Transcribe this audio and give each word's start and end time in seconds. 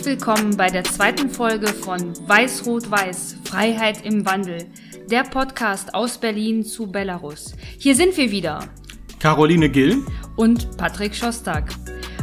Herzlich 0.00 0.18
willkommen 0.18 0.56
bei 0.56 0.70
der 0.70 0.82
zweiten 0.82 1.28
Folge 1.28 1.66
von 1.66 2.14
Weiß-Rot-Weiß, 2.26 3.36
Freiheit 3.44 4.02
im 4.02 4.24
Wandel, 4.24 4.64
der 5.10 5.24
Podcast 5.24 5.92
aus 5.92 6.16
Berlin 6.16 6.64
zu 6.64 6.90
Belarus. 6.90 7.52
Hier 7.76 7.94
sind 7.94 8.16
wir 8.16 8.30
wieder. 8.30 8.66
Caroline 9.18 9.68
Gill 9.68 10.02
und 10.36 10.74
Patrick 10.78 11.14
Schostak. 11.14 11.74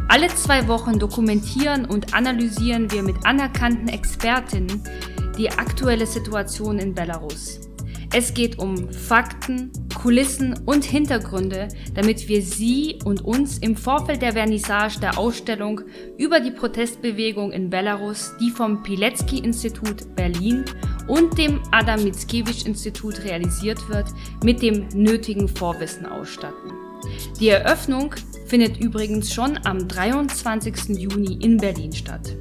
Alle 0.08 0.27
zwei 0.30 0.68
Wochen 0.68 0.98
dokumentieren 0.98 1.85
und 1.85 2.16
analysieren 2.16 2.90
wir 2.90 3.04
mit 3.04 3.23
anerkannten 3.27 3.90
Expertinnen 3.90 4.82
die 5.38 5.52
aktuelle 5.52 6.07
Situation 6.07 6.80
in 6.80 6.96
Belarus. 6.96 7.59
Es 8.12 8.34
geht 8.34 8.57
um 8.57 8.91
Fakten, 8.91 9.71
Kulissen 10.07 10.57
und 10.66 10.85
Hintergründe, 10.85 11.67
damit 11.93 12.29
wir 12.29 12.41
Sie 12.41 12.98
und 13.03 13.25
uns 13.25 13.57
im 13.57 13.75
Vorfeld 13.75 14.21
der 14.21 14.31
Vernissage 14.31 15.02
der 15.02 15.17
Ausstellung 15.17 15.81
über 16.17 16.39
die 16.39 16.52
Protestbewegung 16.52 17.52
in 17.52 17.70
Belarus, 17.70 18.31
die 18.39 18.49
vom 18.49 18.84
Pilecki-Institut 18.84 20.15
Berlin 20.15 20.63
und 21.09 21.38
dem 21.38 21.59
Adam 21.73 22.05
Mickiewicz-Institut 22.05 23.25
realisiert 23.25 23.89
wird, 23.89 24.05
mit 24.45 24.62
dem 24.62 24.88
nötigen 24.93 25.49
Vorwissen 25.49 26.05
ausstatten. 26.05 26.71
Die 27.41 27.49
Eröffnung 27.49 28.15
findet 28.45 28.77
übrigens 28.77 29.34
schon 29.34 29.59
am 29.65 29.89
23. 29.89 30.98
Juni 30.98 31.37
in 31.43 31.57
Berlin 31.57 31.91
statt. 31.91 32.34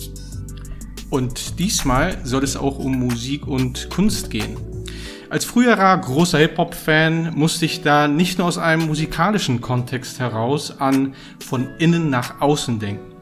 Und 1.11 1.59
diesmal 1.59 2.17
soll 2.25 2.45
es 2.45 2.57
auch 2.57 2.79
um 2.79 2.97
Musik 2.97 3.49
und 3.49 3.91
Kunst 3.91 4.31
gehen. 4.31 4.57
Als 5.29 5.45
früherer 5.45 5.97
großer 5.99 6.39
Hip-Hop-Fan 6.39 7.33
musste 7.35 7.65
ich 7.65 7.83
da 7.83 8.07
nicht 8.07 8.39
nur 8.39 8.47
aus 8.47 8.59
einem 8.59 8.87
musikalischen 8.87 9.61
Kontext 9.61 10.21
heraus 10.21 10.79
an 10.79 11.15
von 11.45 11.69
innen 11.79 12.11
nach 12.11 12.41
außen 12.41 12.79
denken. 12.79 13.13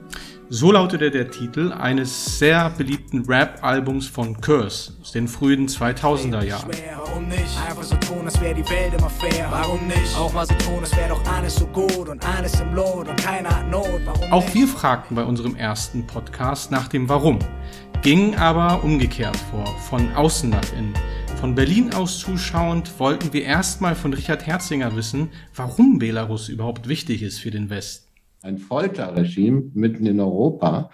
So 0.51 0.71
lautete 0.71 1.11
der 1.11 1.31
Titel 1.31 1.73
eines 1.73 2.39
sehr 2.39 2.69
beliebten 2.69 3.25
Rap-Albums 3.27 4.07
von 4.07 4.39
Curse 4.39 4.93
aus 5.01 5.13
den 5.13 5.27
frühen 5.27 5.67
2000er 5.67 6.45
Jahren. 6.45 6.71
Warum 6.95 7.27
nicht? 7.29 7.59
Einfach 7.67 7.83
so 7.83 7.97
tun, 7.97 8.27
als 8.27 8.39
wäre 8.39 8.55
die 8.55 8.69
Welt 8.69 8.93
immer 8.97 9.09
fair. 9.09 9.47
Warum 9.51 9.87
nicht? 9.87 10.15
Auch 10.19 10.33
mal 10.35 10.47
so 10.47 10.55
tun, 10.57 10.81
als 10.81 10.95
wäre 10.95 11.09
doch 11.09 11.25
alles 11.27 11.57
so 11.57 11.67
gut 11.69 12.11
und 12.11 12.23
alles 12.27 12.61
im 12.61 12.75
Lot 12.75 13.09
und 13.09 13.17
keiner 13.17 13.49
hat 13.49 13.71
Not. 13.71 14.03
Warum 14.05 14.33
Auch 14.33 14.55
wir 14.55 14.69
fragten 14.69 15.17
bei 15.17 15.25
unserem 15.25 15.57
ersten 15.57 16.07
Podcast 16.07 16.71
nach 16.71 16.89
dem 16.89 17.09
Warum, 17.09 17.39
gingen 18.03 18.35
aber 18.35 18.85
umgekehrt 18.85 19.39
vor, 19.51 19.67
von 19.89 20.13
außen 20.15 20.51
nach 20.51 20.73
innen. 20.77 20.93
Von 21.41 21.55
Berlin 21.55 21.93
aus 21.93 22.19
zuschauend 22.19 22.99
wollten 22.99 23.33
wir 23.33 23.45
erstmal 23.45 23.95
von 23.95 24.13
Richard 24.13 24.47
Herzinger 24.47 24.97
wissen, 24.97 25.31
warum 25.55 25.99
Belarus 25.99 26.49
überhaupt 26.49 26.89
wichtig 26.89 27.23
ist 27.23 27.39
für 27.39 27.51
den 27.51 27.71
Westen. 27.71 28.09
Ein 28.43 28.59
Folterregime 28.59 29.71
mitten 29.75 30.07
in 30.07 30.21
Europa. 30.21 30.91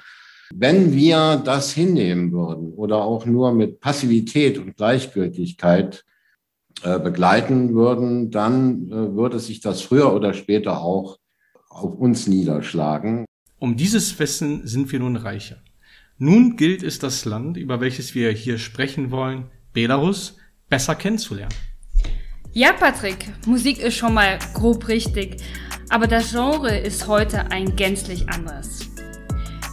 Wenn 0.52 0.92
wir 0.92 1.40
das 1.44 1.72
hinnehmen 1.72 2.32
würden 2.32 2.72
oder 2.74 2.96
auch 2.96 3.26
nur 3.26 3.52
mit 3.52 3.80
Passivität 3.80 4.58
und 4.58 4.76
Gleichgültigkeit 4.76 6.04
äh, 6.82 6.98
begleiten 6.98 7.74
würden, 7.74 8.30
dann 8.30 8.88
äh, 8.88 9.14
würde 9.14 9.38
sich 9.38 9.60
das 9.60 9.82
früher 9.82 10.12
oder 10.12 10.34
später 10.34 10.80
auch 10.80 11.18
auf 11.68 11.94
uns 11.94 12.26
niederschlagen. 12.26 13.24
Um 13.58 13.76
dieses 13.76 14.18
Wissen 14.18 14.66
sind 14.66 14.90
wir 14.90 14.98
nun 14.98 15.16
reicher. 15.16 15.58
Nun 16.18 16.56
gilt 16.56 16.82
es, 16.82 16.98
das 16.98 17.24
Land, 17.24 17.56
über 17.56 17.80
welches 17.80 18.14
wir 18.14 18.30
hier 18.30 18.58
sprechen 18.58 19.10
wollen, 19.10 19.50
Belarus, 19.72 20.36
besser 20.68 20.94
kennenzulernen. 20.94 21.54
Ja, 22.52 22.72
Patrick, 22.72 23.32
Musik 23.46 23.78
ist 23.78 23.96
schon 23.96 24.14
mal 24.14 24.38
grob 24.54 24.88
richtig, 24.88 25.36
aber 25.88 26.06
das 26.06 26.30
Genre 26.30 26.76
ist 26.76 27.06
heute 27.06 27.50
ein 27.50 27.76
gänzlich 27.76 28.28
anderes. 28.28 28.90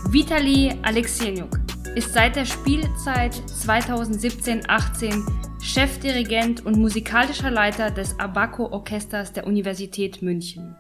Vitali 0.10 0.76
Alexeniuk 0.84 1.60
ist 1.96 2.14
seit 2.14 2.36
der 2.36 2.46
Spielzeit 2.46 3.34
2017-18 3.34 5.24
Chefdirigent 5.62 6.66
und 6.66 6.78
musikalischer 6.78 7.52
Leiter 7.52 7.92
des 7.92 8.20
Abaco-Orchesters 8.20 9.34
der 9.34 9.48
Universität 9.48 10.22
München. 10.22 10.76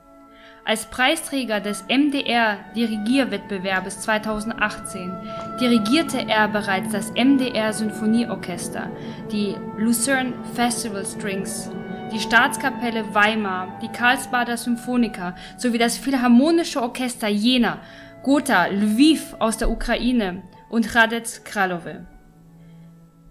Als 0.67 0.85
Preisträger 0.87 1.61
des 1.61 1.85
MDR 1.87 2.57
Dirigierwettbewerbes 2.75 4.01
2018 4.01 5.15
dirigierte 5.61 6.27
er 6.27 6.49
bereits 6.49 6.91
das 6.91 7.13
MDR 7.13 7.71
Sinfonieorchester, 7.71 8.91
die 9.31 9.55
Lucerne 9.77 10.33
Festival 10.55 11.05
Strings, 11.05 11.71
die 12.11 12.19
Staatskapelle 12.19 13.13
Weimar, 13.15 13.79
die 13.81 13.87
Karlsbader 13.87 14.57
Symphoniker 14.57 15.35
sowie 15.57 15.77
das 15.77 15.97
Philharmonische 15.97 16.81
Orchester 16.81 17.29
Jena, 17.29 17.79
Gotha, 18.23 18.65
Lviv 18.65 19.37
aus 19.39 19.55
der 19.55 19.69
Ukraine 19.69 20.43
und 20.69 20.93
Radec 20.93 21.45
Kralove. 21.45 22.05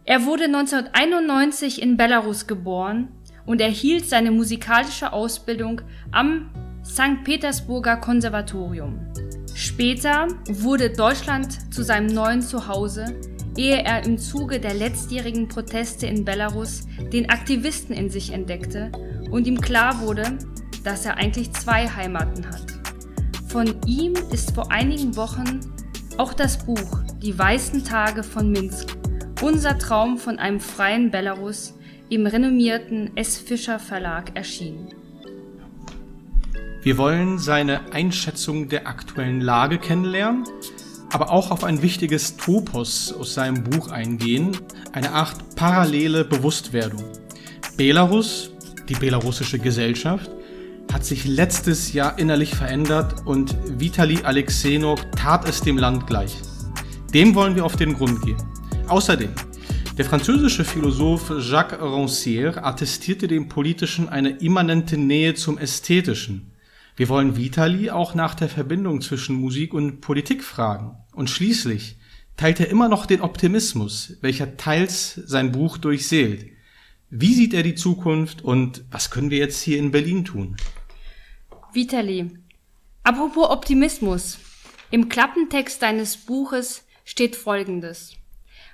Er 0.07 0.25
wurde 0.25 0.45
1991 0.45 1.83
in 1.83 1.99
Belarus 1.99 2.47
geboren 2.47 3.09
und 3.45 3.61
erhielt 3.61 4.07
seine 4.07 4.31
musikalische 4.31 5.13
Ausbildung 5.13 5.83
am 6.13 6.49
St. 6.89 7.25
Petersburger 7.25 7.97
Konservatorium. 7.97 8.99
Später 9.55 10.29
wurde 10.49 10.91
Deutschland 10.91 11.75
zu 11.75 11.83
seinem 11.83 12.07
neuen 12.07 12.41
Zuhause, 12.41 13.15
ehe 13.57 13.83
er 13.83 14.05
im 14.05 14.19
Zuge 14.19 14.61
der 14.61 14.75
letztjährigen 14.75 15.49
Proteste 15.49 16.07
in 16.07 16.25
Belarus 16.25 16.87
den 17.13 17.29
Aktivisten 17.29 17.95
in 17.95 18.09
sich 18.09 18.33
entdeckte 18.33 18.93
und 19.31 19.47
ihm 19.47 19.61
klar 19.61 20.01
wurde, 20.01 20.39
dass 20.85 21.05
er 21.05 21.17
eigentlich 21.17 21.53
zwei 21.53 21.89
Heimaten 21.89 22.47
hat. 22.47 22.67
Von 23.49 23.75
ihm 23.87 24.15
ist 24.33 24.53
vor 24.53 24.71
einigen 24.71 25.17
Wochen 25.17 25.61
auch 26.17 26.33
das 26.33 26.65
Buch 26.65 27.01
Die 27.19 27.39
weißen 27.39 27.85
Tage 27.85 28.23
von 28.23 28.51
Minsk, 28.51 28.97
unser 29.43 29.79
Traum 29.79 30.17
von 30.17 30.39
einem 30.39 30.61
freien 30.61 31.11
Belarus 31.11 31.75
im 32.09 32.27
renommierten 32.27 33.17
S. 33.17 33.37
Fischer 33.37 33.79
Verlag 33.79 34.37
erschienen. 34.37 35.06
Wir 36.87 36.99
wollen 36.99 37.41
seine 37.41 37.93
Einschätzung 37.93 38.69
der 38.69 38.87
aktuellen 38.87 39.41
Lage 39.41 39.79
kennenlernen, 39.79 40.45
aber 41.11 41.33
auch 41.33 41.51
auf 41.51 41.65
ein 41.65 41.83
wichtiges 41.83 42.37
Topos 42.37 43.13
aus 43.13 43.35
seinem 43.35 43.65
Buch 43.65 43.89
eingehen, 43.89 44.57
eine 44.93 45.11
Art 45.11 45.57
parallele 45.57 46.25
Bewusstwerdung. 46.25 47.03
Belarus, 47.77 48.53
die 48.89 48.95
belarussische 48.95 49.59
Gesellschaft, 49.59 50.31
hat 50.93 51.05
sich 51.05 51.25
letztes 51.25 51.93
Jahr 51.93 52.21
innerlich 52.21 52.55
verändert 52.55 53.27
und 53.27 53.57
Vitali 53.81 54.21
Alexenov 54.23 55.05
tat 55.17 55.49
es 55.49 55.63
dem 55.63 55.79
Land 55.79 56.07
gleich. 56.07 56.37
Dem 57.13 57.35
wollen 57.35 57.57
wir 57.57 57.65
auf 57.65 57.75
den 57.75 57.95
Grund 57.95 58.23
gehen. 58.23 58.41
Außerdem, 58.87 59.31
der 59.99 60.05
französische 60.05 60.65
Philosoph 60.65 61.33
Jacques 61.41 61.81
Rancière 61.81 62.59
attestierte 62.63 63.27
dem 63.27 63.49
Politischen 63.49 64.09
eine 64.09 64.39
immanente 64.39 64.97
Nähe 64.97 65.35
zum 65.35 65.59
Ästhetischen. 65.59 66.46
Wir 66.97 67.11
wollen 67.11 67.37
Vitali 67.37 67.91
auch 67.91 68.15
nach 68.15 68.35
der 68.35 68.49
Verbindung 68.49 69.03
zwischen 69.03 69.37
Musik 69.37 69.75
und 69.75 70.01
Politik 70.01 70.43
fragen. 70.43 70.97
Und 71.13 71.29
schließlich 71.29 71.97
teilt 72.39 72.59
er 72.59 72.71
immer 72.71 72.89
noch 72.89 73.05
den 73.05 73.21
Optimismus, 73.21 74.17
welcher 74.23 74.57
teils 74.57 75.15
sein 75.15 75.53
Buch 75.53 75.77
durchseelt. 75.77 76.47
Wie 77.11 77.35
sieht 77.35 77.53
er 77.53 77.63
die 77.63 77.75
Zukunft 77.75 78.43
und 78.43 78.85
was 78.91 79.11
können 79.11 79.31
wir 79.31 79.39
jetzt 79.39 79.61
hier 79.61 79.79
in 79.79 79.91
Berlin 79.91 80.25
tun? 80.25 80.57
Vitali, 81.73 82.31
apropos 83.03 83.51
Optimismus. 83.51 84.39
Im 84.91 85.11
Klappentext 85.11 85.83
deines 85.83 86.17
Buches 86.17 86.87
steht 87.05 87.37
Folgendes. 87.37 88.15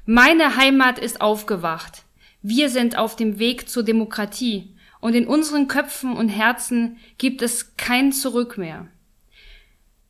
Meine 0.06 0.56
Heimat 0.56 1.00
ist 1.00 1.20
aufgewacht. 1.20 2.04
Wir 2.40 2.70
sind 2.70 2.96
auf 2.96 3.16
dem 3.16 3.40
Weg 3.40 3.68
zur 3.68 3.82
Demokratie 3.82 4.76
und 5.02 5.14
in 5.14 5.26
unseren 5.26 5.66
Köpfen 5.66 6.16
und 6.16 6.28
Herzen 6.28 6.96
gibt 7.18 7.42
es 7.42 7.76
kein 7.76 8.12
Zurück 8.12 8.56
mehr. 8.56 8.86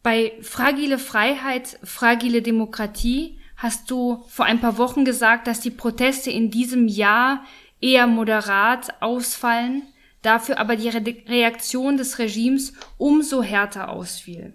Bei 0.03 0.35
Fragile 0.43 0.99
Freiheit, 0.99 1.79
Fragile 1.83 2.43
Demokratie 2.43 3.39
hast 3.57 3.91
du 3.91 4.23
vor 4.29 4.45
ein 4.45 4.61
paar 4.61 4.77
Wochen 4.77 5.07
gesagt, 5.07 5.47
dass 5.47 5.61
die 5.61 5.71
Proteste 5.71 6.31
in 6.31 6.51
diesem 6.51 6.89
Jahr 6.89 7.43
eher 7.81 8.07
moderat 8.07 9.01
ausfallen, 9.01 9.83
dafür 10.21 10.59
aber 10.59 10.77
die 10.77 10.91
Reaktion 10.91 11.97
des 11.97 12.19
Regimes 12.19 12.75
umso 12.99 13.43
härter 13.43 13.89
ausfiel. 13.89 14.53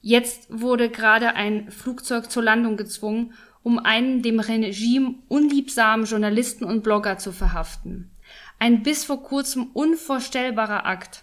Jetzt 0.00 0.46
wurde 0.48 0.90
gerade 0.90 1.34
ein 1.34 1.72
Flugzeug 1.72 2.30
zur 2.30 2.44
Landung 2.44 2.76
gezwungen, 2.76 3.32
um 3.64 3.80
einen 3.80 4.22
dem 4.22 4.38
Regime 4.38 5.16
unliebsamen 5.26 6.06
Journalisten 6.06 6.64
und 6.64 6.84
Blogger 6.84 7.18
zu 7.18 7.32
verhaften. 7.32 8.12
Ein 8.58 8.82
bis 8.82 9.04
vor 9.04 9.22
kurzem 9.22 9.68
unvorstellbarer 9.74 10.86
Akt. 10.86 11.22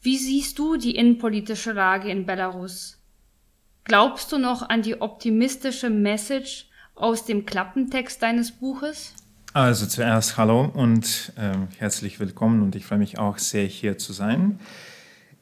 Wie 0.00 0.18
siehst 0.18 0.58
du 0.58 0.76
die 0.76 0.96
innenpolitische 0.96 1.72
Lage 1.72 2.10
in 2.10 2.26
Belarus? 2.26 2.98
Glaubst 3.84 4.32
du 4.32 4.38
noch 4.38 4.68
an 4.68 4.82
die 4.82 5.00
optimistische 5.00 5.90
Message 5.90 6.66
aus 6.94 7.24
dem 7.24 7.46
Klappentext 7.46 8.22
deines 8.22 8.52
Buches? 8.52 9.14
Also 9.54 9.86
zuerst 9.86 10.36
hallo 10.36 10.70
und 10.74 11.32
äh, 11.36 11.56
herzlich 11.78 12.20
willkommen 12.20 12.62
und 12.62 12.76
ich 12.76 12.84
freue 12.84 12.98
mich 12.98 13.18
auch 13.18 13.38
sehr 13.38 13.64
hier 13.64 13.96
zu 13.96 14.12
sein. 14.12 14.60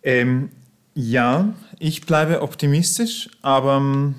Ähm, 0.03 0.51
ja, 0.95 1.55
ich 1.79 2.07
bleibe 2.07 2.41
optimistisch, 2.41 3.29
aber 3.43 3.77
ähm, 3.79 4.15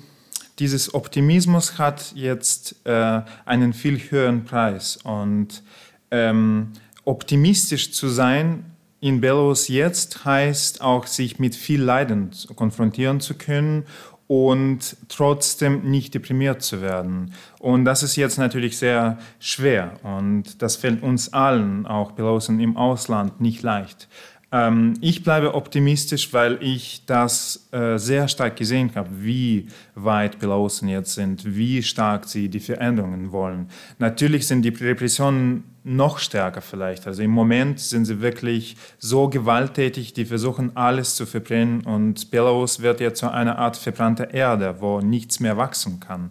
dieses 0.58 0.92
Optimismus 0.92 1.78
hat 1.78 2.12
jetzt 2.14 2.76
äh, 2.84 3.22
einen 3.44 3.72
viel 3.72 3.98
höheren 3.98 4.44
Preis. 4.44 4.96
Und 4.96 5.62
ähm, 6.10 6.72
optimistisch 7.04 7.92
zu 7.92 8.08
sein 8.08 8.64
in 9.00 9.20
Belarus 9.20 9.68
jetzt 9.68 10.24
heißt 10.24 10.80
auch, 10.80 11.06
sich 11.06 11.38
mit 11.38 11.54
viel 11.54 11.80
Leiden 11.80 12.30
konfrontieren 12.56 13.20
zu 13.20 13.34
können 13.34 13.84
und 14.26 14.96
trotzdem 15.08 15.88
nicht 15.88 16.14
deprimiert 16.14 16.62
zu 16.62 16.82
werden. 16.82 17.32
Und 17.60 17.84
das 17.84 18.02
ist 18.02 18.16
jetzt 18.16 18.38
natürlich 18.38 18.76
sehr 18.76 19.18
schwer 19.38 19.92
und 20.02 20.60
das 20.62 20.76
fällt 20.76 21.02
uns 21.02 21.32
allen, 21.32 21.86
auch 21.86 22.12
Belarusen 22.12 22.60
im 22.60 22.76
Ausland, 22.76 23.40
nicht 23.40 23.62
leicht. 23.62 24.08
Ähm, 24.50 24.94
ich 25.00 25.22
bleibe 25.22 25.54
optimistisch, 25.54 26.32
weil 26.32 26.58
ich 26.62 27.02
das 27.04 27.68
äh, 27.70 27.98
sehr 27.98 28.28
stark 28.28 28.56
gesehen 28.56 28.90
habe, 28.94 29.10
wie 29.20 29.68
weit 29.94 30.38
Belarusen 30.38 30.88
jetzt 30.88 31.14
sind, 31.14 31.44
wie 31.44 31.82
stark 31.82 32.26
sie 32.26 32.48
die 32.48 32.60
Veränderungen 32.60 33.30
wollen. 33.30 33.68
Natürlich 33.98 34.46
sind 34.46 34.62
die 34.62 34.70
Repressionen 34.70 35.64
noch 35.84 36.18
stärker 36.18 36.60
vielleicht. 36.60 37.06
Also 37.06 37.22
im 37.22 37.30
Moment 37.30 37.80
sind 37.80 38.04
sie 38.04 38.20
wirklich 38.20 38.76
so 38.98 39.28
gewalttätig, 39.28 40.12
die 40.12 40.24
versuchen 40.24 40.76
alles 40.76 41.14
zu 41.14 41.26
verbrennen 41.26 41.82
und 41.82 42.30
Belarus 42.30 42.80
wird 42.80 43.00
ja 43.00 43.14
zu 43.14 43.30
einer 43.30 43.58
Art 43.58 43.76
verbrannter 43.76 44.32
Erde, 44.32 44.76
wo 44.80 45.00
nichts 45.00 45.40
mehr 45.40 45.56
wachsen 45.56 46.00
kann. 46.00 46.30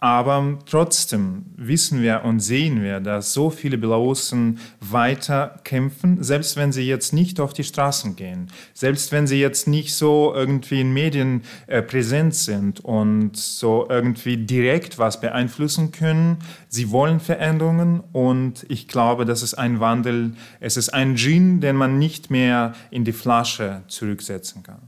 Aber 0.00 0.58
trotzdem 0.66 1.46
wissen 1.56 2.02
wir 2.02 2.24
und 2.24 2.40
sehen 2.40 2.82
wir, 2.82 3.00
dass 3.00 3.32
so 3.32 3.48
viele 3.48 3.78
Belarusen 3.78 4.58
weiter 4.80 5.60
kämpfen, 5.64 6.22
selbst 6.22 6.56
wenn 6.58 6.72
sie 6.72 6.86
jetzt 6.86 7.14
nicht 7.14 7.40
auf 7.40 7.54
die 7.54 7.64
Straßen 7.64 8.14
gehen, 8.14 8.48
selbst 8.74 9.12
wenn 9.12 9.26
sie 9.26 9.40
jetzt 9.40 9.66
nicht 9.66 9.94
so 9.94 10.34
irgendwie 10.34 10.82
in 10.82 10.92
Medien 10.92 11.42
äh, 11.68 11.80
präsent 11.80 12.34
sind 12.34 12.80
und 12.80 13.36
so 13.36 13.86
irgendwie 13.88 14.36
direkt 14.36 14.98
was 14.98 15.22
beeinflussen 15.22 15.90
können. 15.90 16.36
Sie 16.68 16.90
wollen 16.90 17.18
Veränderungen 17.18 18.02
und 18.12 18.66
ich 18.68 18.88
glaube, 18.88 19.24
das 19.24 19.42
ist 19.42 19.54
ein 19.54 19.80
Wandel. 19.80 20.34
Es 20.60 20.76
ist 20.76 20.90
ein 20.90 21.16
Gin, 21.16 21.60
den 21.60 21.76
man 21.76 21.98
nicht 21.98 22.30
mehr 22.30 22.74
in 22.90 23.04
die 23.04 23.12
Flasche 23.12 23.84
zurücksetzen 23.88 24.62
kann. 24.62 24.82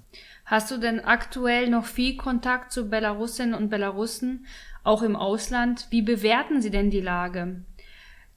Hast 0.47 0.70
du 0.70 0.79
denn 0.79 1.00
aktuell 1.00 1.69
noch 1.69 1.87
viel 1.87 2.17
Kontakt 2.17 2.70
zu 2.70 2.88
Belarusinnen 2.88 3.55
und 3.55 3.69
Belarussen? 3.69 4.47
Auch 4.86 5.02
im 5.02 5.16
Ausland. 5.16 5.86
Wie 5.90 6.02
bewerten 6.02 6.62
Sie 6.62 6.70
denn 6.70 6.90
die 6.90 7.00
Lage? 7.00 7.62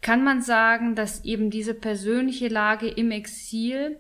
Kann 0.02 0.24
man 0.24 0.42
sagen, 0.42 0.96
dass 0.96 1.24
eben 1.26 1.50
diese 1.50 1.74
persönliche 1.74 2.48
Lage 2.48 2.88
im 2.88 3.12
Exil 3.12 3.98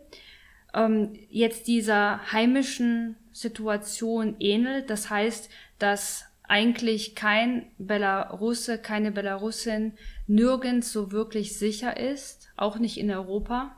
ähm, 0.73 1.13
jetzt 1.29 1.67
dieser 1.67 2.31
heimischen 2.31 3.17
Situation 3.31 4.35
ähnelt? 4.39 4.89
Das 4.89 5.09
heißt, 5.09 5.49
dass 5.77 6.25
eigentlich 6.47 7.15
kein 7.15 7.67
Belarusse, 7.77 8.79
keine 8.79 9.11
Belarusin 9.11 9.93
nirgends 10.25 10.91
so 10.91 11.11
wirklich 11.11 11.57
sicher 11.57 11.97
ist, 11.97 12.49
auch 12.57 12.79
nicht 12.79 12.97
in 12.97 13.11
Europa? 13.11 13.75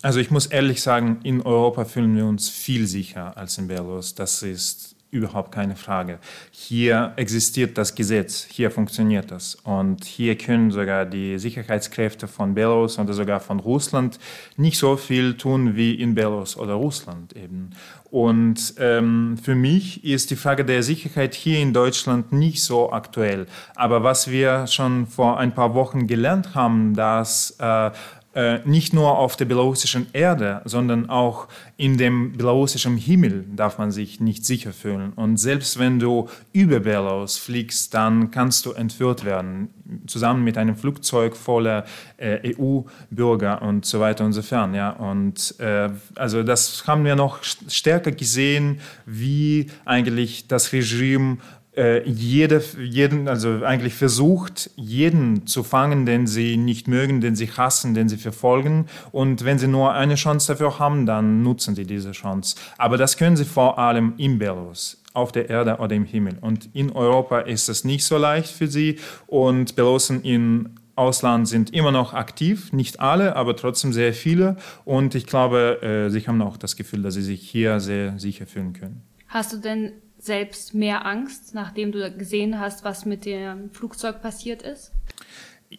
Also 0.00 0.20
ich 0.20 0.30
muss 0.30 0.46
ehrlich 0.46 0.80
sagen, 0.82 1.20
in 1.22 1.42
Europa 1.42 1.84
fühlen 1.84 2.16
wir 2.16 2.26
uns 2.26 2.48
viel 2.48 2.86
sicher 2.86 3.36
als 3.36 3.58
in 3.58 3.68
Belarus. 3.68 4.14
Das 4.14 4.42
ist 4.42 4.93
überhaupt 5.14 5.52
keine 5.52 5.76
Frage. 5.76 6.18
Hier 6.50 7.12
existiert 7.16 7.78
das 7.78 7.94
Gesetz, 7.94 8.46
hier 8.50 8.70
funktioniert 8.70 9.30
das. 9.30 9.54
Und 9.62 10.04
hier 10.04 10.36
können 10.36 10.72
sogar 10.72 11.06
die 11.06 11.38
Sicherheitskräfte 11.38 12.26
von 12.26 12.54
Belarus 12.54 12.98
oder 12.98 13.14
sogar 13.14 13.40
von 13.40 13.60
Russland 13.60 14.18
nicht 14.56 14.76
so 14.76 14.96
viel 14.96 15.36
tun 15.36 15.76
wie 15.76 15.94
in 15.94 16.14
Belarus 16.14 16.56
oder 16.56 16.74
Russland 16.74 17.34
eben. 17.36 17.70
Und 18.10 18.74
ähm, 18.78 19.38
für 19.42 19.54
mich 19.54 20.04
ist 20.04 20.30
die 20.30 20.36
Frage 20.36 20.64
der 20.64 20.82
Sicherheit 20.82 21.34
hier 21.34 21.58
in 21.60 21.72
Deutschland 21.72 22.32
nicht 22.32 22.62
so 22.62 22.92
aktuell. 22.92 23.46
Aber 23.76 24.02
was 24.02 24.30
wir 24.30 24.66
schon 24.66 25.06
vor 25.06 25.38
ein 25.38 25.54
paar 25.54 25.74
Wochen 25.74 26.06
gelernt 26.06 26.54
haben, 26.54 26.94
dass 26.94 27.56
äh, 27.58 27.90
äh, 28.34 28.58
nicht 28.64 28.92
nur 28.92 29.18
auf 29.18 29.36
der 29.36 29.44
belarussischen 29.44 30.06
Erde, 30.12 30.60
sondern 30.64 31.08
auch 31.08 31.48
in 31.76 31.96
dem 31.98 32.36
belarussischen 32.36 32.96
Himmel 32.96 33.44
darf 33.54 33.78
man 33.78 33.92
sich 33.92 34.20
nicht 34.20 34.44
sicher 34.44 34.72
fühlen. 34.72 35.12
Und 35.14 35.36
selbst 35.36 35.78
wenn 35.78 35.98
du 35.98 36.28
über 36.52 36.80
Belarus 36.80 37.38
fliegst, 37.38 37.94
dann 37.94 38.30
kannst 38.30 38.66
du 38.66 38.72
entführt 38.72 39.24
werden, 39.24 39.68
zusammen 40.06 40.44
mit 40.44 40.58
einem 40.58 40.76
Flugzeug 40.76 41.36
voller 41.36 41.84
äh, 42.16 42.54
EU-Bürger 42.56 43.62
und 43.62 43.84
so 43.84 44.00
weiter 44.00 44.24
und 44.24 44.32
so 44.32 44.42
fern. 44.42 44.74
Ja. 44.74 44.90
Und 44.90 45.54
äh, 45.60 45.90
also 46.16 46.42
das 46.42 46.86
haben 46.86 47.04
wir 47.04 47.16
noch 47.16 47.42
stärker 47.42 48.12
gesehen, 48.12 48.80
wie 49.06 49.70
eigentlich 49.84 50.48
das 50.48 50.72
Regime 50.72 51.38
äh, 51.76 52.08
jede, 52.08 52.62
jeden, 52.78 53.28
also 53.28 53.64
eigentlich 53.64 53.94
versucht, 53.94 54.70
jeden 54.76 55.46
zu 55.46 55.62
fangen, 55.62 56.06
den 56.06 56.26
sie 56.26 56.56
nicht 56.56 56.88
mögen, 56.88 57.20
den 57.20 57.36
sie 57.36 57.50
hassen, 57.50 57.94
den 57.94 58.08
sie 58.08 58.16
verfolgen. 58.16 58.86
Und 59.12 59.44
wenn 59.44 59.58
sie 59.58 59.68
nur 59.68 59.92
eine 59.92 60.14
Chance 60.14 60.52
dafür 60.52 60.78
haben, 60.78 61.06
dann 61.06 61.42
nutzen 61.42 61.74
sie 61.74 61.84
diese 61.84 62.12
Chance. 62.12 62.56
Aber 62.78 62.96
das 62.96 63.16
können 63.16 63.36
sie 63.36 63.44
vor 63.44 63.78
allem 63.78 64.14
in 64.16 64.38
Belarus 64.38 65.02
auf 65.14 65.32
der 65.32 65.48
Erde 65.48 65.78
oder 65.78 65.94
im 65.94 66.04
Himmel. 66.04 66.38
Und 66.40 66.68
in 66.74 66.92
Europa 66.92 67.40
ist 67.40 67.68
es 67.68 67.84
nicht 67.84 68.04
so 68.04 68.18
leicht 68.18 68.50
für 68.50 68.66
sie. 68.66 68.98
Und 69.26 69.76
Belarusen 69.76 70.22
im 70.22 70.70
Ausland 70.96 71.48
sind 71.48 71.72
immer 71.74 71.90
noch 71.90 72.14
aktiv, 72.14 72.72
nicht 72.72 73.00
alle, 73.00 73.36
aber 73.36 73.56
trotzdem 73.56 73.92
sehr 73.92 74.12
viele. 74.12 74.56
Und 74.84 75.14
ich 75.14 75.26
glaube, 75.26 75.82
äh, 75.82 76.10
sie 76.10 76.26
haben 76.26 76.40
auch 76.42 76.56
das 76.56 76.76
Gefühl, 76.76 77.02
dass 77.02 77.14
sie 77.14 77.22
sich 77.22 77.40
hier 77.40 77.80
sehr 77.80 78.18
sicher 78.18 78.46
fühlen 78.46 78.72
können. 78.74 79.02
Hast 79.28 79.52
du 79.52 79.56
denn 79.56 79.92
selbst 80.24 80.74
mehr 80.74 81.06
Angst, 81.06 81.54
nachdem 81.54 81.92
du 81.92 82.10
gesehen 82.12 82.58
hast, 82.58 82.84
was 82.84 83.04
mit 83.04 83.24
dem 83.24 83.70
Flugzeug 83.70 84.22
passiert 84.22 84.62
ist? 84.62 84.92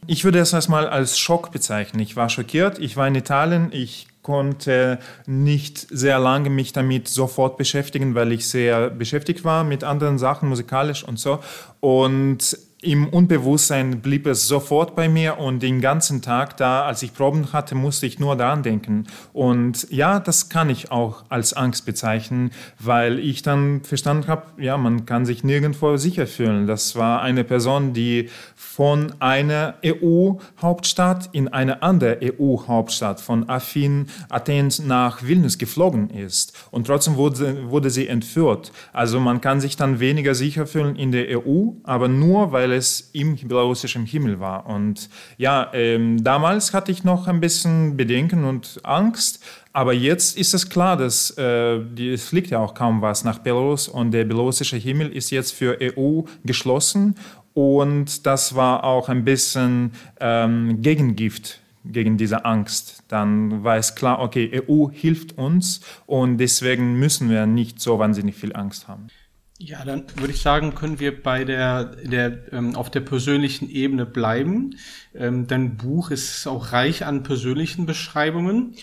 Ich 0.07 0.23
würde 0.23 0.39
es 0.39 0.53
erstmal 0.53 0.87
als 0.87 1.17
Schock 1.17 1.51
bezeichnen. 1.51 2.01
Ich 2.01 2.15
war 2.15 2.29
schockiert. 2.29 2.79
Ich 2.79 2.97
war 2.97 3.07
in 3.07 3.15
Italien. 3.15 3.69
Ich 3.71 4.07
konnte 4.21 4.99
nicht 5.25 5.77
sehr 5.77 6.19
lange 6.19 6.49
mich 6.49 6.73
damit 6.73 7.07
sofort 7.07 7.57
beschäftigen, 7.57 8.15
weil 8.15 8.31
ich 8.31 8.47
sehr 8.47 8.89
beschäftigt 8.89 9.43
war 9.43 9.63
mit 9.63 9.83
anderen 9.83 10.17
Sachen, 10.17 10.49
musikalisch 10.49 11.03
und 11.03 11.19
so. 11.19 11.39
Und 11.79 12.57
im 12.85 13.07
Unbewusstsein 13.07 14.01
blieb 14.01 14.27
es 14.27 14.47
sofort 14.47 14.95
bei 14.95 15.09
mir 15.09 15.39
und 15.39 15.63
den 15.63 15.81
ganzen 15.81 16.21
Tag 16.21 16.55
da, 16.57 16.85
als 16.85 17.01
ich 17.01 17.13
Proben 17.13 17.51
hatte, 17.51 17.73
musste 17.73 18.05
ich 18.05 18.19
nur 18.19 18.35
daran 18.35 18.61
denken. 18.61 19.07
Und 19.33 19.87
ja, 19.89 20.19
das 20.19 20.49
kann 20.49 20.69
ich 20.69 20.91
auch 20.91 21.23
als 21.29 21.53
Angst 21.53 21.85
bezeichnen, 21.85 22.51
weil 22.79 23.17
ich 23.17 23.41
dann 23.41 23.81
verstanden 23.83 24.27
habe, 24.27 24.43
ja, 24.61 24.77
man 24.77 25.05
kann 25.05 25.25
sich 25.25 25.43
nirgendwo 25.43 25.97
sicher 25.97 26.27
fühlen. 26.27 26.67
Das 26.67 26.95
war 26.95 27.21
eine 27.21 27.43
Person, 27.43 27.93
die 27.93 28.29
von 28.55 29.13
einer 29.19 29.75
EU-Hauptstadt 29.83 31.29
in 31.31 31.47
eine 31.47 31.81
andere 31.81 32.19
EU-Hauptstadt, 32.21 33.19
von 33.19 33.49
Athen, 33.49 34.09
Athen 34.29 34.71
nach 34.85 35.23
Vilnius 35.23 35.57
geflogen 35.57 36.11
ist. 36.11 36.53
Und 36.69 36.85
trotzdem 36.85 37.15
wurde, 37.15 37.69
wurde 37.69 37.89
sie 37.89 38.07
entführt. 38.07 38.71
Also 38.93 39.19
man 39.19 39.41
kann 39.41 39.59
sich 39.59 39.75
dann 39.75 39.99
weniger 39.99 40.35
sicher 40.35 40.67
fühlen 40.67 40.95
in 40.95 41.11
der 41.11 41.39
EU, 41.39 41.71
aber 41.83 42.07
nur, 42.07 42.51
weil 42.51 42.74
es 42.75 43.09
im 43.13 43.35
belarussischen 43.35 44.05
Himmel 44.05 44.39
war. 44.39 44.65
Und 44.67 45.09
ja, 45.37 45.69
ähm, 45.73 46.23
damals 46.23 46.73
hatte 46.73 46.91
ich 46.91 47.03
noch 47.03 47.27
ein 47.27 47.39
bisschen 47.39 47.97
Bedenken 47.97 48.45
und 48.45 48.79
Angst, 48.83 49.43
aber 49.73 49.93
jetzt 49.93 50.37
ist 50.37 50.53
es 50.53 50.69
klar, 50.69 50.95
dass 50.95 51.31
äh, 51.37 51.79
die, 51.83 52.11
es 52.11 52.27
fliegt 52.27 52.49
ja 52.49 52.59
auch 52.59 52.73
kaum 52.73 53.01
was 53.01 53.23
nach 53.23 53.39
Belarus 53.39 53.87
und 53.87 54.11
der 54.11 54.23
belarussische 54.23 54.77
Himmel 54.77 55.11
ist 55.11 55.31
jetzt 55.31 55.51
für 55.51 55.77
EU 55.81 56.21
geschlossen 56.45 57.15
und 57.53 58.25
das 58.25 58.55
war 58.55 58.83
auch 58.83 59.09
ein 59.09 59.23
bisschen 59.23 59.91
ähm, 60.19 60.81
Gegengift 60.81 61.59
gegen 61.85 62.17
diese 62.17 62.45
Angst. 62.45 63.03
Dann 63.07 63.63
war 63.63 63.77
es 63.77 63.95
klar, 63.95 64.19
okay, 64.19 64.63
EU 64.67 64.89
hilft 64.89 65.37
uns 65.37 65.81
und 66.05 66.37
deswegen 66.37 66.99
müssen 66.99 67.29
wir 67.29 67.45
nicht 67.45 67.79
so 67.79 67.99
wahnsinnig 67.99 68.35
viel 68.35 68.55
Angst 68.55 68.87
haben. 68.87 69.07
Ja, 69.57 69.85
dann 69.85 70.03
würde 70.17 70.33
ich 70.33 70.41
sagen, 70.41 70.75
können 70.75 70.99
wir 70.99 71.23
bei 71.23 71.45
der, 71.45 71.85
der 71.85 72.51
ähm, 72.51 72.75
auf 72.75 72.91
der 72.91 72.99
persönlichen 72.99 73.69
Ebene 73.69 74.05
bleiben. 74.05 74.77
Ähm, 75.13 75.47
dein 75.47 75.77
Buch 75.77 76.11
ist 76.11 76.45
auch 76.45 76.73
reich 76.73 77.05
an 77.05 77.23
persönlichen 77.23 77.85
Beschreibungen. 77.85 78.75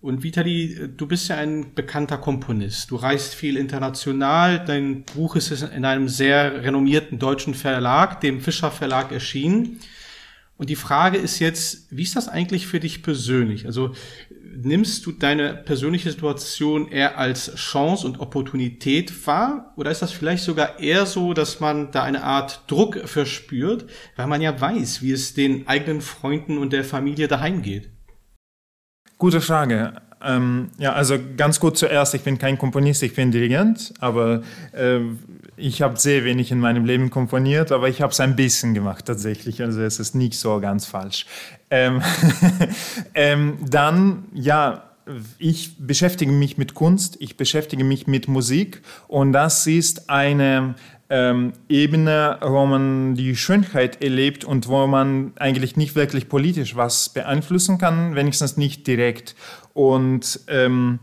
Und 0.00 0.22
Vitali, 0.22 0.90
du 0.96 1.06
bist 1.06 1.28
ja 1.28 1.36
ein 1.36 1.74
bekannter 1.74 2.18
Komponist. 2.18 2.92
Du 2.92 2.96
reist 2.96 3.34
viel 3.34 3.56
international. 3.56 4.64
Dein 4.64 5.02
Buch 5.02 5.34
ist 5.34 5.50
in 5.50 5.84
einem 5.84 6.08
sehr 6.08 6.62
renommierten 6.62 7.18
deutschen 7.18 7.54
Verlag, 7.54 8.20
dem 8.20 8.40
Fischer 8.40 8.70
Verlag, 8.70 9.10
erschienen. 9.10 9.80
Und 10.58 10.70
die 10.70 10.76
Frage 10.76 11.18
ist 11.18 11.40
jetzt, 11.40 11.88
wie 11.90 12.02
ist 12.02 12.14
das 12.14 12.28
eigentlich 12.28 12.66
für 12.68 12.78
dich 12.78 13.02
persönlich? 13.02 13.66
Also 13.66 13.94
nimmst 14.56 15.04
du 15.06 15.12
deine 15.12 15.54
persönliche 15.54 16.10
Situation 16.10 16.88
eher 16.88 17.18
als 17.18 17.54
Chance 17.54 18.06
und 18.06 18.20
Opportunität 18.20 19.26
wahr? 19.26 19.72
Oder 19.76 19.90
ist 19.90 20.02
das 20.02 20.12
vielleicht 20.12 20.44
sogar 20.44 20.78
eher 20.80 21.06
so, 21.06 21.34
dass 21.34 21.60
man 21.60 21.90
da 21.90 22.02
eine 22.02 22.24
Art 22.24 22.62
Druck 22.66 23.08
verspürt, 23.08 23.86
weil 24.16 24.26
man 24.26 24.42
ja 24.42 24.60
weiß, 24.60 25.02
wie 25.02 25.12
es 25.12 25.34
den 25.34 25.66
eigenen 25.68 26.00
Freunden 26.00 26.58
und 26.58 26.72
der 26.72 26.84
Familie 26.84 27.28
daheim 27.28 27.62
geht? 27.62 27.90
Gute 29.18 29.40
Frage. 29.40 30.02
Ähm, 30.24 30.70
ja, 30.78 30.92
also 30.92 31.16
ganz 31.36 31.60
gut 31.60 31.76
zuerst, 31.76 32.14
ich 32.14 32.22
bin 32.22 32.38
kein 32.38 32.58
Komponist, 32.58 33.02
ich 33.02 33.14
bin 33.14 33.30
Dirigent, 33.30 33.92
aber 34.00 34.42
äh, 34.72 35.00
ich 35.56 35.82
habe 35.82 35.98
sehr 35.98 36.24
wenig 36.24 36.50
in 36.50 36.58
meinem 36.58 36.84
Leben 36.84 37.10
komponiert, 37.10 37.72
aber 37.72 37.88
ich 37.88 38.00
habe 38.02 38.12
es 38.12 38.20
ein 38.20 38.36
bisschen 38.36 38.74
gemacht 38.74 39.04
tatsächlich, 39.04 39.62
also 39.62 39.80
es 39.82 40.00
ist 40.00 40.14
nicht 40.14 40.38
so 40.38 40.60
ganz 40.60 40.86
falsch. 40.86 41.26
Ähm, 41.70 42.02
ähm, 43.14 43.58
dann, 43.68 44.24
ja, 44.32 44.84
ich 45.38 45.76
beschäftige 45.78 46.32
mich 46.32 46.56
mit 46.56 46.74
Kunst, 46.74 47.16
ich 47.20 47.36
beschäftige 47.36 47.84
mich 47.84 48.06
mit 48.06 48.26
Musik 48.26 48.80
und 49.06 49.32
das 49.32 49.66
ist 49.66 50.08
eine 50.08 50.74
ähm, 51.10 51.52
Ebene, 51.68 52.38
wo 52.40 52.64
man 52.64 53.14
die 53.14 53.36
Schönheit 53.36 54.02
erlebt 54.02 54.44
und 54.44 54.68
wo 54.68 54.86
man 54.86 55.32
eigentlich 55.36 55.76
nicht 55.76 55.94
wirklich 55.94 56.28
politisch 56.28 56.76
was 56.76 57.10
beeinflussen 57.10 57.78
kann, 57.78 58.14
wenigstens 58.14 58.56
nicht 58.56 58.86
direkt. 58.86 59.36
Und 59.74 60.40
ähm, 60.48 61.00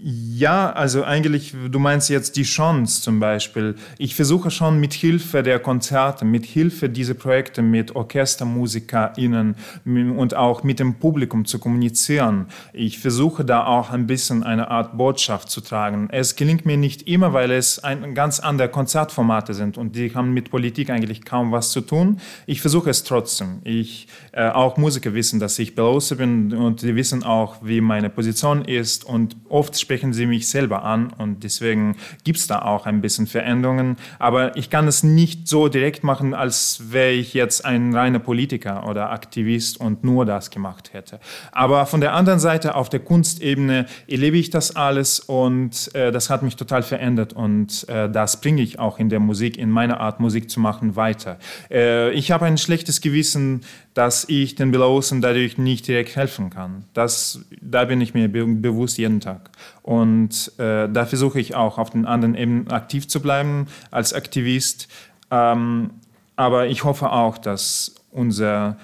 ja, 0.00 0.70
also 0.70 1.02
eigentlich, 1.02 1.56
du 1.70 1.80
meinst 1.80 2.08
jetzt 2.08 2.36
die 2.36 2.44
Chance 2.44 3.02
zum 3.02 3.18
Beispiel. 3.18 3.74
Ich 3.98 4.14
versuche 4.14 4.48
schon 4.52 4.78
mit 4.78 4.92
Hilfe 4.92 5.42
der 5.42 5.58
Konzerte, 5.58 6.24
mit 6.24 6.46
Hilfe 6.46 6.88
dieser 6.88 7.14
Projekte 7.14 7.62
mit 7.62 7.96
OrchestermusikerInnen 7.96 9.56
und 9.84 10.36
auch 10.36 10.62
mit 10.62 10.78
dem 10.78 10.94
Publikum 10.94 11.46
zu 11.46 11.58
kommunizieren. 11.58 12.46
Ich 12.72 13.00
versuche 13.00 13.44
da 13.44 13.66
auch 13.66 13.90
ein 13.90 14.06
bisschen 14.06 14.44
eine 14.44 14.70
Art 14.70 14.96
Botschaft 14.96 15.50
zu 15.50 15.60
tragen. 15.60 16.08
Es 16.12 16.36
gelingt 16.36 16.64
mir 16.64 16.76
nicht 16.76 17.08
immer, 17.08 17.32
weil 17.32 17.50
es 17.50 17.80
ein 17.80 18.14
ganz 18.14 18.38
andere 18.38 18.68
Konzertformate 18.68 19.52
sind 19.52 19.78
und 19.78 19.96
die 19.96 20.14
haben 20.14 20.32
mit 20.32 20.52
Politik 20.52 20.90
eigentlich 20.90 21.24
kaum 21.24 21.50
was 21.50 21.72
zu 21.72 21.80
tun. 21.80 22.20
Ich 22.46 22.60
versuche 22.60 22.90
es 22.90 23.02
trotzdem. 23.02 23.58
Ich, 23.64 24.06
äh, 24.30 24.48
auch 24.48 24.76
Musiker 24.76 25.12
wissen, 25.14 25.40
dass 25.40 25.58
ich 25.58 25.74
Beloser 25.74 26.14
bin 26.14 26.54
und 26.54 26.82
die 26.82 26.94
wissen 26.94 27.24
auch, 27.24 27.56
wie 27.62 27.80
meine 27.80 28.10
Position 28.10 28.64
ist 28.64 29.04
und 29.04 29.34
oft 29.48 29.74
sprechen 29.88 30.12
sie 30.12 30.26
mich 30.26 30.50
selber 30.50 30.82
an 30.84 31.14
und 31.16 31.44
deswegen 31.44 31.96
gibt 32.22 32.38
es 32.38 32.46
da 32.46 32.60
auch 32.60 32.84
ein 32.84 33.00
bisschen 33.00 33.26
Veränderungen. 33.26 33.96
Aber 34.18 34.54
ich 34.54 34.68
kann 34.68 34.86
es 34.86 35.02
nicht 35.02 35.48
so 35.48 35.68
direkt 35.68 36.04
machen, 36.04 36.34
als 36.34 36.92
wäre 36.92 37.12
ich 37.12 37.32
jetzt 37.32 37.64
ein 37.64 37.94
reiner 37.94 38.18
Politiker 38.18 38.86
oder 38.86 39.08
Aktivist 39.08 39.80
und 39.80 40.04
nur 40.04 40.26
das 40.26 40.50
gemacht 40.50 40.92
hätte. 40.92 41.20
Aber 41.52 41.86
von 41.86 42.02
der 42.02 42.12
anderen 42.12 42.38
Seite, 42.38 42.74
auf 42.74 42.90
der 42.90 43.00
Kunstebene, 43.00 43.86
erlebe 44.06 44.36
ich 44.36 44.50
das 44.50 44.76
alles 44.76 45.20
und 45.20 45.90
äh, 45.94 46.12
das 46.12 46.28
hat 46.28 46.42
mich 46.42 46.56
total 46.56 46.82
verändert 46.82 47.32
und 47.32 47.88
äh, 47.88 48.10
das 48.10 48.42
bringe 48.42 48.60
ich 48.60 48.78
auch 48.78 48.98
in 48.98 49.08
der 49.08 49.20
Musik, 49.20 49.56
in 49.56 49.70
meiner 49.70 50.00
Art 50.00 50.20
Musik 50.20 50.50
zu 50.50 50.60
machen, 50.60 50.96
weiter. 50.96 51.38
Äh, 51.70 52.10
ich 52.10 52.30
habe 52.30 52.44
ein 52.44 52.58
schlechtes 52.58 53.00
Gewissen, 53.00 53.62
dass 53.98 54.28
ich 54.28 54.54
den 54.54 54.70
Belarusen 54.70 55.20
dadurch 55.20 55.58
nicht 55.58 55.88
direkt 55.88 56.14
helfen 56.14 56.50
kann. 56.50 56.84
Das, 56.94 57.40
da 57.60 57.84
bin 57.84 58.00
ich 58.00 58.14
mir 58.14 58.28
be 58.28 58.46
bewusst 58.46 58.96
jeden 58.96 59.18
Tag. 59.18 59.50
Und 59.88 60.52
äh, 60.58 60.86
da 60.86 61.06
versuche 61.06 61.40
ich 61.40 61.54
auch 61.54 61.78
auf 61.78 61.88
den 61.88 62.04
anderen 62.04 62.34
Ebenen 62.34 62.70
aktiv 62.70 63.08
zu 63.08 63.22
bleiben 63.22 63.68
als 63.90 64.12
Aktivist. 64.12 64.86
Ähm, 65.30 65.92
aber 66.36 66.66
ich 66.66 66.84
hoffe 66.84 67.10
auch, 67.10 67.38
dass 67.38 67.94
unsere 68.10 68.76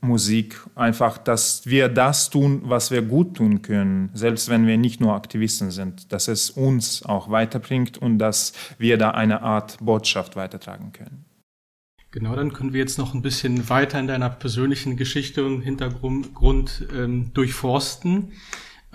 Musik 0.00 0.58
einfach, 0.74 1.18
dass 1.18 1.66
wir 1.66 1.90
das 1.90 2.30
tun, 2.30 2.62
was 2.64 2.90
wir 2.90 3.02
gut 3.02 3.34
tun 3.34 3.60
können, 3.60 4.08
selbst 4.14 4.48
wenn 4.48 4.66
wir 4.66 4.78
nicht 4.78 4.98
nur 4.98 5.12
Aktivisten 5.12 5.70
sind, 5.70 6.10
dass 6.10 6.26
es 6.26 6.48
uns 6.48 7.04
auch 7.04 7.30
weiterbringt 7.30 7.98
und 7.98 8.18
dass 8.18 8.54
wir 8.78 8.96
da 8.96 9.10
eine 9.10 9.42
Art 9.42 9.76
Botschaft 9.82 10.36
weitertragen 10.36 10.92
können. 10.92 11.26
Genau, 12.12 12.34
dann 12.34 12.54
können 12.54 12.72
wir 12.72 12.80
jetzt 12.80 12.96
noch 12.96 13.12
ein 13.12 13.20
bisschen 13.20 13.68
weiter 13.68 14.00
in 14.00 14.06
deiner 14.06 14.30
persönlichen 14.30 14.96
Geschichte 14.96 15.44
und 15.44 15.60
Hintergrund 15.60 16.86
ähm, 16.96 17.34
durchforsten. 17.34 18.32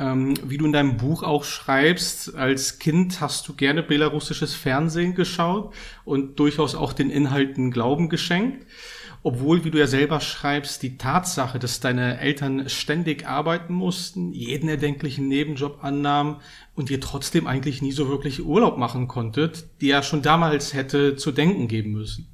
Ähm, 0.01 0.34
wie 0.43 0.58
du 0.58 0.65
in 0.65 0.72
deinem 0.72 0.98
Buch 0.98 1.22
auch 1.22 1.43
schreibst, 1.43 2.36
als 2.36 2.79
Kind 2.79 3.22
hast 3.22 3.48
du 3.48 3.53
gerne 3.53 3.84
belarussisches 3.84 4.55
Fernsehen 4.55 5.13
geschaut 5.13 5.75
und 6.05 6.39
durchaus 6.39 6.74
auch 6.74 6.91
den 6.91 7.12
Inhalten 7.12 7.70
Glauben 7.70 8.10
geschenkt. 8.10 8.65
Obwohl, 9.22 9.63
wie 9.63 9.70
du 9.70 9.77
ja 9.77 9.86
selber 9.86 10.20
schreibst, 10.20 10.81
die 10.81 10.98
Tatsache, 10.98 11.60
dass 11.60 11.79
deine 11.79 12.20
Eltern 12.20 12.67
ständig 12.67 13.27
arbeiten 13.27 13.75
mussten, 13.75 14.34
jeden 14.34 14.67
erdenklichen 14.67 15.27
Nebenjob 15.27 15.84
annahmen 15.84 16.38
und 16.74 16.89
ihr 16.89 17.00
trotzdem 17.00 17.46
eigentlich 17.46 17.84
nie 17.84 17.91
so 17.91 18.10
wirklich 18.10 18.43
Urlaub 18.43 18.79
machen 18.79 19.08
konntet, 19.08 19.65
die 19.81 19.88
ja 19.88 20.01
schon 20.01 20.24
damals 20.24 20.74
hätte 20.74 21.15
zu 21.15 21.31
denken 21.31 21.67
geben 21.67 21.91
müssen. 21.91 22.31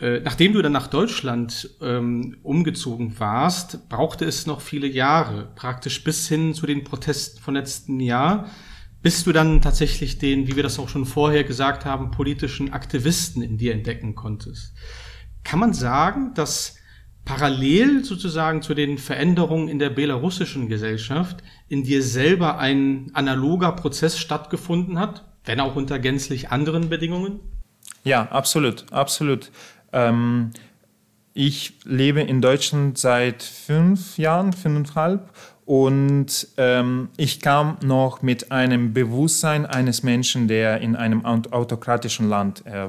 Äh, 0.00 0.20
nachdem 0.20 0.52
du 0.52 0.62
dann 0.62 0.72
nach 0.72 0.86
Deutschland 0.86 1.70
ähm, 1.80 2.36
umgezogen 2.42 3.18
warst, 3.18 3.88
brauchte 3.88 4.24
es 4.24 4.46
noch 4.46 4.60
viele 4.60 4.86
Jahre, 4.86 5.48
praktisch 5.56 6.04
bis 6.04 6.28
hin 6.28 6.54
zu 6.54 6.66
den 6.66 6.84
Protesten 6.84 7.40
von 7.40 7.54
letzten 7.54 7.98
Jahr, 7.98 8.48
bis 9.02 9.24
du 9.24 9.32
dann 9.32 9.60
tatsächlich 9.60 10.18
den, 10.18 10.46
wie 10.46 10.54
wir 10.54 10.62
das 10.62 10.78
auch 10.78 10.88
schon 10.88 11.04
vorher 11.04 11.42
gesagt 11.42 11.84
haben, 11.84 12.12
politischen 12.12 12.72
Aktivisten 12.72 13.42
in 13.42 13.58
dir 13.58 13.72
entdecken 13.72 14.14
konntest. 14.14 14.74
Kann 15.42 15.58
man 15.58 15.72
sagen, 15.72 16.32
dass 16.34 16.76
parallel 17.24 18.04
sozusagen 18.04 18.62
zu 18.62 18.74
den 18.74 18.98
Veränderungen 18.98 19.68
in 19.68 19.78
der 19.78 19.90
belarussischen 19.90 20.68
Gesellschaft 20.68 21.42
in 21.68 21.82
dir 21.82 22.02
selber 22.02 22.58
ein 22.58 23.10
analoger 23.14 23.72
Prozess 23.72 24.18
stattgefunden 24.18 24.98
hat, 24.98 25.28
wenn 25.44 25.60
auch 25.60 25.76
unter 25.76 25.98
gänzlich 25.98 26.50
anderen 26.50 26.88
Bedingungen? 26.88 27.40
Ja, 28.04 28.22
absolut, 28.30 28.86
absolut. 28.92 29.50
Ähm, 29.92 30.50
ich 31.34 31.74
lebe 31.84 32.20
in 32.20 32.40
Deutschland 32.40 32.98
seit 32.98 33.42
fünf 33.42 34.18
Jahren, 34.18 34.52
fünfeinhalb 34.52 35.30
und 35.68 36.48
ähm, 36.56 37.10
ich 37.18 37.42
kam 37.42 37.76
noch 37.84 38.22
mit 38.22 38.50
einem 38.50 38.94
Bewusstsein 38.94 39.66
eines 39.66 40.02
Menschen, 40.02 40.48
der 40.48 40.80
in 40.80 40.96
einem 40.96 41.26
autokratischen 41.26 42.26
Land 42.26 42.64
äh, 42.64 42.86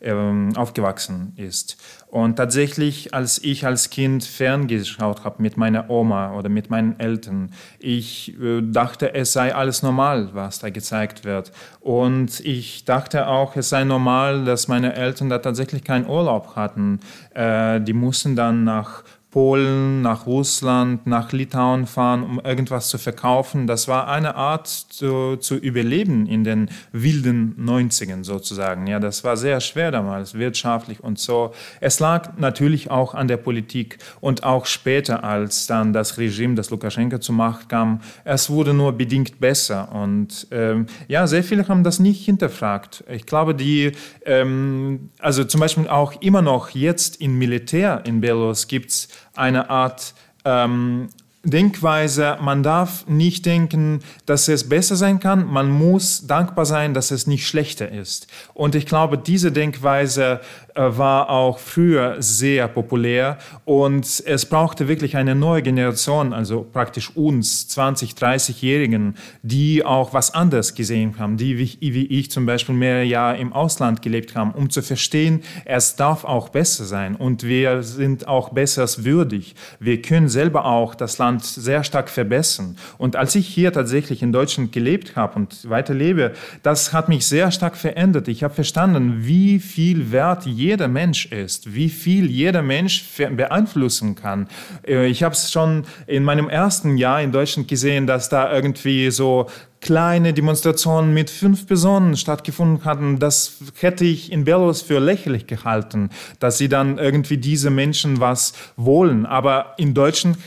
äh, 0.00 0.56
aufgewachsen 0.56 1.34
ist. 1.36 1.76
Und 2.06 2.36
tatsächlich, 2.36 3.12
als 3.12 3.38
ich 3.44 3.66
als 3.66 3.90
Kind 3.90 4.24
ferngeschaut 4.24 5.24
habe 5.24 5.42
mit 5.42 5.58
meiner 5.58 5.90
Oma 5.90 6.32
oder 6.32 6.48
mit 6.48 6.70
meinen 6.70 6.98
Eltern, 6.98 7.50
ich 7.78 8.34
äh, 8.40 8.62
dachte, 8.62 9.12
es 9.12 9.34
sei 9.34 9.54
alles 9.54 9.82
normal, 9.82 10.30
was 10.32 10.58
da 10.58 10.70
gezeigt 10.70 11.26
wird. 11.26 11.52
Und 11.80 12.40
ich 12.40 12.86
dachte 12.86 13.26
auch, 13.26 13.56
es 13.56 13.68
sei 13.68 13.84
normal, 13.84 14.46
dass 14.46 14.68
meine 14.68 14.94
Eltern 14.94 15.28
da 15.28 15.36
tatsächlich 15.36 15.84
keinen 15.84 16.06
Urlaub 16.06 16.56
hatten. 16.56 17.00
Äh, 17.34 17.82
die 17.82 17.92
mussten 17.92 18.36
dann 18.36 18.64
nach 18.64 19.04
Polen, 19.32 20.02
nach 20.02 20.26
Russland, 20.26 21.06
nach 21.06 21.32
Litauen 21.32 21.86
fahren, 21.86 22.22
um 22.22 22.38
irgendwas 22.38 22.88
zu 22.88 22.98
verkaufen. 22.98 23.66
Das 23.66 23.88
war 23.88 24.06
eine 24.06 24.34
Art 24.34 24.68
zu, 24.68 25.36
zu 25.36 25.56
überleben 25.56 26.26
in 26.26 26.44
den 26.44 26.70
wilden 26.92 27.56
90ern 27.58 28.24
sozusagen. 28.24 28.86
Ja, 28.86 29.00
das 29.00 29.24
war 29.24 29.38
sehr 29.38 29.60
schwer 29.60 29.90
damals, 29.90 30.34
wirtschaftlich 30.34 31.02
und 31.02 31.18
so. 31.18 31.52
Es 31.80 31.98
lag 31.98 32.36
natürlich 32.36 32.90
auch 32.90 33.14
an 33.14 33.26
der 33.26 33.38
Politik 33.38 33.96
und 34.20 34.44
auch 34.44 34.66
später, 34.66 35.24
als 35.24 35.66
dann 35.66 35.94
das 35.94 36.18
Regime, 36.18 36.54
das 36.54 36.68
Lukaschenko 36.68 37.16
zur 37.16 37.34
Macht 37.34 37.70
kam, 37.70 38.02
es 38.24 38.50
wurde 38.50 38.74
nur 38.74 38.92
bedingt 38.92 39.40
besser. 39.40 39.92
Und 39.92 40.46
ähm, 40.50 40.84
ja, 41.08 41.26
sehr 41.26 41.42
viele 41.42 41.66
haben 41.68 41.84
das 41.84 42.00
nicht 42.00 42.22
hinterfragt. 42.22 43.02
Ich 43.08 43.24
glaube, 43.24 43.54
die, 43.54 43.92
ähm, 44.26 45.08
also 45.18 45.42
zum 45.44 45.60
Beispiel 45.60 45.88
auch 45.88 46.20
immer 46.20 46.42
noch 46.42 46.68
jetzt 46.70 47.18
im 47.22 47.38
Militär 47.38 48.02
in 48.04 48.20
Belarus 48.20 48.68
gibt 48.68 48.90
es 48.90 49.08
eine 49.34 49.70
Art 49.70 50.14
ähm, 50.44 51.08
Denkweise, 51.44 52.38
man 52.40 52.62
darf 52.62 53.06
nicht 53.08 53.46
denken, 53.46 54.00
dass 54.26 54.46
es 54.46 54.68
besser 54.68 54.94
sein 54.94 55.18
kann, 55.18 55.44
man 55.44 55.70
muss 55.70 56.26
dankbar 56.28 56.66
sein, 56.66 56.94
dass 56.94 57.10
es 57.10 57.26
nicht 57.26 57.48
schlechter 57.48 57.90
ist. 57.90 58.28
Und 58.54 58.76
ich 58.76 58.86
glaube, 58.86 59.18
diese 59.18 59.50
Denkweise 59.50 60.40
war 60.74 61.30
auch 61.30 61.58
früher 61.58 62.16
sehr 62.20 62.68
populär 62.68 63.38
und 63.64 64.22
es 64.26 64.46
brauchte 64.46 64.88
wirklich 64.88 65.16
eine 65.16 65.34
neue 65.34 65.62
Generation, 65.62 66.32
also 66.32 66.66
praktisch 66.72 67.14
uns 67.14 67.68
20, 67.68 68.12
30-Jährigen, 68.12 69.16
die 69.42 69.84
auch 69.84 70.14
was 70.14 70.34
anderes 70.34 70.74
gesehen 70.74 71.18
haben, 71.18 71.36
die 71.36 71.58
wie, 71.58 72.06
ich 72.06 72.30
zum 72.30 72.46
Beispiel 72.46 72.74
mehrere 72.74 73.04
Jahre 73.04 73.38
im 73.38 73.52
Ausland 73.52 74.02
gelebt 74.02 74.34
haben, 74.34 74.52
um 74.52 74.70
zu 74.70 74.82
verstehen, 74.82 75.42
es 75.64 75.96
darf 75.96 76.24
auch 76.24 76.48
besser 76.48 76.84
sein 76.84 77.16
und 77.16 77.42
wir 77.42 77.82
sind 77.82 78.26
auch 78.26 78.50
besserswürdig. 78.50 79.54
Wir 79.78 80.00
können 80.00 80.28
selber 80.28 80.64
auch 80.64 80.94
das 80.94 81.18
Land 81.18 81.44
sehr 81.44 81.84
stark 81.84 82.08
verbessern. 82.08 82.76
Und 82.98 83.16
als 83.16 83.34
ich 83.34 83.46
hier 83.46 83.72
tatsächlich 83.72 84.22
in 84.22 84.32
Deutschland 84.32 84.72
gelebt 84.72 85.16
habe 85.16 85.36
und 85.36 85.68
weiterlebe, 85.68 86.32
das 86.62 86.92
hat 86.92 87.08
mich 87.08 87.26
sehr 87.26 87.50
stark 87.50 87.76
verändert. 87.76 88.28
Ich 88.28 88.42
habe 88.42 88.54
verstanden, 88.54 89.24
wie 89.26 89.58
viel 89.58 90.12
Wert 90.12 90.46
jeder 90.46 90.61
Mensch 90.88 91.26
ist, 91.26 91.74
wie 91.74 91.88
viel 91.88 92.30
jeder 92.30 92.62
Mensch 92.62 93.04
beeinflussen 93.16 94.14
kann. 94.14 94.48
Äh, 94.86 95.06
ich 95.06 95.22
habe 95.22 95.34
es 95.34 95.50
schon 95.50 95.84
in 96.06 96.24
meinem 96.24 96.48
ersten 96.48 96.96
Jahr 96.96 97.20
in 97.20 97.32
Deutschland 97.32 97.68
gesehen, 97.68 98.06
dass 98.06 98.28
da 98.28 98.52
irgendwie 98.52 99.10
so 99.10 99.48
kleine 99.82 100.32
Demonstrationen 100.32 101.12
mit 101.12 101.28
fünf 101.28 101.66
Personen 101.66 102.16
stattgefunden 102.16 102.84
hatten, 102.84 103.18
das 103.18 103.56
hätte 103.80 104.04
ich 104.04 104.30
in 104.30 104.44
Belarus 104.44 104.80
für 104.80 105.00
lächerlich 105.00 105.48
gehalten, 105.48 106.10
dass 106.38 106.56
sie 106.56 106.68
dann 106.68 106.98
irgendwie 106.98 107.36
diese 107.36 107.68
Menschen 107.68 108.20
was 108.20 108.52
wollen. 108.76 109.26
Aber 109.26 109.74
in 109.76 109.92
Deutschland 109.92 110.38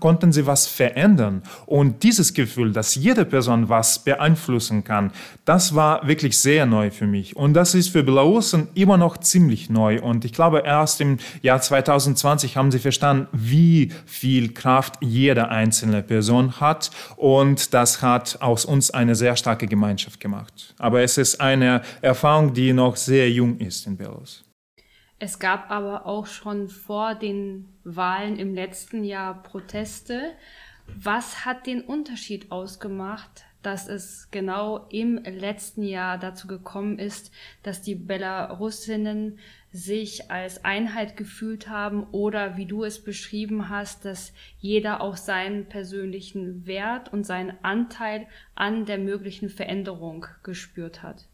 konnten 0.00 0.32
sie 0.32 0.46
was 0.46 0.66
verändern. 0.66 1.42
Und 1.66 2.02
dieses 2.02 2.32
Gefühl, 2.32 2.72
dass 2.72 2.94
jede 2.94 3.26
Person 3.26 3.68
was 3.68 3.98
beeinflussen 3.98 4.82
kann, 4.82 5.12
das 5.44 5.74
war 5.74 6.08
wirklich 6.08 6.38
sehr 6.38 6.64
neu 6.64 6.90
für 6.90 7.06
mich. 7.06 7.36
Und 7.36 7.52
das 7.52 7.74
ist 7.74 7.88
für 7.90 8.02
Belarusen 8.02 8.68
immer 8.74 8.96
noch 8.96 9.18
ziemlich 9.18 9.68
neu. 9.68 10.00
Und 10.00 10.24
ich 10.24 10.32
glaube, 10.32 10.62
erst 10.64 11.02
im 11.02 11.18
Jahr 11.42 11.60
2020 11.60 12.56
haben 12.56 12.70
sie 12.70 12.78
verstanden, 12.78 13.28
wie 13.32 13.92
viel 14.06 14.54
Kraft 14.54 14.94
jede 15.00 15.50
einzelne 15.50 16.02
Person 16.02 16.60
hat. 16.60 16.90
Und 17.16 17.74
das 17.74 18.00
hat 18.00 18.38
aus 18.40 18.69
uns 18.70 18.90
eine 18.90 19.14
sehr 19.14 19.36
starke 19.36 19.66
Gemeinschaft 19.66 20.20
gemacht. 20.20 20.74
Aber 20.78 21.02
es 21.02 21.18
ist 21.18 21.40
eine 21.40 21.82
Erfahrung, 22.00 22.54
die 22.54 22.72
noch 22.72 22.96
sehr 22.96 23.30
jung 23.30 23.58
ist 23.58 23.86
in 23.86 23.96
Belarus. 23.96 24.44
Es 25.18 25.38
gab 25.38 25.70
aber 25.70 26.06
auch 26.06 26.26
schon 26.26 26.70
vor 26.70 27.14
den 27.14 27.68
Wahlen 27.84 28.38
im 28.38 28.54
letzten 28.54 29.04
Jahr 29.04 29.42
Proteste. 29.42 30.32
Was 30.86 31.44
hat 31.44 31.66
den 31.66 31.82
Unterschied 31.82 32.50
ausgemacht, 32.50 33.44
dass 33.62 33.88
es 33.88 34.28
genau 34.30 34.86
im 34.90 35.16
letzten 35.24 35.82
Jahr 35.82 36.18
dazu 36.18 36.46
gekommen 36.46 36.98
ist, 36.98 37.30
dass 37.62 37.82
die 37.82 37.94
Belarusinnen 37.94 39.38
sich 39.72 40.30
als 40.30 40.64
Einheit 40.64 41.16
gefühlt 41.16 41.68
haben 41.68 42.04
oder 42.10 42.56
wie 42.56 42.66
du 42.66 42.84
es 42.84 43.02
beschrieben 43.02 43.68
hast, 43.68 44.04
dass 44.04 44.32
jeder 44.58 45.00
auch 45.00 45.16
seinen 45.16 45.66
persönlichen 45.66 46.66
Wert 46.66 47.12
und 47.12 47.24
seinen 47.24 47.52
Anteil 47.62 48.26
an 48.54 48.84
der 48.84 48.98
möglichen 48.98 49.48
Veränderung 49.48 50.26
gespürt 50.42 51.02
hat. 51.02 51.26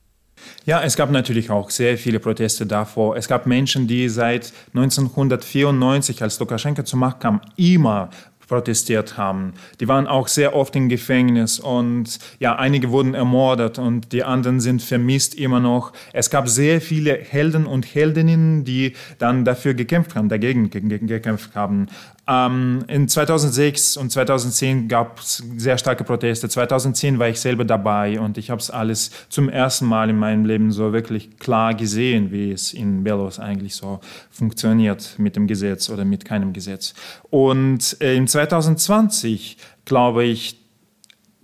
Ja, 0.66 0.82
es 0.82 0.96
gab 0.96 1.10
natürlich 1.10 1.50
auch 1.50 1.70
sehr 1.70 1.96
viele 1.96 2.20
Proteste 2.20 2.66
davor. 2.66 3.16
Es 3.16 3.26
gab 3.26 3.46
Menschen, 3.46 3.86
die 3.86 4.08
seit 4.08 4.52
1994, 4.74 6.22
als 6.22 6.38
Lukaschenko 6.38 6.82
zur 6.82 6.98
Macht 6.98 7.20
kam, 7.20 7.40
immer 7.56 8.10
protestiert 8.48 9.16
haben. 9.16 9.54
Die 9.80 9.88
waren 9.88 10.06
auch 10.06 10.28
sehr 10.28 10.54
oft 10.54 10.76
im 10.76 10.88
Gefängnis 10.88 11.58
und 11.58 12.18
ja, 12.38 12.56
einige 12.56 12.90
wurden 12.90 13.14
ermordet 13.14 13.78
und 13.78 14.12
die 14.12 14.24
anderen 14.24 14.60
sind 14.60 14.82
vermisst 14.82 15.34
immer 15.34 15.60
noch. 15.60 15.92
Es 16.12 16.30
gab 16.30 16.48
sehr 16.48 16.80
viele 16.80 17.14
Helden 17.14 17.66
und 17.66 17.94
Heldinnen, 17.94 18.64
die 18.64 18.94
dann 19.18 19.44
dafür 19.44 19.74
gekämpft 19.74 20.14
haben, 20.14 20.28
dagegen 20.28 20.70
gekämpft 20.70 21.54
haben. 21.54 21.88
Ähm, 22.28 22.84
in 22.88 23.08
2006 23.08 23.96
und 23.96 24.10
2010 24.10 24.88
gab 24.88 25.20
es 25.20 25.44
sehr 25.56 25.78
starke 25.78 26.02
Proteste. 26.02 26.48
2010 26.48 27.18
war 27.20 27.28
ich 27.28 27.40
selber 27.40 27.64
dabei 27.64 28.18
und 28.18 28.36
ich 28.36 28.50
habe 28.50 28.60
es 28.60 28.70
alles 28.70 29.12
zum 29.28 29.48
ersten 29.48 29.86
Mal 29.86 30.10
in 30.10 30.18
meinem 30.18 30.44
Leben 30.44 30.72
so 30.72 30.92
wirklich 30.92 31.38
klar 31.38 31.74
gesehen, 31.74 32.32
wie 32.32 32.50
es 32.50 32.72
in 32.72 33.04
Belarus 33.04 33.38
eigentlich 33.38 33.76
so 33.76 34.00
funktioniert 34.30 35.14
mit 35.18 35.36
dem 35.36 35.46
Gesetz 35.46 35.88
oder 35.88 36.04
mit 36.04 36.24
keinem 36.24 36.52
Gesetz. 36.52 36.94
Und 37.30 37.96
äh, 38.00 38.16
in 38.16 38.26
2020 38.26 39.56
glaube 39.84 40.24
ich, 40.24 40.60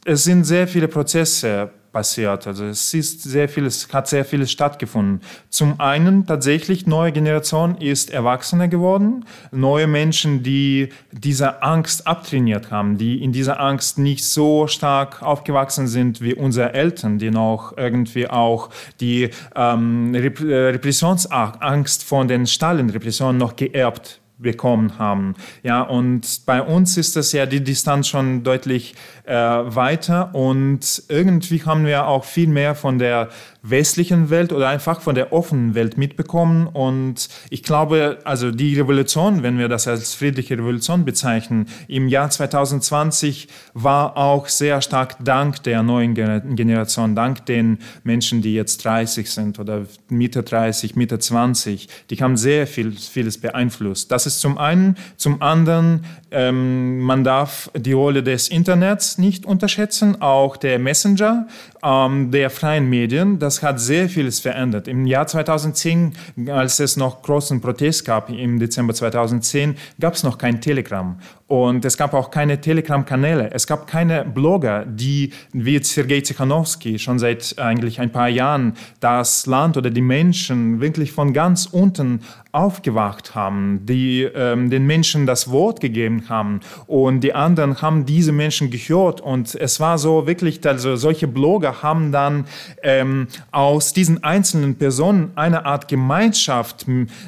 es 0.04 0.24
sind 0.24 0.44
sehr 0.44 0.66
viele 0.66 0.88
Prozesse 0.88 1.70
passiert. 1.92 2.46
Also 2.46 2.64
es 2.64 2.92
ist 2.94 3.22
sehr 3.22 3.49
vieles, 3.49 3.92
hat 3.92 4.08
sehr 4.08 4.25
vieles 4.25 4.50
stattgefunden. 4.50 5.20
Zum 5.50 5.78
einen 5.80 6.26
tatsächlich 6.26 6.87
neue 6.87 7.12
Generation 7.12 7.76
ist 7.76 8.11
Erwachsene 8.11 8.68
geworden, 8.68 9.25
neue 9.50 9.87
Menschen, 9.87 10.42
die 10.42 10.88
diese 11.12 11.62
Angst 11.62 12.06
abtrainiert 12.06 12.70
haben, 12.70 12.99
die 12.99 13.22
in 13.22 13.32
dieser 13.32 13.61
Angst 13.61 13.99
nicht 13.99 14.25
so 14.25 14.66
stark 14.66 15.22
aufgewachsen 15.22 15.87
sind 15.87 16.20
wie 16.20 16.34
unsere 16.34 16.72
Eltern, 16.72 17.18
die 17.18 17.30
noch 17.30 17.76
irgendwie 17.76 18.28
auch 18.28 18.70
die 19.00 19.30
ähm, 19.54 20.14
Repressionsangst 20.14 22.04
von 22.04 22.28
den 22.28 22.46
Stalin-Repressionen 22.46 23.37
noch 23.37 23.57
geerbt 23.57 24.22
bekommen 24.42 24.98
haben. 24.98 25.35
Ja, 25.62 25.83
und 25.83 26.42
bei 26.44 26.61
uns 26.61 26.96
ist 26.96 27.16
das 27.16 27.33
ja 27.33 27.46
die 27.46 27.62
Distanz 27.62 28.09
schon 28.09 28.42
deutlich 28.42 28.94
äh, 29.24 29.35
weiter 29.35 30.35
und 30.35 31.04
irgendwie 31.08 31.62
haben 31.62 31.87
wir 31.87 32.06
auch 32.06 32.24
viel 32.24 32.48
mehr 32.48 32.74
von 32.74 32.98
der 32.98 33.28
westlichen 33.62 34.30
Welt 34.30 34.52
oder 34.52 34.68
einfach 34.68 35.00
von 35.00 35.14
der 35.14 35.32
offenen 35.32 35.74
Welt 35.74 35.96
mitbekommen. 35.96 36.66
Und 36.66 37.28
ich 37.48 37.62
glaube, 37.62 38.18
also 38.24 38.50
die 38.50 38.78
Revolution, 38.78 39.44
wenn 39.44 39.58
wir 39.58 39.68
das 39.68 39.87
als 39.87 40.14
friedliche 40.14 40.58
Revolution 40.58 41.04
bezeichnen, 41.04 41.66
im 41.87 42.08
Jahr 42.08 42.28
2020 42.28 43.46
war 43.74 44.16
auch 44.16 44.48
sehr 44.48 44.82
stark 44.82 45.16
dank 45.20 45.62
der 45.62 45.85
neuen 45.85 46.14
Generation, 46.14 47.14
dank 47.14 47.46
den 47.46 47.78
Menschen, 48.02 48.42
die 48.42 48.54
jetzt 48.54 48.85
30 48.85 49.30
sind 49.30 49.61
oder 49.61 49.87
Mitte 50.08 50.42
30, 50.42 50.96
Mitte 50.96 51.20
20, 51.20 51.88
die 52.11 52.16
haben 52.16 52.37
sehr 52.37 52.66
viel, 52.66 52.92
vieles 52.92 53.38
beeinflusst. 53.38 54.11
Das 54.11 54.26
ist 54.26 54.40
zum 54.40 54.58
einen. 54.58 54.96
Zum 55.16 55.40
anderen, 55.40 56.04
ähm, 56.32 56.98
man 57.00 57.22
darf 57.22 57.70
die 57.76 57.92
Rolle 57.92 58.24
des 58.24 58.48
Internets 58.48 59.12
nicht 59.18 59.46
unterschätzen, 59.46 60.20
auch 60.20 60.57
der 60.57 60.79
Messenger 60.79 61.46
ähm, 61.83 62.31
der 62.31 62.51
freien 62.51 62.88
Medien. 62.88 63.38
Das 63.38 63.62
hat 63.62 63.81
sehr 63.81 64.09
vieles 64.09 64.40
verändert. 64.40 64.88
Im 64.88 65.07
Jahr 65.07 65.27
2010, 65.27 66.14
als 66.48 66.81
es 66.81 66.96
noch 66.96 67.22
großen 67.22 67.61
Protest 67.61 68.05
gab, 68.05 68.31
im 68.31 68.59
Dezember 68.59 68.94
2010, 68.94 69.77
gab 70.01 70.14
es 70.14 70.22
noch 70.22 70.38
kein 70.38 70.61
Telegram. 70.61 71.18
Und 71.46 71.85
es 71.85 71.98
gab 71.98 72.14
auch 72.14 72.31
keine 72.31 72.61
Telegram-Kanäle. 72.61 73.51
Es 73.53 73.66
gab 73.66 73.87
keine 73.87 74.25
Blogger, 74.25 74.87
die 74.87 75.33
wie 75.53 75.83
Sergei 75.83 76.22
Zichanowski 76.22 76.98
schon 76.98 77.18
seit 77.18 77.59
eigentlich 77.59 78.01
ein 78.01 78.11
paar 78.11 78.29
Jahren 78.29 78.75
das 79.01 79.46
Land 79.46 79.77
oder 79.77 79.90
die 79.90 80.01
Menschen 80.01 80.81
wirklich 80.81 81.12
von 81.12 81.35
ganz 81.35 81.66
unten 81.66 82.20
aufgewacht 82.52 83.34
haben, 83.34 83.86
die 83.86 84.24
ähm, 84.24 84.68
den 84.68 84.86
Menschen 84.86 85.26
das 85.26 85.50
Wort 85.50 85.80
gegeben 85.80 86.28
haben. 86.28 86.60
Und 86.86 87.20
die 87.20 87.34
anderen 87.34 87.80
haben 87.80 88.04
diese 88.04 88.30
Menschen 88.30 88.70
gehört. 88.70 89.22
Und 89.22 89.54
es 89.54 89.80
war 89.80 89.96
so 89.96 90.26
wirklich, 90.26 90.60
also 90.66 90.96
solche 90.96 91.26
Blogger 91.26 91.82
haben 91.82 92.12
dann 92.12 92.44
ähm, 92.82 93.28
aus 93.52 93.94
diesen 93.94 94.22
einzelnen 94.22 94.74
Personen 94.74 95.32
eine 95.34 95.64
Art 95.64 95.88
Gemeinschaft 95.88 96.84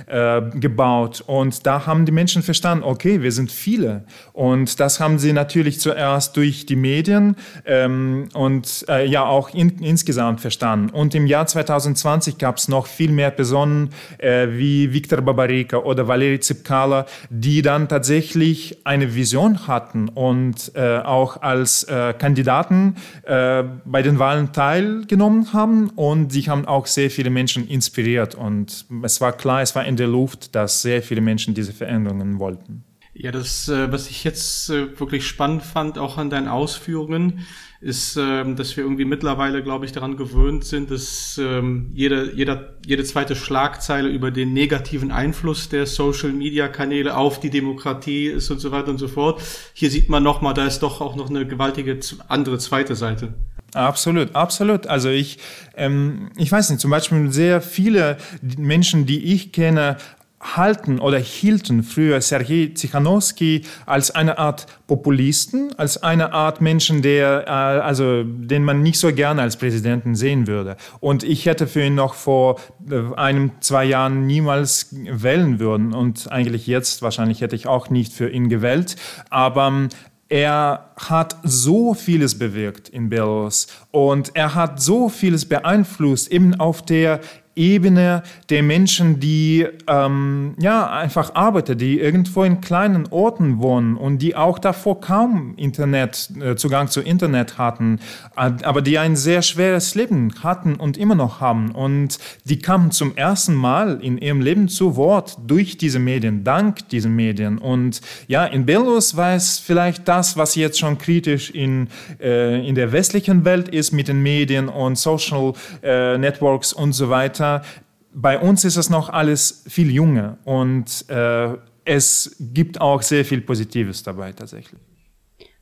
äh, 0.07 0.43
gebaut. 0.61 1.25
Und 1.27 1.67
da 1.67 1.87
haben 1.87 2.05
die 2.05 2.13
Menschen 2.13 2.43
verstanden, 2.43 2.85
okay, 2.85 3.23
wir 3.23 3.33
sind 3.33 3.51
viele. 3.51 4.05
Und 4.35 4.79
das 4.79 5.01
haben 5.01 5.19
sie 5.19 5.33
natürlich 5.33 5.81
zuerst 5.81 6.37
durch 6.37 6.67
die 6.67 6.77
Medien 6.77 7.37
ähm, 7.65 8.29
und 8.35 8.85
äh, 8.91 9.07
ja 9.07 9.25
auch 9.25 9.55
in, 9.55 9.79
insgesamt 9.79 10.43
verstanden. 10.43 10.91
Und 10.91 11.15
im 11.15 11.27
Jahr 11.27 11.47
2020 11.47 12.37
gab 12.37 12.59
es 12.59 12.69
noch 12.69 12.87
viel 12.87 13.11
mehr 13.11 13.31
Personen 13.31 13.89
äh, 14.19 14.49
wie 14.51 14.93
Viktor 14.93 15.14
Babarika 15.23 15.79
oder 15.79 16.09
Valery 16.09 16.41
Zipkala, 16.41 17.07
die 17.31 17.63
dann 17.63 17.89
tatsächlich 17.89 18.79
eine 18.85 19.15
Vision 19.15 19.67
hatten 19.67 20.09
und 20.09 20.73
äh, 20.75 20.99
auch 20.99 21.43
als 21.43 21.85
äh, 21.85 22.15
Kandidaten 22.19 22.97
äh, 23.25 23.65
bei 23.85 24.03
den 24.03 24.19
Wahlen 24.19 24.53
teilgenommen 24.53 25.53
haben 25.53 25.91
und 25.91 26.33
sie 26.33 26.43
haben 26.43 26.67
auch 26.67 26.87
sehr 26.87 27.11
viele 27.11 27.31
Menschen 27.31 27.67
inspiriert 27.69 28.35
und 28.35 28.87
es 29.03 29.21
war 29.21 29.33
klar, 29.33 29.63
es 29.63 29.75
war 29.75 29.85
in 29.85 29.97
der 29.97 30.09
Luft, 30.09 30.55
dass 30.55 30.83
sehr 30.83 31.03
viele 31.03 31.21
Menschen 31.21 31.55
diese 31.55 31.73
Veränderungen 31.73 32.39
wollten. 32.39 32.85
Ja, 33.17 33.31
das, 33.31 33.69
äh, 33.69 33.93
was 33.93 34.11
ich 34.11 34.25
jetzt 34.25 34.71
äh, 34.71 34.99
wirklich 34.99 35.27
spannend 35.27 35.63
fand, 35.63 35.99
auch 35.99 36.19
an 36.19 36.31
deinen 36.31 36.49
Ausführungen, 36.49 37.47
ist, 37.81 38.17
ähm, 38.17 38.57
dass 38.57 38.77
wir 38.77 38.83
irgendwie 38.83 39.05
mittlerweile, 39.05 39.63
glaube 39.63 39.85
ich, 39.85 39.93
daran 39.93 40.17
gewöhnt 40.17 40.65
sind, 40.65 40.91
dass 40.91 41.39
ähm, 41.41 41.91
jede, 41.95 42.35
jeder, 42.35 42.75
jede 42.85 43.05
zweite 43.05 43.37
Schlagzeile 43.37 44.09
über 44.09 44.31
den 44.31 44.53
negativen 44.53 45.13
Einfluss 45.13 45.69
der 45.69 45.87
Social-Media-Kanäle 45.87 47.17
auf 47.17 47.39
die 47.39 47.51
Demokratie 47.51 48.27
ist 48.27 48.51
und 48.51 48.59
so 48.59 48.73
weiter 48.73 48.89
und 48.89 48.99
so 48.99 49.07
fort. 49.07 49.41
Hier 49.75 49.91
sieht 49.91 50.09
man 50.09 50.23
nochmal, 50.23 50.55
da 50.55 50.67
ist 50.67 50.81
doch 50.81 51.01
auch 51.01 51.15
noch 51.15 51.31
eine 51.31 51.47
gewaltige 51.47 52.01
andere 52.27 52.59
zweite 52.59 52.97
Seite. 52.97 53.35
Absolut, 53.75 54.35
absolut. 54.35 54.87
Also 54.87 55.11
ich, 55.11 55.39
ähm, 55.77 56.31
ich 56.37 56.51
weiß 56.51 56.71
nicht, 56.71 56.81
zum 56.81 56.91
Beispiel 56.91 57.31
sehr 57.33 57.61
viele 57.61 58.17
Menschen, 58.57 59.05
die 59.05 59.35
ich 59.35 59.53
kenne, 59.53 59.99
halten 60.45 60.99
oder 60.99 61.19
hielten 61.19 61.83
früher 61.83 62.21
Sergei 62.21 62.73
Zichanowski 62.75 63.63
als 63.87 64.11
eine 64.11 64.39
Art 64.39 64.67
Populisten, 64.87 65.75
als 65.79 66.03
eine 66.03 66.33
Art 66.33 66.61
Menschen, 66.61 67.03
der, 67.03 67.45
äh, 67.47 67.51
also, 67.51 68.23
den 68.23 68.63
man 68.65 68.83
nicht 68.83 68.99
so 68.99 69.13
gerne 69.13 69.43
als 69.43 69.57
Präsidenten 69.57 70.15
sehen 70.15 70.47
würde. 70.47 70.77
Und 71.01 71.23
ich 71.23 71.47
hätte 71.47 71.67
für 71.67 71.85
ihn 71.85 71.95
noch 71.95 72.15
vor 72.15 72.61
äh, 72.91 73.15
einem, 73.17 73.53
zwei 73.61 73.85
Jahren 73.85 74.27
niemals 74.27 74.89
wählen 74.93 75.59
würden. 75.59 75.95
Und 75.95 76.31
eigentlich 76.31 76.67
jetzt 76.67 77.03
wahrscheinlich 77.03 77.41
hätte 77.41 77.57
ich 77.57 77.67
auch 77.67 77.89
nicht 77.89 78.13
für 78.13 78.29
ihn 78.29 78.49
gewählt. 78.49 78.97
Aber 79.31 79.69
ähm, 79.69 79.89
er 80.29 80.91
hat 80.97 81.37
so 81.43 81.95
vieles 81.95 82.39
bewirkt 82.39 82.89
in 82.89 83.09
Belarus 83.11 83.67
und 83.91 84.35
er 84.35 84.55
hat 84.55 84.81
so 84.81 85.09
vieles 85.09 85.45
beeinflusst, 85.45 86.33
eben 86.33 86.55
auf 86.55 86.83
der 86.83 87.21
Ebene 87.57 88.23
der 88.51 88.63
Menschen, 88.63 89.21
die 89.21 89.67
ähm, 89.87 90.55
ja 90.59 90.91
einfach 90.91 91.35
arbeiten, 91.35 91.79
die 91.79 92.01
irgendwo 92.01 92.43
in 92.43 92.61
kleinen 92.61 93.07
Orten 93.11 93.61
wohnen 93.61 93.97
und 93.97 94.19
die 94.19 94.35
auch 94.35 94.59
davor 94.59 95.01
kaum 95.01 95.55
Internet, 95.57 96.31
äh, 96.41 96.57
Zugang 96.57 96.89
zu 96.89 97.01
Internet 97.01 97.59
hatten, 97.59 98.01
aber 98.35 98.83
die 98.83 98.99
ein 98.99 99.15
sehr 99.15 99.43
schweres 99.43 99.95
Leben 99.95 100.33
hatten 100.43 100.75
und 100.75 100.97
immer 100.97 101.15
noch 101.15 101.41
haben. 101.41 101.71
Und 101.71 102.19
die 102.45 102.59
kamen 102.59 102.91
zum 102.91 103.17
ersten 103.17 103.55
Mal 103.55 104.01
in 104.03 104.19
ihrem 104.19 104.41
Leben 104.41 104.69
zu 104.69 104.97
Wort 104.97 105.39
durch 105.47 105.77
diese 105.77 105.99
Medien, 105.99 106.43
dank 106.43 106.89
diesen 106.89 107.15
Medien. 107.15 107.59
Und 107.59 108.01
ja, 108.27 108.45
in 108.45 108.67
Belarus 108.67 109.17
war 109.17 109.35
es 109.35 109.59
vielleicht 109.59 110.09
das, 110.09 110.37
was 110.37 110.55
jetzt 110.57 110.79
schon 110.79 110.99
kritisch 110.99 111.51
in, 111.51 111.89
äh, 112.21 112.67
in 112.67 112.75
der 112.75 112.91
westlichen 112.91 113.45
Welt 113.45 113.69
ist 113.69 113.93
mit 113.93 114.09
den 114.09 114.23
Medien 114.23 114.69
und 114.69 114.99
Social 114.99 115.53
äh, 115.83 116.19
Networks 116.19 116.73
und 116.73 116.93
so 116.93 117.11
weiter 117.11 117.44
weiter. 117.45 117.65
Bei 118.13 118.39
uns 118.39 118.65
ist 118.65 118.77
es 118.77 118.91
noch 118.91 119.09
alles 119.09 119.65
viel 119.69 119.91
jünger 119.91 120.39
und 120.45 121.09
äh, 121.09 121.57
es 121.85 122.37
gibt 122.39 122.81
auch 122.81 123.03
sehr 123.03 123.25
viel 123.25 123.41
Positives 123.41 124.03
dabei 124.03 124.33
tatsächlich. 124.33 124.81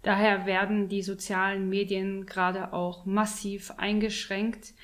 Daher 0.03 0.47
werden 0.47 0.89
die 0.89 1.03
sozialen 1.03 1.69
Medien 1.69 2.27
gerade 2.27 2.73
auch 2.73 3.07
massiv 3.07 3.73
eingeschränkt. 3.79 4.75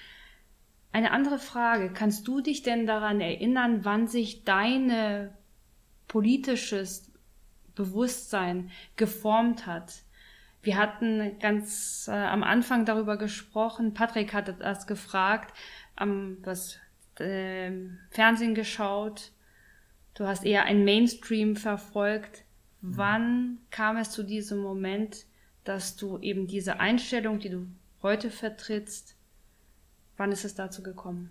Eine 0.92 1.10
andere 1.10 1.38
Frage, 1.38 1.90
kannst 1.92 2.26
du 2.26 2.40
dich 2.40 2.62
denn 2.62 2.86
daran 2.86 3.20
erinnern, 3.20 3.80
wann 3.82 4.06
sich 4.06 4.44
deine 4.44 5.34
politisches 6.06 7.12
Bewusstsein 7.74 8.70
geformt 8.96 9.66
hat? 9.66 9.92
Wir 10.62 10.78
hatten 10.78 11.38
ganz 11.40 12.08
äh, 12.08 12.12
am 12.12 12.42
Anfang 12.42 12.86
darüber 12.86 13.18
gesprochen, 13.18 13.92
Patrick 13.92 14.32
hatte 14.32 14.54
das 14.54 14.86
gefragt, 14.86 15.54
am, 15.94 16.38
was 16.42 16.78
äh, 17.20 17.72
Fernsehen 18.10 18.54
geschaut, 18.54 19.32
du 20.14 20.26
hast 20.26 20.44
eher 20.44 20.64
ein 20.64 20.84
Mainstream 20.84 21.56
verfolgt. 21.56 22.44
Wann 22.80 23.58
kam 23.70 23.96
es 23.96 24.10
zu 24.10 24.22
diesem 24.22 24.58
Moment, 24.58 25.26
dass 25.64 25.96
du 25.96 26.18
eben 26.18 26.46
diese 26.46 26.80
Einstellung, 26.80 27.40
die 27.40 27.50
du 27.50 27.66
heute 28.02 28.30
vertrittst, 28.30 29.16
wann 30.16 30.32
ist 30.32 30.44
es 30.44 30.54
dazu 30.54 30.82
gekommen? 30.82 31.30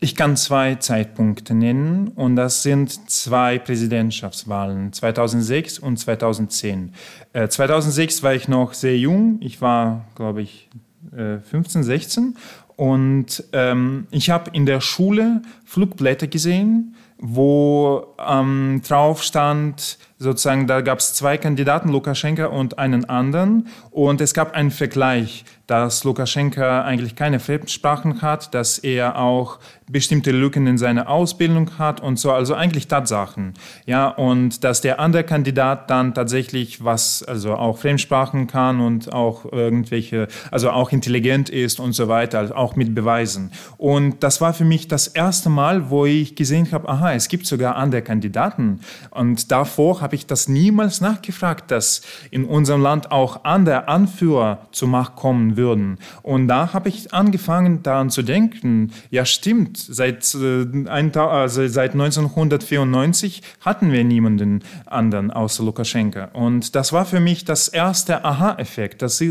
Ich 0.00 0.16
kann 0.16 0.36
zwei 0.36 0.74
Zeitpunkte 0.74 1.54
nennen 1.54 2.08
und 2.08 2.34
das 2.34 2.64
sind 2.64 3.08
zwei 3.08 3.60
Präsidentschaftswahlen, 3.60 4.92
2006 4.92 5.78
und 5.78 5.96
2010. 5.96 6.92
Äh, 7.32 7.46
2006 7.46 8.24
war 8.24 8.34
ich 8.34 8.48
noch 8.48 8.74
sehr 8.74 8.98
jung, 8.98 9.38
ich 9.40 9.60
war, 9.60 10.08
glaube 10.16 10.42
ich, 10.42 10.68
15, 11.10 11.82
äh, 11.82 11.84
16 11.84 12.36
und 12.76 13.44
ähm, 13.52 14.06
ich 14.10 14.30
habe 14.30 14.50
in 14.52 14.66
der 14.66 14.80
Schule 14.80 15.42
Flugblätter 15.64 16.26
gesehen, 16.26 16.94
wo 17.18 18.14
ähm, 18.18 18.82
drauf 18.86 19.22
stand, 19.22 19.98
sozusagen, 20.22 20.66
da 20.66 20.80
gab 20.80 21.00
es 21.00 21.14
zwei 21.14 21.36
Kandidaten, 21.36 21.88
Lukaschenka 21.88 22.46
und 22.46 22.78
einen 22.78 23.04
anderen. 23.06 23.66
Und 23.90 24.20
es 24.20 24.32
gab 24.32 24.54
einen 24.54 24.70
Vergleich, 24.70 25.44
dass 25.66 26.04
Lukaschenka 26.04 26.82
eigentlich 26.82 27.16
keine 27.16 27.40
Fremdsprachen 27.40 28.20
hat, 28.20 28.54
dass 28.54 28.78
er 28.78 29.18
auch 29.18 29.58
bestimmte 29.92 30.30
Lücken 30.30 30.66
in 30.66 30.78
seiner 30.78 31.08
Ausbildung 31.08 31.78
hat 31.78 32.00
und 32.00 32.18
so, 32.18 32.32
also 32.32 32.54
eigentlich 32.54 32.88
Tatsachen. 32.88 33.54
Ja, 33.86 34.08
und 34.08 34.64
dass 34.64 34.80
der 34.80 35.00
andere 35.00 35.24
Kandidat 35.24 35.90
dann 35.90 36.14
tatsächlich 36.14 36.84
was, 36.84 37.22
also 37.22 37.54
auch 37.54 37.78
Fremdsprachen 37.78 38.46
kann 38.46 38.80
und 38.80 39.12
auch 39.12 39.50
irgendwelche, 39.50 40.28
also 40.50 40.70
auch 40.70 40.92
intelligent 40.92 41.48
ist 41.50 41.78
und 41.78 41.92
so 41.92 42.08
weiter, 42.08 42.38
also 42.38 42.54
auch 42.54 42.74
mit 42.74 42.94
Beweisen. 42.94 43.52
Und 43.76 44.22
das 44.22 44.40
war 44.40 44.54
für 44.54 44.64
mich 44.64 44.88
das 44.88 45.08
erste 45.08 45.50
Mal, 45.50 45.90
wo 45.90 46.06
ich 46.06 46.34
gesehen 46.34 46.70
habe, 46.72 46.88
aha, 46.88 47.12
es 47.12 47.28
gibt 47.28 47.46
sogar 47.46 47.76
andere 47.76 48.02
Kandidaten. 48.02 48.80
Und 49.10 49.52
davor 49.52 50.00
habe 50.00 50.11
ich 50.14 50.26
das 50.26 50.48
niemals 50.48 51.00
nachgefragt, 51.00 51.70
dass 51.70 52.02
in 52.30 52.44
unserem 52.44 52.82
Land 52.82 53.10
auch 53.10 53.44
andere 53.44 53.88
Anführer 53.88 54.66
zur 54.72 54.88
Macht 54.88 55.16
kommen 55.16 55.56
würden. 55.56 55.98
Und 56.22 56.48
da 56.48 56.72
habe 56.72 56.88
ich 56.88 57.12
angefangen 57.12 57.82
daran 57.82 58.10
zu 58.10 58.22
denken, 58.22 58.92
ja 59.10 59.24
stimmt, 59.24 59.76
seit, 59.78 60.34
äh, 60.34 60.66
also 60.88 61.68
seit 61.68 61.92
1994 61.92 63.42
hatten 63.60 63.92
wir 63.92 64.04
niemanden 64.04 64.62
anderen 64.86 65.30
außer 65.30 65.64
Lukaschenka. 65.64 66.26
Und 66.32 66.74
das 66.74 66.92
war 66.92 67.04
für 67.04 67.20
mich 67.20 67.44
das 67.44 67.68
erste 67.68 68.24
Aha-Effekt. 68.24 69.02
Das, 69.02 69.22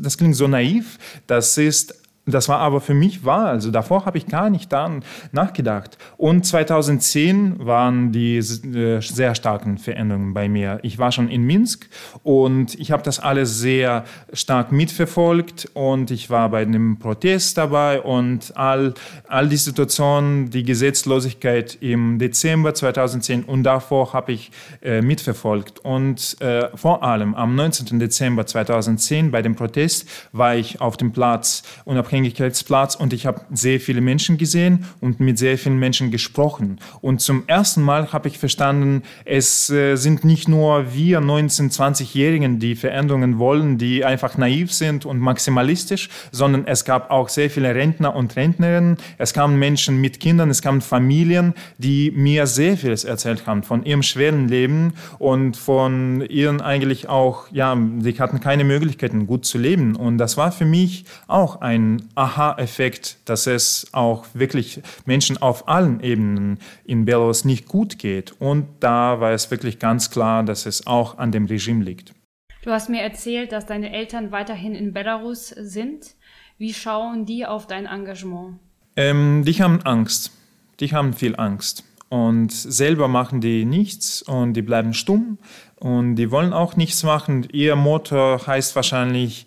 das 0.00 0.18
klingt 0.18 0.36
so 0.36 0.48
naiv, 0.48 0.98
das 1.26 1.58
ist 1.58 2.07
das 2.34 2.48
war 2.48 2.58
aber 2.58 2.80
für 2.80 2.94
mich 2.94 3.24
wahr. 3.24 3.46
Also 3.46 3.70
davor 3.70 4.04
habe 4.04 4.18
ich 4.18 4.26
gar 4.26 4.50
nicht 4.50 4.72
daran 4.72 5.02
nachgedacht. 5.32 5.98
Und 6.16 6.46
2010 6.46 7.66
waren 7.66 8.12
die 8.12 8.36
äh, 8.36 9.00
sehr 9.00 9.34
starken 9.34 9.78
Veränderungen 9.78 10.34
bei 10.34 10.48
mir. 10.48 10.78
Ich 10.82 10.98
war 10.98 11.12
schon 11.12 11.28
in 11.28 11.42
Minsk 11.42 11.88
und 12.22 12.78
ich 12.78 12.92
habe 12.92 13.02
das 13.02 13.18
alles 13.18 13.58
sehr 13.58 14.04
stark 14.32 14.72
mitverfolgt 14.72 15.70
und 15.74 16.10
ich 16.10 16.30
war 16.30 16.48
bei 16.50 16.64
dem 16.64 16.98
Protest 16.98 17.58
dabei 17.58 18.00
und 18.00 18.56
all, 18.56 18.94
all 19.26 19.48
die 19.48 19.56
Situationen, 19.56 20.50
die 20.50 20.64
Gesetzlosigkeit 20.64 21.78
im 21.80 22.18
Dezember 22.18 22.74
2010 22.74 23.44
und 23.44 23.62
davor 23.62 24.12
habe 24.12 24.32
ich 24.32 24.50
äh, 24.82 25.00
mitverfolgt. 25.00 25.80
Und 25.80 26.40
äh, 26.40 26.68
vor 26.76 27.02
allem 27.02 27.34
am 27.34 27.54
19. 27.54 27.98
Dezember 27.98 28.46
2010 28.46 29.30
bei 29.30 29.42
dem 29.42 29.56
Protest 29.56 30.08
war 30.32 30.54
ich 30.54 30.80
auf 30.80 30.96
dem 30.96 31.12
Platz 31.12 31.62
unabhängig 31.84 32.17
Unabhängigkeitsplatz 32.18 32.94
und 32.94 33.12
ich 33.12 33.26
habe 33.26 33.42
sehr 33.52 33.80
viele 33.80 34.00
Menschen 34.00 34.38
gesehen 34.38 34.84
und 35.00 35.20
mit 35.20 35.38
sehr 35.38 35.56
vielen 35.58 35.78
Menschen 35.78 36.10
gesprochen. 36.10 36.78
Und 37.00 37.20
zum 37.20 37.44
ersten 37.46 37.82
Mal 37.82 38.12
habe 38.12 38.28
ich 38.28 38.38
verstanden, 38.38 39.02
es 39.24 39.70
äh, 39.70 39.96
sind 39.96 40.24
nicht 40.24 40.48
nur 40.48 40.92
wir 40.94 41.20
19-, 41.20 41.72
20-Jährigen, 41.72 42.58
die 42.58 42.74
Veränderungen 42.74 43.38
wollen, 43.38 43.78
die 43.78 44.04
einfach 44.04 44.36
naiv 44.36 44.72
sind 44.72 45.06
und 45.06 45.18
maximalistisch, 45.18 46.08
sondern 46.32 46.66
es 46.66 46.84
gab 46.84 47.10
auch 47.10 47.28
sehr 47.28 47.50
viele 47.50 47.74
Rentner 47.74 48.14
und 48.14 48.34
Rentnerinnen. 48.36 48.96
Es 49.18 49.32
kamen 49.32 49.58
Menschen 49.58 50.00
mit 50.00 50.20
Kindern, 50.20 50.50
es 50.50 50.62
kamen 50.62 50.80
Familien, 50.80 51.54
die 51.78 52.10
mir 52.10 52.46
sehr 52.46 52.76
vieles 52.76 53.04
erzählt 53.04 53.46
haben 53.46 53.62
von 53.62 53.84
ihrem 53.84 54.02
schweren 54.02 54.48
Leben 54.48 54.94
und 55.18 55.56
von 55.56 56.22
ihren 56.28 56.60
eigentlich 56.60 57.08
auch, 57.08 57.46
ja, 57.52 57.76
sie 58.00 58.18
hatten 58.18 58.40
keine 58.40 58.64
Möglichkeiten, 58.64 59.26
gut 59.26 59.44
zu 59.44 59.58
leben. 59.58 59.94
Und 59.94 60.18
das 60.18 60.36
war 60.36 60.50
für 60.50 60.64
mich 60.64 61.04
auch 61.26 61.60
ein 61.60 62.07
Aha-Effekt, 62.14 63.18
dass 63.24 63.46
es 63.46 63.88
auch 63.92 64.26
wirklich 64.34 64.82
Menschen 65.04 65.38
auf 65.38 65.68
allen 65.68 66.00
Ebenen 66.00 66.58
in 66.84 67.04
Belarus 67.04 67.44
nicht 67.44 67.66
gut 67.66 67.98
geht. 67.98 68.32
Und 68.40 68.66
da 68.80 69.20
war 69.20 69.32
es 69.32 69.50
wirklich 69.50 69.78
ganz 69.78 70.10
klar, 70.10 70.42
dass 70.42 70.66
es 70.66 70.86
auch 70.86 71.18
an 71.18 71.32
dem 71.32 71.46
Regime 71.46 71.84
liegt. 71.84 72.14
Du 72.62 72.70
hast 72.70 72.88
mir 72.88 73.02
erzählt, 73.02 73.52
dass 73.52 73.66
deine 73.66 73.92
Eltern 73.92 74.32
weiterhin 74.32 74.74
in 74.74 74.92
Belarus 74.92 75.48
sind. 75.48 76.16
Wie 76.58 76.74
schauen 76.74 77.24
die 77.24 77.46
auf 77.46 77.66
dein 77.66 77.86
Engagement? 77.86 78.58
Ähm, 78.96 79.44
die 79.44 79.62
haben 79.62 79.80
Angst. 79.82 80.32
Die 80.80 80.92
haben 80.92 81.12
viel 81.12 81.36
Angst. 81.36 81.84
Und 82.08 82.52
selber 82.52 83.06
machen 83.06 83.40
die 83.40 83.64
nichts 83.64 84.22
und 84.22 84.54
die 84.54 84.62
bleiben 84.62 84.94
stumm 84.94 85.38
und 85.76 86.16
die 86.16 86.30
wollen 86.30 86.52
auch 86.54 86.74
nichts 86.74 87.02
machen. 87.02 87.46
Ihr 87.52 87.76
Motor 87.76 88.46
heißt 88.46 88.74
wahrscheinlich 88.74 89.46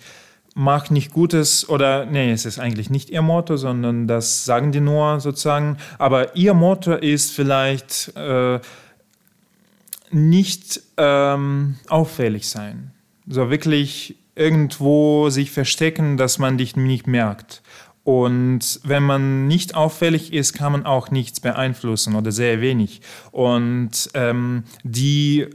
mach 0.54 0.90
nicht 0.90 1.12
Gutes 1.12 1.68
oder 1.70 2.06
nee, 2.06 2.32
es 2.32 2.46
ist 2.46 2.60
eigentlich 2.60 2.90
nicht 2.90 3.10
ihr 3.10 3.22
Motto, 3.22 3.58
sondern 3.58 4.08
das 4.08 4.46
sagen 4.46 4.72
die 4.72 4.82
nur 4.82 5.20
sozusagen. 5.20 5.78
Aber 5.98 6.36
ihr 6.36 6.54
Motto 6.54 6.94
ist 6.94 7.32
vielleicht 7.32 8.16
äh, 8.16 8.60
nicht 10.12 10.82
ähm, 10.98 11.76
auffällig 11.88 12.50
sein. 12.50 12.92
So 13.28 13.50
wirklich 13.50 14.16
irgendwo 14.36 15.30
sich 15.30 15.52
verstecken, 15.52 16.18
dass 16.18 16.40
man 16.40 16.58
dich 16.58 16.76
nicht 16.76 17.08
merkt. 17.08 17.62
Und 18.04 18.80
wenn 18.84 19.04
man 19.04 19.48
nicht 19.48 19.76
auffällig 19.76 20.34
ist, 20.34 20.54
kann 20.54 20.72
man 20.72 20.86
auch 20.86 21.12
nichts 21.12 21.40
beeinflussen 21.40 22.16
oder 22.16 22.32
sehr 22.32 22.60
wenig. 22.60 23.02
Und 23.32 24.10
ähm, 24.16 24.64
die 24.84 25.48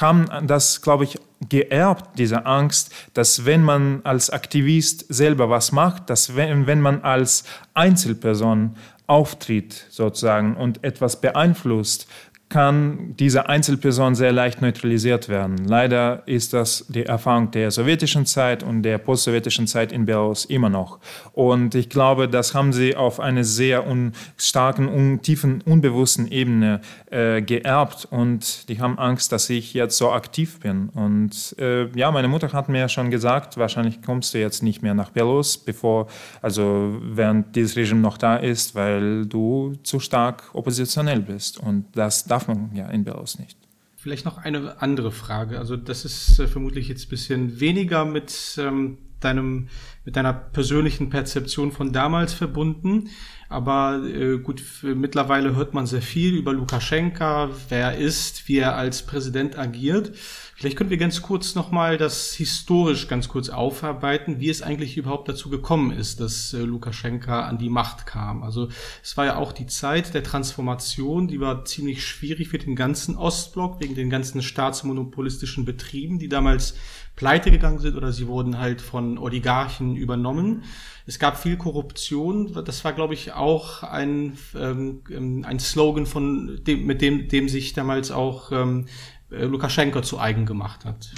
haben 0.00 0.46
das, 0.46 0.82
glaube 0.82 1.04
ich, 1.04 1.18
geerbt, 1.48 2.18
diese 2.18 2.46
Angst, 2.46 2.92
dass 3.12 3.44
wenn 3.44 3.62
man 3.62 4.00
als 4.04 4.30
Aktivist 4.30 5.06
selber 5.08 5.50
was 5.50 5.72
macht, 5.72 6.10
dass 6.10 6.36
wenn, 6.36 6.66
wenn 6.66 6.80
man 6.80 7.02
als 7.02 7.44
Einzelperson 7.74 8.76
auftritt 9.06 9.86
sozusagen 9.90 10.56
und 10.56 10.82
etwas 10.82 11.20
beeinflusst, 11.20 12.06
kann 12.54 13.16
diese 13.18 13.48
Einzelperson 13.48 14.14
sehr 14.14 14.30
leicht 14.30 14.62
neutralisiert 14.62 15.28
werden. 15.28 15.64
Leider 15.66 16.22
ist 16.26 16.52
das 16.52 16.84
die 16.88 17.04
Erfahrung 17.04 17.50
der 17.50 17.72
sowjetischen 17.72 18.26
Zeit 18.26 18.62
und 18.62 18.84
der 18.84 18.98
postsowjetischen 18.98 19.66
Zeit 19.66 19.90
in 19.90 20.06
Belarus 20.06 20.44
immer 20.44 20.68
noch. 20.68 21.00
Und 21.32 21.74
ich 21.74 21.88
glaube, 21.88 22.28
das 22.28 22.54
haben 22.54 22.72
sie 22.72 22.94
auf 22.94 23.18
einer 23.18 23.42
sehr 23.42 23.88
un 23.88 24.12
starken, 24.36 24.86
un 24.86 25.20
tiefen, 25.20 25.62
unbewussten 25.62 26.30
Ebene 26.30 26.80
äh, 27.10 27.42
geerbt 27.42 28.06
und 28.08 28.68
die 28.68 28.80
haben 28.80 29.00
Angst, 29.00 29.32
dass 29.32 29.50
ich 29.50 29.74
jetzt 29.74 29.98
so 29.98 30.12
aktiv 30.12 30.60
bin. 30.60 30.90
Und 30.90 31.56
äh, 31.58 31.88
ja, 31.98 32.12
meine 32.12 32.28
Mutter 32.28 32.52
hat 32.52 32.68
mir 32.68 32.88
schon 32.88 33.10
gesagt, 33.10 33.56
wahrscheinlich 33.56 34.00
kommst 34.00 34.32
du 34.32 34.38
jetzt 34.38 34.62
nicht 34.62 34.80
mehr 34.80 34.94
nach 34.94 35.10
Belarus, 35.10 35.58
bevor, 35.58 36.06
also 36.40 36.98
während 37.02 37.56
dieses 37.56 37.74
Regime 37.74 38.00
noch 38.00 38.16
da 38.16 38.36
ist, 38.36 38.76
weil 38.76 39.26
du 39.26 39.72
zu 39.82 39.98
stark 39.98 40.44
oppositionell 40.52 41.18
bist. 41.18 41.58
Und 41.58 41.86
das 41.96 42.22
darf 42.22 42.43
darf 42.46 42.56
man 42.56 42.74
ja 42.74 42.88
in 42.88 43.04
Belarus 43.04 43.38
nicht. 43.38 43.58
Vielleicht 43.96 44.24
noch 44.24 44.38
eine 44.38 44.82
andere 44.82 45.10
Frage. 45.10 45.58
Also 45.58 45.76
das 45.76 46.04
ist 46.04 46.38
äh, 46.38 46.46
vermutlich 46.46 46.88
jetzt 46.88 47.06
ein 47.06 47.10
bisschen 47.10 47.60
weniger 47.60 48.04
mit 48.04 48.58
ähm, 48.58 48.98
deinem, 49.20 49.68
mit 50.04 50.16
deiner 50.16 50.34
persönlichen 50.34 51.08
Perzeption 51.08 51.72
von 51.72 51.92
damals 51.92 52.34
verbunden. 52.34 53.08
Aber 53.48 54.02
äh, 54.04 54.38
gut, 54.38 54.62
mittlerweile 54.82 55.54
hört 55.54 55.74
man 55.74 55.86
sehr 55.86 56.02
viel 56.02 56.34
über 56.34 56.52
Lukaschenka, 56.52 57.50
wer 57.68 57.92
er 57.92 57.98
ist, 57.98 58.48
wie 58.48 58.58
er 58.58 58.76
als 58.76 59.06
Präsident 59.06 59.58
agiert. 59.58 60.12
Vielleicht 60.56 60.76
können 60.76 60.90
wir 60.90 60.98
ganz 60.98 61.20
kurz 61.20 61.56
nochmal 61.56 61.98
das 61.98 62.32
historisch 62.34 63.08
ganz 63.08 63.28
kurz 63.28 63.48
aufarbeiten, 63.48 64.38
wie 64.38 64.48
es 64.48 64.62
eigentlich 64.62 64.96
überhaupt 64.96 65.28
dazu 65.28 65.50
gekommen 65.50 65.90
ist, 65.90 66.20
dass 66.20 66.54
äh, 66.54 66.58
Lukaschenka 66.58 67.42
an 67.46 67.58
die 67.58 67.68
Macht 67.68 68.06
kam. 68.06 68.44
Also 68.44 68.68
es 69.02 69.16
war 69.16 69.26
ja 69.26 69.36
auch 69.36 69.52
die 69.52 69.66
Zeit 69.66 70.14
der 70.14 70.22
Transformation, 70.22 71.26
die 71.26 71.40
war 71.40 71.64
ziemlich 71.64 72.06
schwierig 72.06 72.48
für 72.48 72.58
den 72.58 72.76
ganzen 72.76 73.16
Ostblock, 73.16 73.80
wegen 73.80 73.96
den 73.96 74.10
ganzen 74.10 74.42
staatsmonopolistischen 74.42 75.64
Betrieben, 75.64 76.20
die 76.20 76.28
damals 76.28 76.74
pleite 77.16 77.50
gegangen 77.50 77.78
sind 77.78 77.96
oder 77.96 78.12
sie 78.12 78.26
wurden 78.26 78.58
halt 78.58 78.80
von 78.80 79.18
Oligarchen 79.18 79.96
übernommen. 79.96 80.64
Es 81.06 81.18
gab 81.18 81.38
viel 81.38 81.56
Korruption. 81.56 82.64
Das 82.64 82.84
war, 82.84 82.92
glaube 82.92 83.14
ich, 83.14 83.32
auch 83.32 83.82
ein, 83.82 84.38
ähm, 84.58 85.44
ein 85.46 85.60
Slogan 85.60 86.06
von 86.06 86.60
dem, 86.64 86.86
mit 86.86 87.02
dem, 87.02 87.28
dem 87.28 87.48
sich 87.48 87.72
damals 87.72 88.10
auch 88.10 88.50
ähm, 88.52 88.86
äh, 89.34 89.44
Lukaschenko 89.44 90.00
zu 90.00 90.18
eigen 90.18 90.46
gemacht 90.46 90.84
hat. 90.84 91.10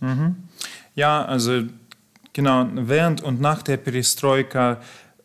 Mhm. 0.00 0.36
Ja, 0.94 1.24
also 1.24 1.62
genau, 2.32 2.68
während 2.72 3.22
und 3.22 3.40
nach 3.40 3.62
der 3.62 3.76
Perestroika 3.76 4.80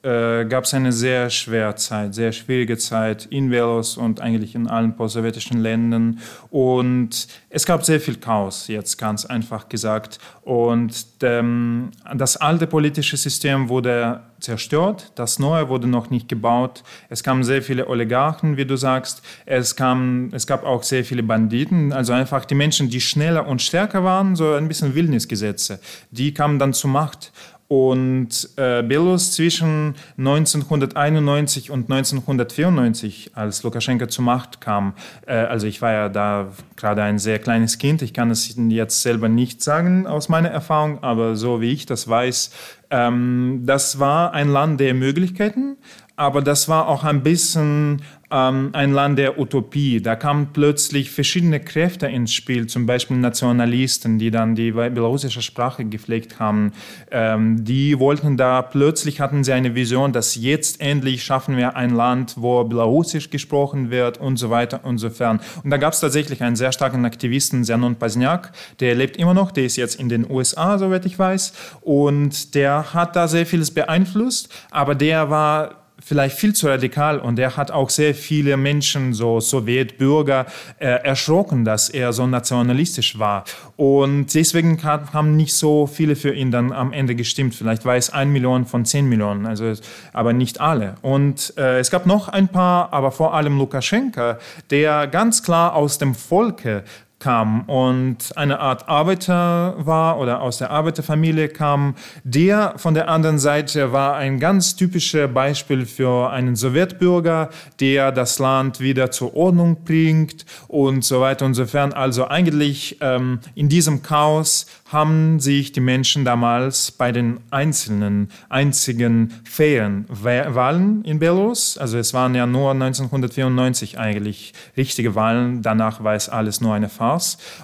äh, 0.05 0.45
gab 0.45 0.65
es 0.65 0.73
eine 0.75 0.91
sehr 0.91 1.31
schwere 1.31 1.73
Zeit, 1.75 2.13
sehr 2.13 2.31
schwierige 2.31 2.77
Zeit 2.77 3.25
in 3.25 3.49
Belarus 3.49 3.97
und 3.97 4.21
eigentlich 4.21 4.53
in 4.53 4.67
allen 4.67 4.95
postsowjetischen 4.95 5.59
Ländern. 5.59 6.19
Und 6.51 7.27
es 7.49 7.65
gab 7.65 7.83
sehr 7.83 7.99
viel 7.99 8.17
Chaos, 8.17 8.67
jetzt 8.67 8.97
ganz 8.97 9.25
einfach 9.25 9.67
gesagt. 9.67 10.19
Und 10.43 10.93
ähm, 11.23 11.89
das 12.15 12.37
alte 12.37 12.67
politische 12.67 13.17
System 13.17 13.67
wurde 13.67 14.21
zerstört, 14.39 15.11
das 15.15 15.39
neue 15.39 15.69
wurde 15.69 15.87
noch 15.87 16.11
nicht 16.11 16.27
gebaut. 16.27 16.83
Es 17.09 17.23
kamen 17.23 17.43
sehr 17.43 17.63
viele 17.63 17.87
Oligarchen, 17.87 18.57
wie 18.57 18.65
du 18.65 18.75
sagst. 18.75 19.23
Es, 19.45 19.75
kam, 19.75 20.29
es 20.33 20.45
gab 20.45 20.63
auch 20.63 20.83
sehr 20.83 21.03
viele 21.03 21.23
Banditen, 21.23 21.91
also 21.91 22.13
einfach 22.13 22.45
die 22.45 22.53
Menschen, 22.53 22.89
die 22.89 23.01
schneller 23.01 23.47
und 23.47 23.61
stärker 23.61 24.03
waren, 24.03 24.35
so 24.35 24.53
ein 24.53 24.67
bisschen 24.67 24.93
Wildnisgesetze. 24.93 25.79
Die 26.11 26.33
kamen 26.33 26.59
dann 26.59 26.73
zur 26.73 26.91
Macht. 26.91 27.31
Und 27.67 28.49
äh, 28.58 28.84
Belarus 28.84 29.32
zwischen 29.32 29.95
1991 30.19 31.71
und 31.71 31.89
1994, 31.91 33.32
als 33.34 33.63
Lukaschenka 33.63 34.08
zur 34.08 34.23
Macht 34.23 34.62
kam, 34.62 34.93
äh, 35.25 35.34
also 35.34 35.65
ich 35.65 35.82
war 35.82 35.91
ja 35.91 36.10
da 36.10 36.51
gerade 36.75 37.01
ein 37.01 37.17
sehr 37.17 37.39
kleines 37.39 37.80
Kind, 37.80 38.04
ich 38.04 38.13
kann 38.13 38.30
es 38.30 38.56
jetzt 38.56 39.01
selber 39.01 39.30
nicht 39.30 39.63
sagen 39.63 40.06
aus 40.06 40.30
meiner 40.30 40.49
Erfahrung, 40.49 41.01
aber 41.01 41.36
so 41.36 41.60
wie 41.60 41.71
ich 41.71 41.88
das 41.88 42.08
weiß, 42.08 42.51
ähm, 42.91 43.63
das 43.65 43.97
war 43.97 44.34
ein 44.34 44.49
Land 44.49 44.80
der 44.80 44.93
Möglichkeiten, 44.93 45.78
aber 46.15 46.41
das 46.41 46.69
war 46.69 46.88
auch 46.88 47.04
ein 47.04 47.23
bisschen 47.23 48.01
ähm, 48.32 48.69
ein 48.73 48.91
Land 48.91 49.19
der 49.19 49.39
Utopie. 49.39 50.01
Da 50.01 50.15
kamen 50.15 50.49
plötzlich 50.54 51.12
verschiedene 51.12 51.60
Kräfte 51.60 52.08
ins 52.08 52.34
Spiel, 52.34 52.67
zum 52.67 52.86
Beispiel 52.86 53.17
Nationalisten, 53.17 54.17
die 54.17 54.32
dann 54.32 54.56
die 54.56 54.71
belarussische 54.71 55.41
Sprache 55.41 55.86
gepflegt 55.86 56.39
haben. 56.39 56.71
Ähm, 57.12 57.63
die 57.63 57.99
wollten 57.99 58.38
da, 58.38 58.62
plötzlich 58.62 59.19
hatten 59.19 59.43
sie 59.43 59.54
eine 59.54 59.75
Vision, 59.75 60.13
dass 60.13 60.36
jetzt 60.36 60.82
endlich 60.82 61.23
schaffen 61.23 61.58
wir 61.58 61.75
ein 61.75 61.91
Land, 61.91 62.36
wo 62.38 62.63
Belarusisch 62.63 63.30
gesprochen 63.30 63.91
wird 63.91 64.17
und 64.17 64.38
so 64.38 64.49
weiter 64.49 64.84
und 64.84 64.97
so 64.97 65.10
fern. 65.10 65.39
Und 65.63 65.69
da 65.69 65.78
gab 65.78 65.93
es 65.93 65.99
tatsächlich 65.99 66.41
einen 66.41 66.56
sehr 66.56 66.71
starken 66.71 67.06
Aktivisten, 67.06 67.63
Zenon 67.63 67.95
Pazniak, 67.95 68.51
der 68.80 68.95
lebt 68.95 69.17
immer 69.17 69.34
noch, 69.34 69.51
der 69.51 69.65
ist 69.65 69.75
jetzt 69.75 69.99
in 69.99 70.10
den 70.10 70.30
USA, 70.30 70.78
soweit 70.78 71.06
ich 71.06 71.19
weiß, 71.19 71.54
und 71.82 72.56
der 72.56 72.93
hat 72.93 73.15
da 73.15 73.28
sehr 73.28 73.45
vieles 73.45 73.71
beeinflusst, 73.71 74.49
aber 74.71 74.95
der 74.95 75.30
war 75.30 75.84
vielleicht 76.03 76.38
viel 76.38 76.53
zu 76.53 76.67
radikal 76.67 77.19
und 77.19 77.39
er 77.39 77.58
hat 77.58 77.71
auch 77.71 77.89
sehr 77.89 78.13
viele 78.13 78.58
Menschen, 78.58 79.13
so 79.13 79.39
Sowjetbürger, 79.39 80.45
äh, 80.79 80.88
erschrocken, 80.88 81.65
dass 81.65 81.89
er 81.89 82.13
so 82.13 82.27
nationalistisch 82.27 83.17
war. 83.17 83.45
Und 83.75 84.34
deswegen 84.34 84.81
haben 84.84 85.36
nicht 85.36 85.53
so 85.53 85.88
viele 85.88 86.15
für 86.15 86.34
ihn 86.34 86.51
dann 86.51 86.71
am 86.71 86.93
Ende 86.93 87.15
gestimmt. 87.15 87.55
Vielleicht 87.55 87.86
war 87.86 87.95
es 87.95 88.10
ein 88.10 88.31
Million 88.31 88.65
von 88.65 88.86
zehn 88.86 89.08
Millionen, 89.08 89.45
also, 89.45 89.73
aber 90.13 90.34
nicht 90.34 90.62
alle. 90.62 90.95
Und 91.01 91.53
äh, 91.58 91.79
es 91.79 91.91
gab 91.91 92.05
noch 92.05 92.27
ein 92.27 92.47
paar, 92.47 92.93
aber 92.93 93.12
vor 93.12 93.34
allem 93.34 93.58
Lukaschenka, 93.58 94.39
der 94.69 95.08
ganz 95.08 95.43
klar 95.43 95.75
aus 95.75 95.97
dem 95.97 96.15
Volke 96.15 96.84
kam 97.25 97.61
und 97.61 98.38
eine 98.38 98.59
Art 98.59 98.88
Arbeiter 98.88 99.73
war 99.79 100.19
oder 100.19 100.43
aus 100.43 100.59
der 100.59 100.69
Arbeiterfamilie 100.69 101.49
kam, 101.49 101.95
der 102.23 102.75
von 102.77 102.93
der 102.93 103.09
anderen 103.09 103.39
Seite 103.39 103.91
war 103.91 104.15
ein 104.15 104.39
ganz 104.39 104.75
typisches 104.75 105.33
Beispiel 105.33 105.88
für 105.88 106.29
einen 106.29 106.55
Sowjetbürger, 106.55 107.49
der 107.79 108.11
das 108.11 108.38
Land 108.38 108.79
wieder 108.79 109.09
zur 109.09 109.35
Ordnung 109.35 109.77
bringt 109.85 110.45
und 110.67 111.03
so 111.03 111.19
weiter 111.19 111.47
und 111.47 111.55
so 111.55 111.65
fern. 111.65 111.93
Also 111.93 112.27
eigentlich 112.27 112.99
ähm, 113.01 113.39
in 113.55 113.69
diesem 113.69 114.03
Chaos 114.03 114.67
haben 114.91 115.39
sich 115.39 115.71
die 115.71 115.81
Menschen 115.81 116.25
damals 116.25 116.91
bei 116.91 117.11
den 117.11 117.39
einzelnen, 117.49 118.29
einzigen 118.49 119.33
fairen 119.43 120.05
Wahlen 120.09 121.03
in 121.03 121.17
Belarus, 121.17 121.79
also 121.79 121.97
es 121.97 122.13
waren 122.13 122.35
ja 122.35 122.45
nur 122.45 122.69
1994 122.69 123.97
eigentlich 123.97 124.53
richtige 124.77 125.15
Wahlen, 125.15 125.63
danach 125.63 126.03
war 126.03 126.13
es 126.13 126.29
alles 126.29 126.61
nur 126.61 126.75
eine 126.75 126.88
Farce. 126.88 127.14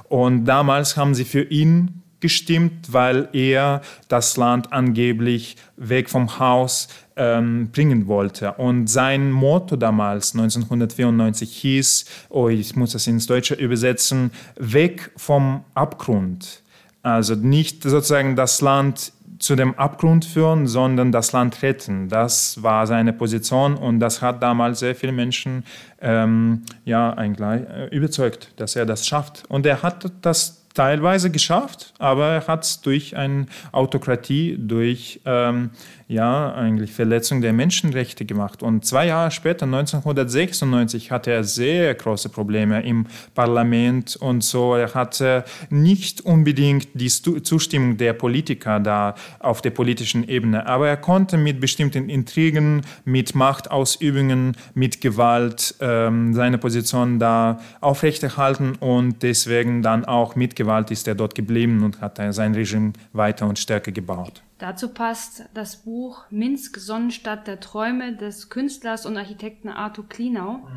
Und 0.09 0.45
damals 0.45 0.97
haben 0.97 1.15
sie 1.15 1.25
für 1.25 1.43
ihn 1.43 2.01
gestimmt, 2.21 2.93
weil 2.93 3.27
er 3.33 3.81
das 4.07 4.37
Land 4.37 4.71
angeblich 4.71 5.57
weg 5.75 6.09
vom 6.09 6.39
Haus 6.39 6.87
ähm, 7.17 7.69
bringen 7.71 8.07
wollte. 8.07 8.53
Und 8.53 8.87
sein 8.87 9.31
Motto 9.31 9.75
damals, 9.75 10.33
1994, 10.33 11.51
hieß, 11.51 12.05
oh, 12.29 12.47
ich 12.47 12.75
muss 12.75 12.93
das 12.93 13.07
ins 13.07 13.27
Deutsche 13.27 13.55
übersetzen, 13.55 14.31
weg 14.55 15.11
vom 15.17 15.65
Abgrund. 15.73 16.61
Also 17.03 17.35
nicht 17.35 17.83
sozusagen 17.83 18.35
das 18.35 18.61
Land 18.61 19.11
zu 19.41 19.55
dem 19.55 19.77
Abgrund 19.77 20.23
führen, 20.23 20.67
sondern 20.67 21.11
das 21.11 21.31
Land 21.31 21.63
retten. 21.63 22.09
Das 22.09 22.61
war 22.61 22.85
seine 22.85 23.11
Position 23.11 23.75
und 23.75 23.99
das 23.99 24.21
hat 24.21 24.41
damals 24.43 24.79
sehr 24.79 24.93
viele 24.95 25.11
Menschen 25.11 25.65
ähm, 25.99 26.61
ja, 26.85 27.11
eigentlich 27.13 27.67
äh, 27.67 27.87
überzeugt, 27.87 28.53
dass 28.57 28.75
er 28.75 28.85
das 28.85 29.07
schafft. 29.07 29.43
Und 29.49 29.65
er 29.65 29.81
hat 29.81 30.11
das 30.21 30.61
teilweise 30.73 31.31
geschafft, 31.31 31.93
aber 31.97 32.27
er 32.27 32.47
hat 32.47 32.63
es 32.63 32.81
durch 32.81 33.17
eine 33.17 33.47
Autokratie, 33.71 34.57
durch 34.59 35.21
ähm, 35.25 35.71
ja, 36.11 36.53
eigentlich 36.53 36.91
Verletzung 36.91 37.39
der 37.39 37.53
Menschenrechte 37.53 38.25
gemacht. 38.25 38.61
Und 38.63 38.83
zwei 38.83 39.07
Jahre 39.07 39.31
später, 39.31 39.65
1996, 39.65 41.09
hatte 41.09 41.31
er 41.31 41.45
sehr 41.45 41.95
große 41.95 42.27
Probleme 42.27 42.83
im 42.83 43.07
Parlament 43.33 44.17
und 44.17 44.43
so. 44.43 44.75
Er 44.75 44.93
hatte 44.93 45.45
nicht 45.69 46.19
unbedingt 46.19 46.89
die 46.93 47.07
Zustimmung 47.07 47.95
der 47.95 48.11
Politiker 48.11 48.81
da 48.81 49.15
auf 49.39 49.61
der 49.61 49.69
politischen 49.69 50.27
Ebene, 50.27 50.67
aber 50.67 50.89
er 50.89 50.97
konnte 50.97 51.37
mit 51.37 51.61
bestimmten 51.61 52.09
Intrigen, 52.09 52.81
mit 53.05 53.33
Machtausübungen, 53.33 54.57
mit 54.73 54.99
Gewalt 54.99 55.75
ähm, 55.79 56.33
seine 56.33 56.57
Position 56.57 57.19
da 57.19 57.61
aufrechterhalten 57.79 58.75
und 58.75 59.23
deswegen 59.23 59.81
dann 59.81 60.03
auch 60.03 60.35
mit 60.35 60.57
Gewalt 60.57 60.91
ist 60.91 61.07
er 61.07 61.15
dort 61.15 61.35
geblieben 61.35 61.83
und 61.83 62.01
hat 62.01 62.19
sein 62.31 62.53
Regime 62.53 62.91
weiter 63.13 63.47
und 63.47 63.57
stärker 63.57 63.93
gebaut. 63.93 64.41
Dazu 64.61 64.93
passt 64.93 65.49
das 65.55 65.77
Buch 65.77 66.25
Minsk, 66.29 66.77
Sonnenstadt 66.77 67.47
der 67.47 67.59
Träume 67.59 68.15
des 68.15 68.51
Künstlers 68.51 69.07
und 69.07 69.17
Architekten 69.17 69.69
Arthur 69.69 70.07
Klinau. 70.07 70.57
Mhm. 70.57 70.67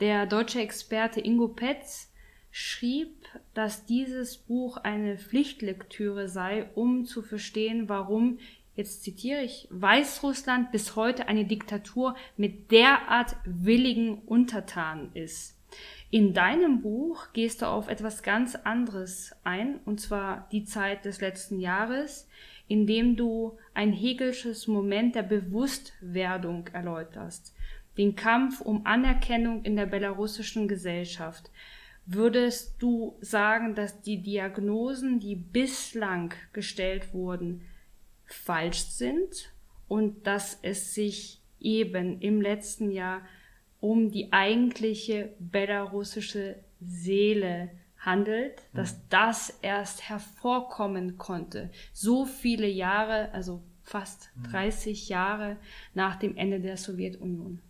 Der 0.00 0.26
deutsche 0.26 0.60
Experte 0.60 1.18
Ingo 1.18 1.48
Petz 1.48 2.12
schrieb, 2.50 3.24
dass 3.54 3.86
dieses 3.86 4.36
Buch 4.36 4.76
eine 4.76 5.16
Pflichtlektüre 5.16 6.28
sei, 6.28 6.68
um 6.74 7.06
zu 7.06 7.22
verstehen, 7.22 7.88
warum, 7.88 8.38
jetzt 8.76 9.02
zitiere 9.02 9.40
ich, 9.40 9.66
Weißrussland 9.70 10.70
bis 10.70 10.94
heute 10.94 11.26
eine 11.26 11.46
Diktatur 11.46 12.14
mit 12.36 12.70
derart 12.70 13.36
willigen 13.46 14.18
Untertanen 14.18 15.10
ist. 15.14 15.58
In 16.10 16.34
deinem 16.34 16.82
Buch 16.82 17.28
gehst 17.32 17.62
du 17.62 17.66
auf 17.66 17.88
etwas 17.88 18.22
ganz 18.22 18.56
anderes 18.56 19.34
ein, 19.42 19.80
und 19.86 20.02
zwar 20.02 20.48
die 20.52 20.64
Zeit 20.64 21.06
des 21.06 21.22
letzten 21.22 21.60
Jahres, 21.60 22.28
indem 22.68 23.16
du 23.16 23.58
ein 23.74 23.92
hegelsches 23.92 24.66
Moment 24.66 25.14
der 25.14 25.22
Bewusstwerdung 25.22 26.68
erläuterst, 26.68 27.54
den 27.98 28.14
Kampf 28.14 28.60
um 28.60 28.86
Anerkennung 28.86 29.64
in 29.64 29.76
der 29.76 29.86
belarussischen 29.86 30.68
Gesellschaft. 30.68 31.50
Würdest 32.06 32.76
du 32.78 33.16
sagen, 33.20 33.74
dass 33.74 34.00
die 34.00 34.22
Diagnosen, 34.22 35.20
die 35.20 35.36
bislang 35.36 36.34
gestellt 36.52 37.12
wurden, 37.14 37.62
falsch 38.26 38.80
sind 38.80 39.52
und 39.88 40.26
dass 40.26 40.58
es 40.62 40.94
sich 40.94 41.40
eben 41.60 42.20
im 42.20 42.40
letzten 42.40 42.90
Jahr 42.90 43.22
um 43.80 44.10
die 44.10 44.32
eigentliche 44.32 45.34
belarussische 45.38 46.56
Seele 46.80 47.70
handelt, 48.04 48.62
dass 48.74 48.96
das 49.08 49.54
erst 49.62 50.08
hervorkommen 50.08 51.18
konnte. 51.18 51.70
So 51.92 52.26
viele 52.26 52.66
Jahre, 52.66 53.32
also 53.32 53.62
fast 53.82 54.30
30 54.50 55.08
Jahre 55.08 55.56
nach 55.94 56.16
dem 56.16 56.36
Ende 56.36 56.60
der 56.60 56.76
Sowjetunion. 56.76 57.60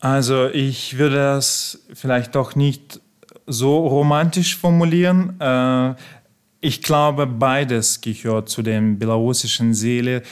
Also 0.00 0.48
ich 0.48 0.98
würde 0.98 1.16
das 1.16 1.86
vielleicht 1.92 2.34
doch 2.34 2.56
nicht 2.56 3.00
so 3.46 3.86
romantisch 3.86 4.56
formulieren. 4.56 5.38
Äh, 5.40 5.94
ich 6.60 6.82
glaube, 6.82 7.26
beides 7.26 8.00
gehört 8.00 8.48
zu 8.48 8.62
der 8.62 8.80
belarussischen 8.80 9.74
Seele 9.74 10.22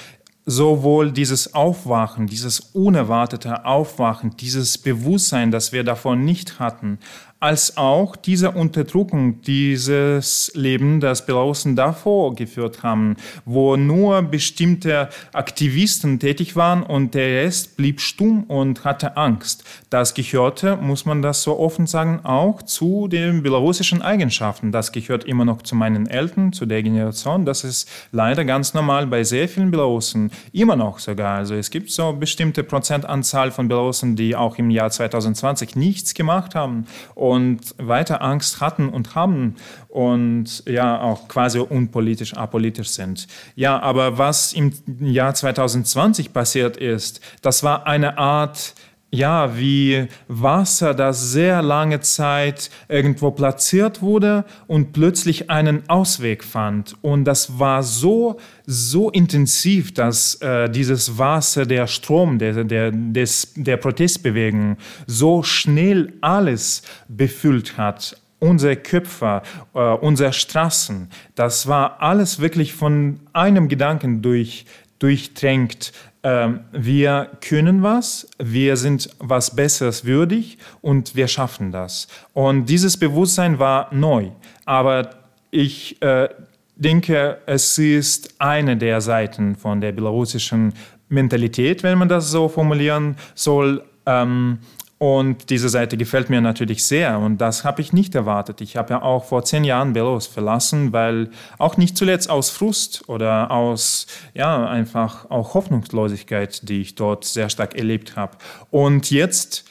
sowohl 0.45 1.13
dieses 1.13 1.55
Aufwachen, 1.55 2.27
dieses 2.27 2.59
unerwartete 2.61 3.65
Aufwachen, 3.65 4.37
dieses 4.37 4.77
Bewusstsein, 4.77 5.51
das 5.51 5.73
wir 5.73 5.85
davon 5.85 6.25
nicht 6.25 6.59
hatten, 6.59 6.99
als 7.43 7.77
auch 7.77 8.15
diese 8.15 8.53
Unterdrückung, 8.53 9.43
dieses 9.43 10.53
Leben, 10.55 11.01
das 11.01 11.27
Belarusen 11.27 11.75
davor 11.75 12.37
geführt 12.37 12.85
haben, 12.85 13.17
wo 13.45 13.77
nur 13.77 14.23
bestimmte 14.23 15.09
Aktivisten 15.33 16.21
tätig 16.21 16.55
waren 16.55 16.85
und 16.85 17.15
der 17.15 17.43
Rest 17.43 17.77
blieb 17.77 18.01
stumm 18.01 18.45
und 18.45 18.85
hatte 18.85 19.17
Angst. 19.17 19.65
Das 19.91 20.15
gehörte, 20.15 20.77
muss 20.77 21.05
man 21.05 21.21
das 21.21 21.43
so 21.43 21.59
offen 21.59 21.89
sagen, 21.89 22.21
auch 22.23 22.63
zu 22.63 23.09
den 23.09 23.43
belarussischen 23.43 24.03
Eigenschaften. 24.03 24.71
Das 24.71 24.93
gehört 24.93 25.25
immer 25.25 25.45
noch 25.45 25.63
zu 25.63 25.75
meinen 25.75 26.07
Eltern, 26.07 26.53
zu 26.53 26.65
der 26.65 26.85
Generation. 26.85 27.45
Das 27.45 27.65
ist 27.65 27.89
leider 28.13 28.45
ganz 28.45 28.73
normal 28.73 29.09
bei 29.09 29.25
sehr 29.25 29.49
vielen 29.49 29.73
Belarusen, 29.73 30.31
immer 30.53 30.77
noch 30.77 31.01
sogar. 31.01 31.39
Also 31.39 31.57
es 31.57 31.71
gibt 31.71 31.91
so 31.91 32.13
bestimmte 32.13 32.63
Prozentanzahl 32.63 33.51
von 33.51 33.67
Belarusen, 33.67 34.15
die 34.15 34.37
auch 34.37 34.59
im 34.59 34.71
Jahr 34.71 34.91
2020 34.91 35.75
nichts 35.75 36.15
gemacht 36.15 36.55
haben. 36.55 36.87
Und 37.17 37.32
und 37.33 37.75
weiter 37.79 38.21
Angst 38.21 38.61
hatten 38.61 38.89
und 38.89 39.15
haben 39.15 39.57
und 39.89 40.63
ja 40.67 41.01
auch 41.01 41.29
quasi 41.29 41.59
unpolitisch, 41.59 42.35
apolitisch 42.35 42.91
sind. 42.91 43.27
Ja, 43.55 43.81
aber 43.81 44.19
was 44.19 44.53
im 44.53 44.73
Jahr 45.01 45.35
2020 45.35 46.33
passiert 46.33 46.77
ist, 46.77 47.21
das 47.41 47.63
war 47.63 47.87
eine 47.87 48.19
Art 48.19 48.75
ja, 49.15 49.59
wie 49.59 50.09
Wasser, 50.27 50.95
das 50.95 51.33
sehr 51.33 51.61
lange 51.61 52.01
Zeit 52.01 52.71
irgendwo 52.89 53.31
platziert 53.31 54.01
wurde 54.01 54.45
und 54.67 54.95
plötzlich 54.95 55.51
einen 55.51 55.89
Ausweg 55.89 56.43
fand. 56.43 56.95
Und 57.03 57.25
das 57.25 57.59
war 57.59 57.83
so, 57.83 58.41
so 58.65 59.11
intensiv, 59.11 59.93
dass 59.93 60.37
äh, 60.37 60.71
dieses 60.71 61.19
Wasser, 61.19 61.67
der 61.67 61.87
Strom 61.87 62.39
der, 62.39 62.65
der, 62.65 62.91
des, 62.91 63.53
der 63.55 63.77
Protestbewegung 63.77 64.79
so 65.07 65.43
schnell 65.43 66.15
alles 66.23 66.83
befüllt 67.09 67.77
hat 67.77 68.17
unsere 68.39 68.75
Köpfe, 68.75 69.43
äh, 69.73 69.79
unsere 69.79 70.33
Straßen, 70.33 71.09
das 71.37 71.69
war 71.69 72.03
alles 72.03 72.41
wirklich 72.41 72.73
von 72.73 73.21
einem 73.33 73.69
Gedanken 73.69 74.21
durch, 74.21 74.67
durchtränkt. 74.99 75.93
Ähm, 76.25 76.61
wir 76.71 77.31
können 77.41 77.83
was, 77.83 78.29
wir 78.39 78.77
sind 78.77 79.11
was 79.19 79.57
Besseres 79.57 80.05
würdig 80.05 80.59
und 80.81 81.17
wir 81.17 81.27
schaffen 81.27 81.73
das. 81.73 82.07
Und 82.33 82.67
dieses 82.67 82.97
Bewusstsein 82.97 83.59
war 83.59 83.93
neu. 83.93 84.29
Aber 84.65 85.11
ich 85.51 86.01
äh, 86.01 86.29
denke, 86.77 87.39
es 87.47 87.77
ist 87.77 88.35
eine 88.39 88.77
der 88.77 89.01
Seiten 89.01 89.57
von 89.57 89.81
der 89.81 89.93
belarussischen 89.93 90.75
Mentalität, 91.09 91.83
wenn 91.83 91.99
man 91.99 92.09
das 92.09 92.31
so 92.31 92.49
formulieren 92.49 93.17
soll. 93.35 93.83
Ähm, 94.07 94.59
und 95.03 95.51
diese 95.51 95.69
Seite 95.69 95.97
gefällt 95.97 96.31
mir 96.31 96.41
natürlich 96.41 96.87
sehr 96.87 97.19
und 97.19 97.39
das 97.39 97.65
habe 97.65 97.81
ich 97.81 97.93
nicht 97.93 98.15
erwartet. 98.15 98.61
Ich 98.61 98.77
habe 98.77 98.91
ja 98.91 99.03
auch 99.03 99.25
vor 99.25 99.43
zehn 99.45 99.65
Jahren 99.65 99.95
Belarus 99.95 100.29
verlassen, 100.29 100.93
weil 100.93 101.31
auch 101.59 101.77
nicht 101.77 101.97
zuletzt 101.97 102.31
aus 102.31 102.51
Frust 102.51 103.09
oder 103.09 103.51
aus, 103.51 104.07
ja, 104.33 104.65
einfach 104.65 105.29
auch 105.29 105.55
Hoffnungslosigkeit, 105.55 106.69
die 106.69 106.83
ich 106.83 106.95
dort 106.95 107.25
sehr 107.25 107.49
stark 107.49 107.75
erlebt 107.75 108.15
habe. 108.15 108.37
Und 108.71 109.11
jetzt 109.11 109.65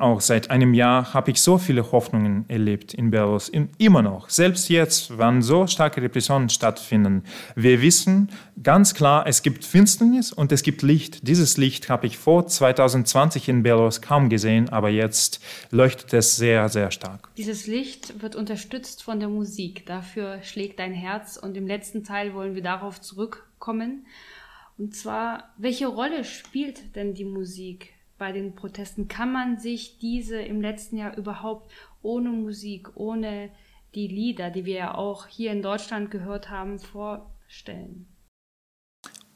auch 0.00 0.20
seit 0.20 0.50
einem 0.50 0.74
Jahr 0.74 1.14
habe 1.14 1.30
ich 1.30 1.40
so 1.40 1.58
viele 1.58 1.92
Hoffnungen 1.92 2.44
erlebt 2.48 2.92
in 2.92 3.12
Belarus, 3.12 3.52
immer 3.78 4.02
noch, 4.02 4.28
selbst 4.28 4.68
jetzt, 4.68 5.16
wann 5.16 5.42
so 5.42 5.68
starke 5.68 6.02
Repressionen 6.02 6.48
stattfinden. 6.48 7.22
Wir 7.54 7.80
wissen 7.80 8.30
ganz 8.62 8.94
klar, 8.94 9.28
es 9.28 9.42
gibt 9.42 9.64
Finsternis 9.64 10.32
und 10.32 10.50
es 10.50 10.64
gibt 10.64 10.82
Licht. 10.82 11.28
Dieses 11.28 11.56
Licht 11.56 11.88
habe 11.88 12.08
ich 12.08 12.18
vor 12.18 12.48
2020 12.48 13.48
in 13.48 13.62
Belarus 13.62 14.02
kaum 14.02 14.28
gesehen, 14.28 14.70
aber 14.70 14.88
jetzt 14.88 15.40
leuchtet 15.70 16.12
es 16.14 16.36
sehr, 16.36 16.68
sehr 16.68 16.90
stark. 16.90 17.28
Dieses 17.36 17.68
Licht 17.68 18.22
wird 18.22 18.34
unterstützt 18.34 19.04
von 19.04 19.20
der 19.20 19.28
Musik. 19.28 19.86
Dafür 19.86 20.42
schlägt 20.42 20.80
dein 20.80 20.94
Herz 20.94 21.36
und 21.36 21.56
im 21.56 21.68
letzten 21.68 22.02
Teil 22.02 22.34
wollen 22.34 22.56
wir 22.56 22.62
darauf 22.62 23.00
zurückkommen. 23.00 24.06
Und 24.76 24.96
zwar, 24.96 25.54
welche 25.56 25.86
Rolle 25.86 26.24
spielt 26.24 26.96
denn 26.96 27.14
die 27.14 27.24
Musik 27.24 27.94
bei 28.18 28.32
den 28.32 28.54
Protesten. 28.54 29.08
Kann 29.08 29.32
man 29.32 29.58
sich 29.58 29.98
diese 29.98 30.40
im 30.40 30.60
letzten 30.60 30.96
Jahr 30.96 31.16
überhaupt 31.16 31.70
ohne 32.02 32.30
Musik, 32.30 32.96
ohne 32.96 33.50
die 33.94 34.08
Lieder, 34.08 34.50
die 34.50 34.64
wir 34.64 34.76
ja 34.76 34.94
auch 34.94 35.26
hier 35.26 35.52
in 35.52 35.62
Deutschland 35.62 36.10
gehört 36.10 36.50
haben, 36.50 36.78
vorstellen? 36.78 38.06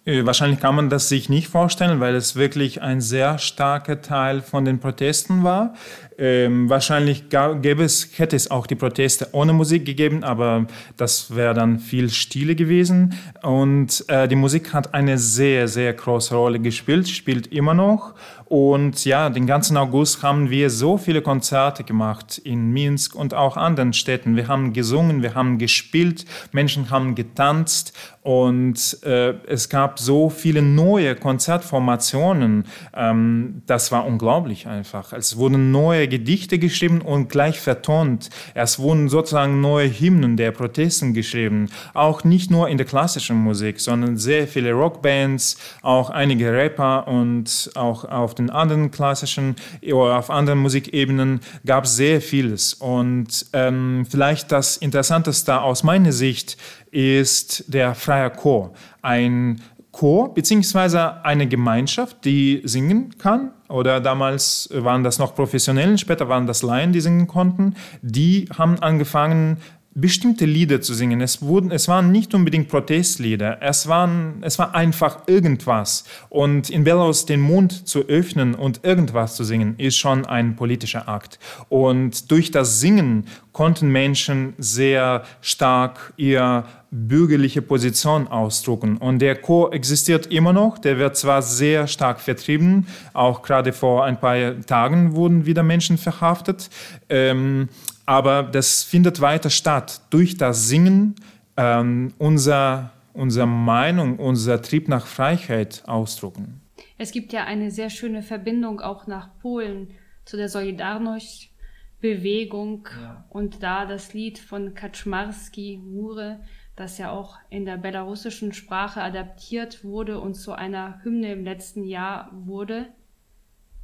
Äh, 0.08 0.24
wahrscheinlich 0.24 0.58
kann 0.58 0.74
man 0.74 0.88
das 0.88 1.10
sich 1.10 1.28
nicht 1.28 1.48
vorstellen, 1.48 2.00
weil 2.00 2.14
es 2.14 2.34
wirklich 2.34 2.80
ein 2.80 3.02
sehr 3.02 3.36
starker 3.36 4.00
Teil 4.00 4.40
von 4.40 4.64
den 4.64 4.78
Protesten 4.80 5.44
war. 5.44 5.74
Ähm, 6.16 6.70
wahrscheinlich 6.70 7.28
gäbe 7.28 7.84
es, 7.84 8.18
hätte 8.18 8.34
es 8.34 8.50
auch 8.50 8.66
die 8.66 8.74
Proteste 8.74 9.28
ohne 9.32 9.52
Musik 9.52 9.84
gegeben, 9.84 10.24
aber 10.24 10.66
das 10.96 11.36
wäre 11.36 11.52
dann 11.52 11.78
viel 11.78 12.08
Stille 12.08 12.54
gewesen. 12.54 13.14
Und 13.42 14.02
äh, 14.08 14.26
die 14.28 14.36
Musik 14.36 14.72
hat 14.72 14.94
eine 14.94 15.18
sehr, 15.18 15.68
sehr 15.68 15.92
große 15.92 16.34
Rolle 16.34 16.58
gespielt, 16.58 17.06
spielt 17.08 17.48
immer 17.48 17.74
noch. 17.74 18.14
Und 18.48 19.04
ja, 19.04 19.28
den 19.28 19.46
ganzen 19.46 19.76
August 19.76 20.22
haben 20.22 20.48
wir 20.48 20.70
so 20.70 20.96
viele 20.96 21.20
Konzerte 21.20 21.84
gemacht 21.84 22.38
in 22.38 22.70
Minsk 22.70 23.14
und 23.14 23.34
auch 23.34 23.58
anderen 23.58 23.92
Städten. 23.92 24.36
Wir 24.36 24.48
haben 24.48 24.72
gesungen, 24.72 25.22
wir 25.22 25.34
haben 25.34 25.58
gespielt, 25.58 26.24
Menschen 26.50 26.88
haben 26.88 27.14
getanzt 27.14 27.92
und 28.28 28.98
äh, 29.04 29.32
es 29.46 29.70
gab 29.70 29.98
so 29.98 30.28
viele 30.28 30.60
neue 30.60 31.16
Konzertformationen. 31.16 32.66
Ähm, 32.94 33.62
das 33.64 33.90
war 33.90 34.04
unglaublich 34.04 34.66
einfach. 34.66 35.14
Es 35.14 35.38
wurden 35.38 35.70
neue 35.70 36.08
Gedichte 36.08 36.58
geschrieben 36.58 37.00
und 37.00 37.30
gleich 37.30 37.58
vertont. 37.58 38.28
Es 38.52 38.78
wurden 38.78 39.08
sozusagen 39.08 39.62
neue 39.62 39.88
Hymnen 39.88 40.36
der 40.36 40.50
Protesten 40.50 41.14
geschrieben. 41.14 41.70
Auch 41.94 42.22
nicht 42.22 42.50
nur 42.50 42.68
in 42.68 42.76
der 42.76 42.86
klassischen 42.86 43.36
Musik, 43.38 43.80
sondern 43.80 44.18
sehr 44.18 44.46
viele 44.46 44.72
Rockbands, 44.72 45.56
auch 45.80 46.10
einige 46.10 46.52
Rapper 46.52 47.08
und 47.08 47.70
auch 47.76 48.04
auf 48.04 48.34
den 48.34 48.50
anderen 48.50 48.90
klassischen 48.90 49.56
oder 49.82 50.18
auf 50.18 50.28
anderen 50.28 50.58
Musikebenen 50.58 51.40
gab 51.64 51.84
es 51.84 51.96
sehr 51.96 52.20
vieles. 52.20 52.74
Und 52.74 53.46
ähm, 53.54 54.04
vielleicht 54.06 54.52
das 54.52 54.76
Interessanteste 54.76 55.62
aus 55.62 55.82
meiner 55.82 56.12
Sicht 56.12 56.58
ist 56.90 57.64
der 57.72 57.94
freie 57.94 58.30
Chor. 58.30 58.72
Ein 59.02 59.60
Chor 59.90 60.32
beziehungsweise 60.32 61.24
eine 61.24 61.48
Gemeinschaft, 61.48 62.24
die 62.24 62.62
singen 62.64 63.18
kann. 63.18 63.52
Oder 63.68 64.00
damals 64.00 64.68
waren 64.72 65.02
das 65.02 65.18
noch 65.18 65.34
Professionellen, 65.34 65.98
später 65.98 66.28
waren 66.28 66.46
das 66.46 66.62
Laien, 66.62 66.92
die 66.92 67.00
singen 67.00 67.26
konnten. 67.26 67.74
Die 68.00 68.48
haben 68.56 68.78
angefangen, 68.78 69.58
bestimmte 70.00 70.44
Lieder 70.44 70.80
zu 70.80 70.94
singen. 70.94 71.20
Es, 71.20 71.42
wurden, 71.42 71.70
es 71.70 71.88
waren 71.88 72.12
nicht 72.12 72.34
unbedingt 72.34 72.68
Protestlieder, 72.68 73.58
es, 73.60 73.88
waren, 73.88 74.38
es 74.42 74.58
war 74.58 74.74
einfach 74.74 75.22
irgendwas. 75.26 76.04
Und 76.28 76.70
in 76.70 76.84
Belarus 76.84 77.26
den 77.26 77.40
Mund 77.40 77.88
zu 77.88 78.06
öffnen 78.06 78.54
und 78.54 78.84
irgendwas 78.84 79.36
zu 79.36 79.44
singen, 79.44 79.74
ist 79.78 79.96
schon 79.96 80.26
ein 80.26 80.56
politischer 80.56 81.08
Akt. 81.08 81.38
Und 81.68 82.30
durch 82.30 82.50
das 82.50 82.80
Singen 82.80 83.24
konnten 83.52 83.88
Menschen 83.90 84.54
sehr 84.58 85.24
stark 85.40 86.12
ihr 86.16 86.64
bürgerliche 86.90 87.60
Position 87.60 88.28
ausdrucken. 88.28 88.96
Und 88.98 89.18
der 89.18 89.34
Chor 89.36 89.74
existiert 89.74 90.26
immer 90.28 90.52
noch. 90.52 90.78
Der 90.78 90.98
wird 90.98 91.16
zwar 91.16 91.42
sehr 91.42 91.86
stark 91.86 92.20
vertrieben, 92.20 92.86
auch 93.12 93.42
gerade 93.42 93.72
vor 93.72 94.04
ein 94.04 94.18
paar 94.18 94.60
Tagen 94.64 95.14
wurden 95.14 95.44
wieder 95.44 95.62
Menschen 95.62 95.98
verhaftet, 95.98 96.70
ähm, 97.08 97.68
aber 98.08 98.42
das 98.42 98.82
findet 98.84 99.20
weiter 99.20 99.50
statt. 99.50 100.00
Durch 100.08 100.38
das 100.38 100.66
Singen 100.66 101.14
ähm, 101.58 102.14
unser, 102.16 102.94
unsere 103.12 103.46
Meinung, 103.46 104.18
unser 104.18 104.62
Trieb 104.62 104.88
nach 104.88 105.06
Freiheit 105.06 105.82
ausdrucken. 105.86 106.62
Es 106.96 107.12
gibt 107.12 107.34
ja 107.34 107.44
eine 107.44 107.70
sehr 107.70 107.90
schöne 107.90 108.22
Verbindung 108.22 108.80
auch 108.80 109.06
nach 109.06 109.38
Polen 109.40 109.90
zu 110.24 110.38
der 110.38 110.48
Solidarność-Bewegung 110.48 112.88
ja. 112.98 113.26
und 113.28 113.62
da 113.62 113.84
das 113.84 114.14
Lied 114.14 114.38
von 114.38 114.72
Kaczmarski, 114.72 115.78
Mure, 115.84 116.40
das 116.76 116.96
ja 116.96 117.10
auch 117.10 117.36
in 117.50 117.66
der 117.66 117.76
belarussischen 117.76 118.54
Sprache 118.54 119.02
adaptiert 119.02 119.84
wurde 119.84 120.18
und 120.18 120.32
zu 120.32 120.52
einer 120.52 121.02
Hymne 121.02 121.32
im 121.32 121.44
letzten 121.44 121.84
Jahr 121.84 122.30
wurde. 122.32 122.86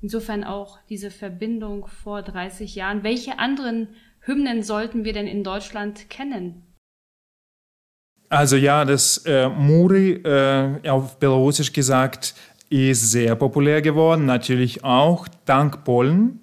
Insofern 0.01 0.45
auch 0.45 0.79
diese 0.89 1.11
Verbindung 1.11 1.89
vor 1.89 2.23
30 2.23 2.75
Jahren. 2.75 3.03
Welche 3.03 3.39
anderen 3.39 3.89
Hymnen 4.27 4.63
sollten 4.63 5.05
wir 5.05 5.13
denn 5.13 5.27
in 5.27 5.45
Deutschland 5.45 6.09
kennen? 6.09 6.63
Also 8.31 8.57
ja, 8.57 8.85
das 8.85 9.19
äh, 9.27 9.49
Muri, 9.49 10.13
äh, 10.13 10.89
auf 10.89 11.19
Belarusisch 11.19 11.73
gesagt, 11.73 12.35
ist 12.71 13.11
sehr 13.11 13.37
populär 13.37 13.83
geworden, 13.83 14.27
natürlich 14.27 14.83
auch 14.83 15.29
dank 15.45 15.85
Polen. 15.85 16.41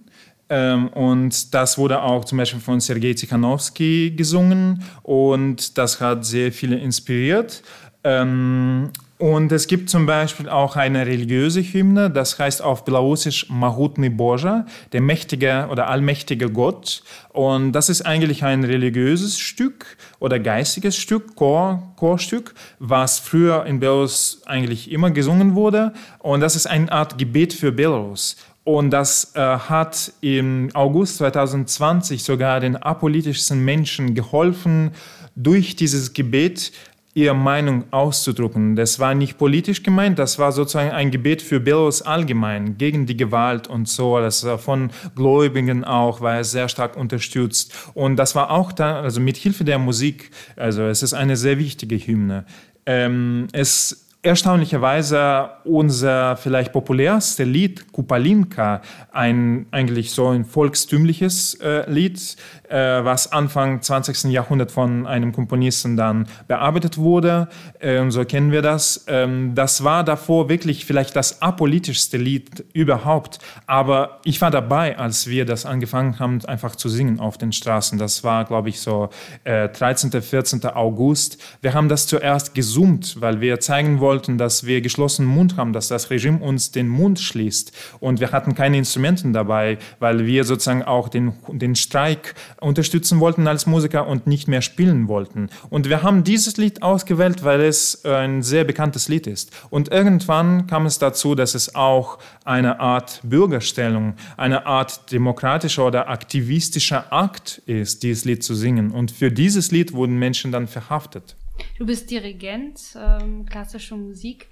Ähm, 0.49 0.89
und 0.89 1.53
das 1.53 1.77
wurde 1.77 2.01
auch 2.01 2.23
zum 2.25 2.38
Beispiel 2.38 2.59
von 2.59 2.79
Sergei 2.79 3.13
Tikhanovsky 3.13 4.11
gesungen 4.11 4.84
und 5.01 5.77
das 5.77 5.99
hat 5.99 6.25
sehr 6.25 6.51
viele 6.51 6.77
inspiriert. 6.77 7.63
Ähm, 8.03 8.91
und 9.22 9.51
es 9.51 9.67
gibt 9.67 9.91
zum 9.91 10.07
Beispiel 10.07 10.49
auch 10.49 10.76
eine 10.76 11.05
religiöse 11.05 11.61
Hymne, 11.61 12.09
das 12.09 12.39
heißt 12.39 12.63
auf 12.63 12.86
Belarusisch 12.86 13.51
Mahutny 13.51 14.09
Boja, 14.09 14.65
der 14.93 15.01
mächtige 15.01 15.67
oder 15.69 15.89
allmächtige 15.89 16.49
Gott. 16.49 17.03
Und 17.30 17.74
das 17.74 17.89
ist 17.89 18.01
eigentlich 18.01 18.43
ein 18.43 18.63
religiöses 18.63 19.38
Stück 19.38 19.95
oder 20.19 20.39
geistiges 20.39 20.97
Stück, 20.97 21.36
Chor, 21.36 21.93
Chorstück, 21.97 22.55
was 22.80 23.19
früher 23.19 23.63
in 23.67 23.80
Belarus 23.80 24.41
eigentlich 24.47 24.91
immer 24.91 25.11
gesungen 25.11 25.53
wurde. 25.53 25.93
Und 26.17 26.41
das 26.41 26.55
ist 26.55 26.65
eine 26.65 26.91
Art 26.91 27.19
Gebet 27.19 27.53
für 27.53 27.72
Belarus. 27.72 28.38
Und 28.63 28.89
das 28.89 29.36
äh, 29.36 29.39
hat 29.39 30.13
im 30.22 30.69
August 30.74 31.17
2020 31.17 32.24
sogar 32.24 32.59
den 32.59 32.76
apolitischsten 32.76 33.63
Menschen 33.63 34.15
geholfen, 34.15 34.93
durch 35.36 35.76
dieses 35.76 36.13
Gebet 36.13 36.72
ihre 37.14 37.36
Meinung 37.36 37.84
auszudrücken. 37.91 38.76
Das 38.76 38.99
war 38.99 39.14
nicht 39.14 39.38
politisch 39.38 39.84
gemeint, 39.84 40.18
das 40.18 40.39
war 40.39 40.51
sozusagen 40.51 40.91
ein 40.91 41.12
Gebet 41.12 41.41
für 41.41 41.59
Belarus 41.59 42.01
allgemein, 42.01 42.78
gegen 42.78 43.05
die 43.05 43.18
Gewalt 43.18 43.68
und 43.68 43.89
so. 43.89 44.20
Das 44.20 44.45
war 44.45 44.57
von 44.57 44.91
Gläubigen 45.16 45.84
auch, 45.84 46.22
war 46.22 46.39
es 46.39 46.51
sehr 46.51 46.70
stark 46.70 46.95
unterstützt. 46.95 47.74
Und 47.93 48.16
das 48.16 48.36
war 48.36 48.51
auch 48.51 48.72
da, 48.72 49.01
also 49.01 49.20
mit 49.20 49.38
Hilfe 49.38 49.64
der 49.64 49.80
Musik, 49.80 50.32
also 50.55 50.84
es 50.84 51.03
ist 51.03 51.14
eine 51.14 51.36
sehr 51.36 51.59
wichtige 51.59 51.97
Hymne. 51.97 52.45
Ähm, 52.86 53.47
es 53.51 54.07
erstaunlicherweise 54.24 55.49
unser 55.63 56.38
vielleicht 56.38 56.72
populärste 56.74 57.43
Lied, 57.43 57.91
Kupalinka, 57.91 58.82
ein 59.11 59.65
eigentlich 59.72 60.11
so 60.11 60.30
ein 60.30 60.45
volkstümliches 60.45 61.55
äh, 61.55 61.89
Lied, 61.89 62.36
äh, 62.69 63.03
was 63.03 63.32
Anfang 63.32 63.82
20. 63.82 64.32
Jahrhundert 64.32 64.72
von 64.72 65.07
einem 65.07 65.32
Komponisten 65.32 65.97
dann 65.97 66.28
bearbeitet 66.47 66.99
wurde. 66.99 67.47
Äh, 67.80 68.11
so 68.11 68.24
kennen 68.24 68.51
wir 68.51 68.61
das. 68.61 69.05
Ähm, 69.07 69.55
das 69.55 69.84
war 69.84 70.03
davor 70.03 70.49
wirklich 70.49 70.86
vielleicht 70.86 71.15
das 71.15 71.41
apolitischste 71.41 72.17
Lied 72.17 72.63
überhaupt. 72.74 73.39
Aber 73.65 74.19
ich 74.24 74.39
war 74.39 74.51
dabei, 74.51 74.99
als 74.99 75.28
wir 75.28 75.45
das 75.45 75.65
angefangen 75.65 76.19
haben, 76.19 76.45
einfach 76.45 76.76
zu 76.76 76.89
singen 76.89 77.19
auf 77.19 77.39
den 77.39 77.53
Straßen. 77.53 77.97
Das 77.97 78.24
war, 78.24 78.45
glaube 78.45 78.69
ich, 78.69 78.82
so 78.82 79.09
13., 79.45 80.13
äh, 80.13 80.22
14. 80.22 80.63
August. 80.65 81.41
Wir 81.61 81.74
haben 81.74 81.89
das 81.89 82.05
zuerst 82.05 82.53
gesummt, 82.53 83.19
weil 83.19 83.41
wir 83.41 83.59
zeigen 83.59 83.99
wollten, 83.99 84.11
dass 84.20 84.66
wir 84.66 84.82
geschlossenen 84.82 85.30
Mund 85.30 85.57
haben, 85.57 85.74
dass 85.74 85.88
das 85.88 86.09
Regime 86.09 86.39
uns 86.39 86.72
den 86.72 86.88
Mund 86.88 87.20
schließt. 87.20 87.72
Und 87.99 88.20
wir 88.20 88.32
hatten 88.32 88.55
keine 88.55 88.78
Instrumenten 88.78 89.34
dabei, 89.34 89.78
weil 89.99 90.26
wir 90.26 90.43
sozusagen 90.43 90.84
auch 90.84 91.09
den, 91.09 91.34
den 91.49 91.76
Streik 91.76 92.36
unterstützen 92.59 93.20
wollten 93.20 93.47
als 93.47 93.66
Musiker 93.66 94.07
und 94.07 94.28
nicht 94.28 94.47
mehr 94.47 94.62
spielen 94.62 95.07
wollten. 95.07 95.49
Und 95.70 95.89
wir 95.89 96.03
haben 96.03 96.24
dieses 96.24 96.57
Lied 96.57 96.84
ausgewählt, 96.84 97.43
weil 97.43 97.62
es 97.62 98.03
ein 98.05 98.43
sehr 98.43 98.64
bekanntes 98.64 99.07
Lied 99.07 99.28
ist. 99.28 99.51
Und 99.70 99.89
irgendwann 99.89 100.68
kam 100.68 100.86
es 100.86 100.99
dazu, 100.99 101.36
dass 101.36 101.55
es 101.55 101.76
auch 101.76 102.20
eine 102.43 102.80
Art 102.80 103.22
Bürgerstellung, 103.24 104.16
eine 104.38 104.66
Art 104.66 105.12
demokratischer 105.12 105.88
oder 105.88 106.09
aktivistischer 106.09 107.12
Akt 107.14 107.62
ist, 107.66 108.03
dieses 108.03 108.26
Lied 108.26 108.43
zu 108.43 108.55
singen. 108.55 108.91
Und 108.91 109.12
für 109.12 109.32
dieses 109.32 109.72
Lied 109.72 109.93
wurden 109.93 110.18
Menschen 110.18 110.51
dann 110.51 110.68
verhaftet. 110.68 111.36
Du 111.78 111.86
bist 111.86 112.09
Dirigent, 112.12 112.80
ähm, 112.95 113.45
klassische 113.45 113.95
Musik. 113.95 114.49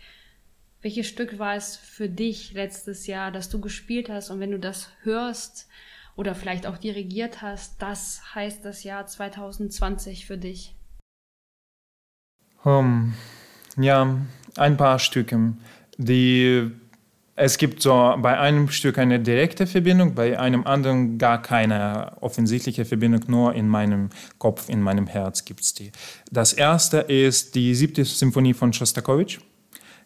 Welches 0.82 1.08
Stück 1.08 1.40
war 1.40 1.56
es 1.56 1.76
für 1.76 2.10
dich 2.10 2.54
letztes 2.54 3.08
Jahr, 3.08 3.32
das 3.32 3.50
du 3.50 3.60
gespielt 3.60 4.10
hast? 4.10 4.30
Und 4.30 4.40
wenn 4.40 4.52
du 4.52 4.60
das 4.60 4.90
hörst, 5.04 5.68
oder 6.20 6.36
vielleicht 6.36 6.68
auch 6.68 6.78
dirigiert 6.78 7.42
hast, 7.42 7.82
das 7.82 8.36
heißt 8.36 8.66
das 8.66 8.84
Jahr 8.84 9.08
2020 9.08 10.26
für 10.26 10.38
dich? 10.38 10.76
Um, 12.66 13.14
ja, 13.78 14.18
ein 14.58 14.76
paar 14.76 15.00
Stücke. 15.00 15.54
Die, 15.98 16.70
es 17.40 17.58
gibt 17.58 17.82
so 17.82 18.16
bei 18.22 18.38
einem 18.38 18.68
Stück 18.70 18.98
eine 18.98 19.18
direkte 19.18 19.66
Verbindung, 19.66 20.14
bei 20.14 20.38
einem 20.38 20.68
anderen 20.68 21.18
gar 21.18 21.42
keine 21.42 22.12
offensichtliche 22.20 22.84
Verbindung, 22.84 23.22
nur 23.28 23.56
in 23.56 23.68
meinem 23.70 24.10
Kopf, 24.38 24.68
in 24.68 24.82
meinem 24.82 25.08
Herz 25.08 25.46
gibt 25.46 25.62
es 25.62 25.74
die. 25.74 25.92
Das 26.32 26.52
erste 26.52 26.98
ist 26.98 27.56
die 27.56 27.74
siebte 27.76 28.04
Symphonie 28.04 28.54
von 28.54 28.74
Schostakowitsch. 28.74 29.40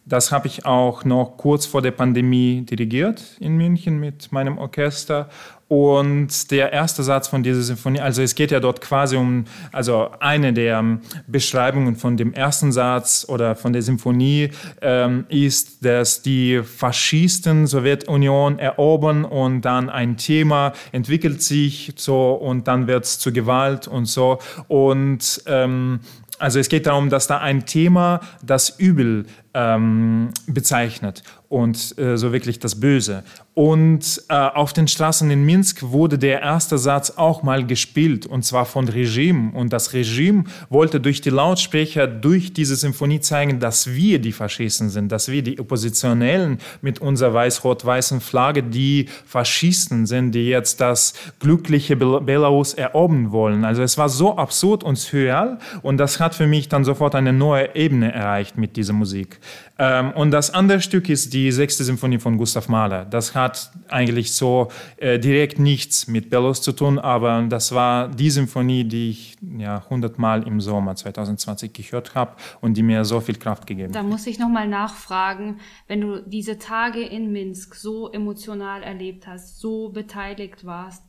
Das 0.06 0.30
habe 0.30 0.46
ich 0.46 0.64
auch 0.64 1.04
noch 1.04 1.36
kurz 1.36 1.66
vor 1.66 1.82
der 1.82 1.90
Pandemie 1.90 2.60
dirigiert 2.62 3.22
in 3.40 3.56
München 3.56 3.98
mit 3.98 4.30
meinem 4.30 4.58
Orchester. 4.58 5.28
Und 5.68 6.50
der 6.50 6.72
erste 6.72 7.02
Satz 7.02 7.28
von 7.28 7.42
dieser 7.42 7.62
Sinfonie, 7.62 8.00
also 8.00 8.22
es 8.22 8.34
geht 8.34 8.50
ja 8.50 8.60
dort 8.60 8.80
quasi 8.80 9.16
um, 9.16 9.44
also 9.72 10.10
eine 10.20 10.52
der 10.52 10.98
Beschreibungen 11.26 11.96
von 11.96 12.16
dem 12.16 12.34
ersten 12.34 12.70
Satz 12.70 13.24
oder 13.28 13.56
von 13.56 13.72
der 13.72 13.82
Sinfonie 13.82 14.50
ähm, 14.82 15.24
ist, 15.28 15.84
dass 15.84 16.20
die 16.20 16.62
Faschisten 16.62 17.66
Sowjetunion 17.66 18.58
erobern 18.58 19.24
und 19.24 19.62
dann 19.62 19.88
ein 19.88 20.16
Thema 20.18 20.74
entwickelt 20.92 21.42
sich 21.42 21.94
so 21.96 22.32
und 22.32 22.68
dann 22.68 22.86
wird 22.86 23.04
es 23.04 23.18
zu 23.18 23.32
Gewalt 23.32 23.88
und 23.88 24.04
so. 24.04 24.38
Und 24.68 25.42
ähm, 25.46 26.00
also 26.38 26.58
es 26.58 26.68
geht 26.68 26.86
darum, 26.86 27.10
dass 27.10 27.26
da 27.26 27.38
ein 27.38 27.64
Thema 27.64 28.20
das 28.42 28.70
Übel 28.78 29.26
ähm, 29.54 30.30
bezeichnet 30.46 31.22
und 31.48 31.96
äh, 31.98 32.16
so 32.16 32.32
wirklich 32.32 32.58
das 32.58 32.80
Böse. 32.80 33.22
Und 33.54 34.20
äh, 34.28 34.34
auf 34.34 34.72
den 34.72 34.88
Straßen 34.88 35.30
in 35.30 35.44
Minsk 35.44 35.84
wurde 35.84 36.18
der 36.18 36.42
erste 36.42 36.76
Satz 36.76 37.12
auch 37.16 37.44
mal 37.44 37.64
gespielt, 37.64 38.26
und 38.26 38.44
zwar 38.44 38.66
von 38.66 38.88
Regime. 38.88 39.52
Und 39.54 39.72
das 39.72 39.92
Regime 39.92 40.44
wollte 40.70 41.00
durch 41.00 41.20
die 41.20 41.30
Lautsprecher, 41.30 42.08
durch 42.08 42.52
diese 42.52 42.74
Symphonie 42.74 43.20
zeigen, 43.20 43.60
dass 43.60 43.94
wir 43.94 44.18
die 44.18 44.32
Faschisten 44.32 44.90
sind, 44.90 45.12
dass 45.12 45.28
wir 45.28 45.42
die 45.42 45.60
Oppositionellen 45.60 46.58
mit 46.82 46.98
unserer 46.98 47.32
weiß-rot-weißen 47.32 48.20
Flagge 48.20 48.64
die 48.64 49.06
Faschisten 49.24 50.06
sind, 50.06 50.32
die 50.32 50.48
jetzt 50.48 50.80
das 50.80 51.14
glückliche 51.38 51.94
Belarus 51.94 52.74
erobern 52.74 53.30
wollen. 53.30 53.64
Also 53.64 53.82
es 53.82 53.96
war 53.96 54.08
so 54.08 54.36
absurd 54.36 54.82
und 54.82 54.98
surreal 54.98 55.60
und 55.82 55.98
das 55.98 56.18
hat 56.18 56.34
für 56.34 56.48
mich 56.48 56.68
dann 56.68 56.84
sofort 56.84 57.14
eine 57.14 57.32
neue 57.32 57.76
Ebene 57.76 58.12
erreicht 58.12 58.58
mit 58.58 58.76
dieser 58.76 58.94
Musik. 58.94 59.38
Ähm, 59.78 60.12
und 60.12 60.30
das 60.30 60.52
andere 60.52 60.80
Stück 60.80 61.08
ist 61.08 61.32
die 61.32 61.50
sechste 61.50 61.84
Symphonie 61.84 62.18
von 62.18 62.36
Gustav 62.36 62.68
Mahler. 62.68 63.04
Das 63.04 63.34
hat 63.34 63.43
eigentlich 63.88 64.32
so 64.32 64.68
äh, 64.96 65.18
direkt 65.18 65.58
nichts 65.58 66.06
mit 66.08 66.30
Belarus 66.30 66.62
zu 66.62 66.72
tun, 66.72 66.98
aber 66.98 67.46
das 67.48 67.72
war 67.72 68.08
die 68.08 68.30
Symphonie, 68.30 68.84
die 68.84 69.10
ich 69.10 69.36
ja 69.58 69.84
hundertmal 69.88 70.46
im 70.46 70.60
Sommer 70.60 70.96
2020 70.96 71.72
gehört 71.72 72.14
habe 72.14 72.36
und 72.60 72.76
die 72.76 72.82
mir 72.82 73.04
so 73.04 73.20
viel 73.20 73.36
Kraft 73.36 73.66
gegeben 73.66 73.88
hat. 73.88 73.96
Da 73.96 74.02
muss 74.02 74.26
ich 74.26 74.38
nochmal 74.38 74.68
nachfragen, 74.68 75.60
wenn 75.86 76.00
du 76.00 76.22
diese 76.22 76.58
Tage 76.58 77.00
in 77.00 77.32
Minsk 77.32 77.74
so 77.74 78.10
emotional 78.10 78.82
erlebt 78.82 79.26
hast, 79.26 79.60
so 79.60 79.90
beteiligt 79.90 80.64
warst, 80.64 81.02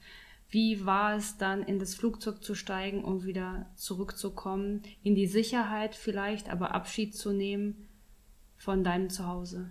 Wie 0.49 0.85
war 0.85 1.15
es 1.15 1.37
dann, 1.37 1.63
in 1.63 1.79
das 1.79 1.95
Flugzeug 1.95 2.41
zu 2.43 2.55
steigen 2.55 3.03
und 3.03 3.25
wieder 3.25 3.65
zurückzukommen, 3.75 4.83
in 5.03 5.13
die 5.13 5.27
Sicherheit 5.27 5.95
vielleicht, 5.95 6.49
aber 6.49 6.73
Abschied 6.73 7.15
zu 7.15 7.33
nehmen 7.33 7.89
von 8.55 8.83
deinem 8.83 9.09
Zuhause? 9.09 9.69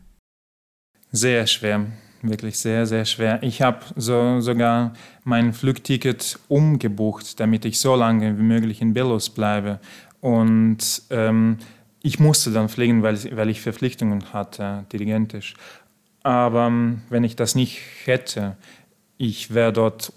Sehr 1.10 1.46
schwer, 1.46 1.86
wirklich 2.28 2.58
sehr, 2.58 2.86
sehr 2.86 3.04
schwer. 3.04 3.42
Ich 3.42 3.62
habe 3.62 3.80
so, 3.96 4.40
sogar 4.40 4.92
mein 5.24 5.52
Flugticket 5.52 6.38
umgebucht, 6.48 7.38
damit 7.40 7.64
ich 7.64 7.80
so 7.80 7.94
lange 7.94 8.38
wie 8.38 8.42
möglich 8.42 8.80
in 8.80 8.94
Belarus 8.94 9.30
bleibe. 9.30 9.80
Und 10.20 11.02
ähm, 11.10 11.58
ich 12.02 12.18
musste 12.18 12.50
dann 12.50 12.68
fliegen, 12.68 13.02
weil, 13.02 13.18
weil 13.36 13.48
ich 13.48 13.60
Verpflichtungen 13.60 14.32
hatte, 14.32 14.84
dirigentisch. 14.92 15.54
Aber 16.22 16.66
ähm, 16.66 17.02
wenn 17.10 17.24
ich 17.24 17.36
das 17.36 17.54
nicht 17.54 17.80
hätte, 18.04 18.56
ich 19.18 19.54
wäre 19.54 19.72
dort 19.72 20.12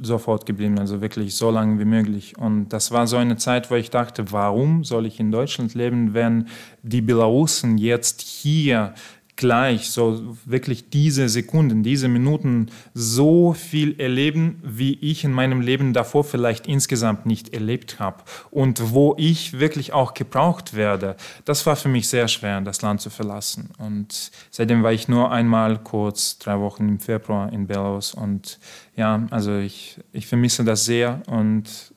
sofort 0.00 0.46
geblieben, 0.46 0.78
also 0.78 1.00
wirklich 1.00 1.34
so 1.34 1.50
lange 1.50 1.78
wie 1.78 1.84
möglich. 1.84 2.38
Und 2.38 2.70
das 2.70 2.90
war 2.90 3.06
so 3.06 3.16
eine 3.16 3.36
Zeit, 3.36 3.70
wo 3.70 3.74
ich 3.74 3.90
dachte, 3.90 4.32
warum 4.32 4.84
soll 4.84 5.06
ich 5.06 5.20
in 5.20 5.30
Deutschland 5.30 5.74
leben, 5.74 6.14
wenn 6.14 6.48
die 6.82 7.02
Belarusen 7.02 7.78
jetzt 7.78 8.20
hier 8.20 8.94
gleich, 9.36 9.90
so 9.90 10.36
wirklich 10.44 10.90
diese 10.90 11.28
Sekunden, 11.28 11.82
diese 11.82 12.08
Minuten 12.08 12.66
so 12.94 13.52
viel 13.54 13.98
erleben, 13.98 14.60
wie 14.62 14.94
ich 15.00 15.24
in 15.24 15.32
meinem 15.32 15.60
Leben 15.60 15.92
davor 15.92 16.22
vielleicht 16.22 16.66
insgesamt 16.66 17.26
nicht 17.26 17.54
erlebt 17.54 17.98
habe 17.98 18.22
und 18.50 18.92
wo 18.92 19.14
ich 19.18 19.58
wirklich 19.58 19.92
auch 19.92 20.14
gebraucht 20.14 20.74
werde. 20.74 21.16
Das 21.44 21.64
war 21.66 21.76
für 21.76 21.88
mich 21.88 22.08
sehr 22.08 22.28
schwer, 22.28 22.60
das 22.60 22.82
Land 22.82 23.00
zu 23.00 23.10
verlassen. 23.10 23.70
Und 23.78 24.30
seitdem 24.50 24.82
war 24.82 24.92
ich 24.92 25.08
nur 25.08 25.32
einmal 25.32 25.78
kurz, 25.78 26.38
drei 26.38 26.60
Wochen 26.60 26.88
im 26.88 27.00
Februar 27.00 27.52
in 27.52 27.66
Belarus 27.66 28.14
und 28.14 28.58
ja, 28.96 29.26
also 29.30 29.58
ich, 29.58 29.98
ich 30.12 30.26
vermisse 30.26 30.64
das 30.64 30.84
sehr 30.84 31.22
und 31.26 31.92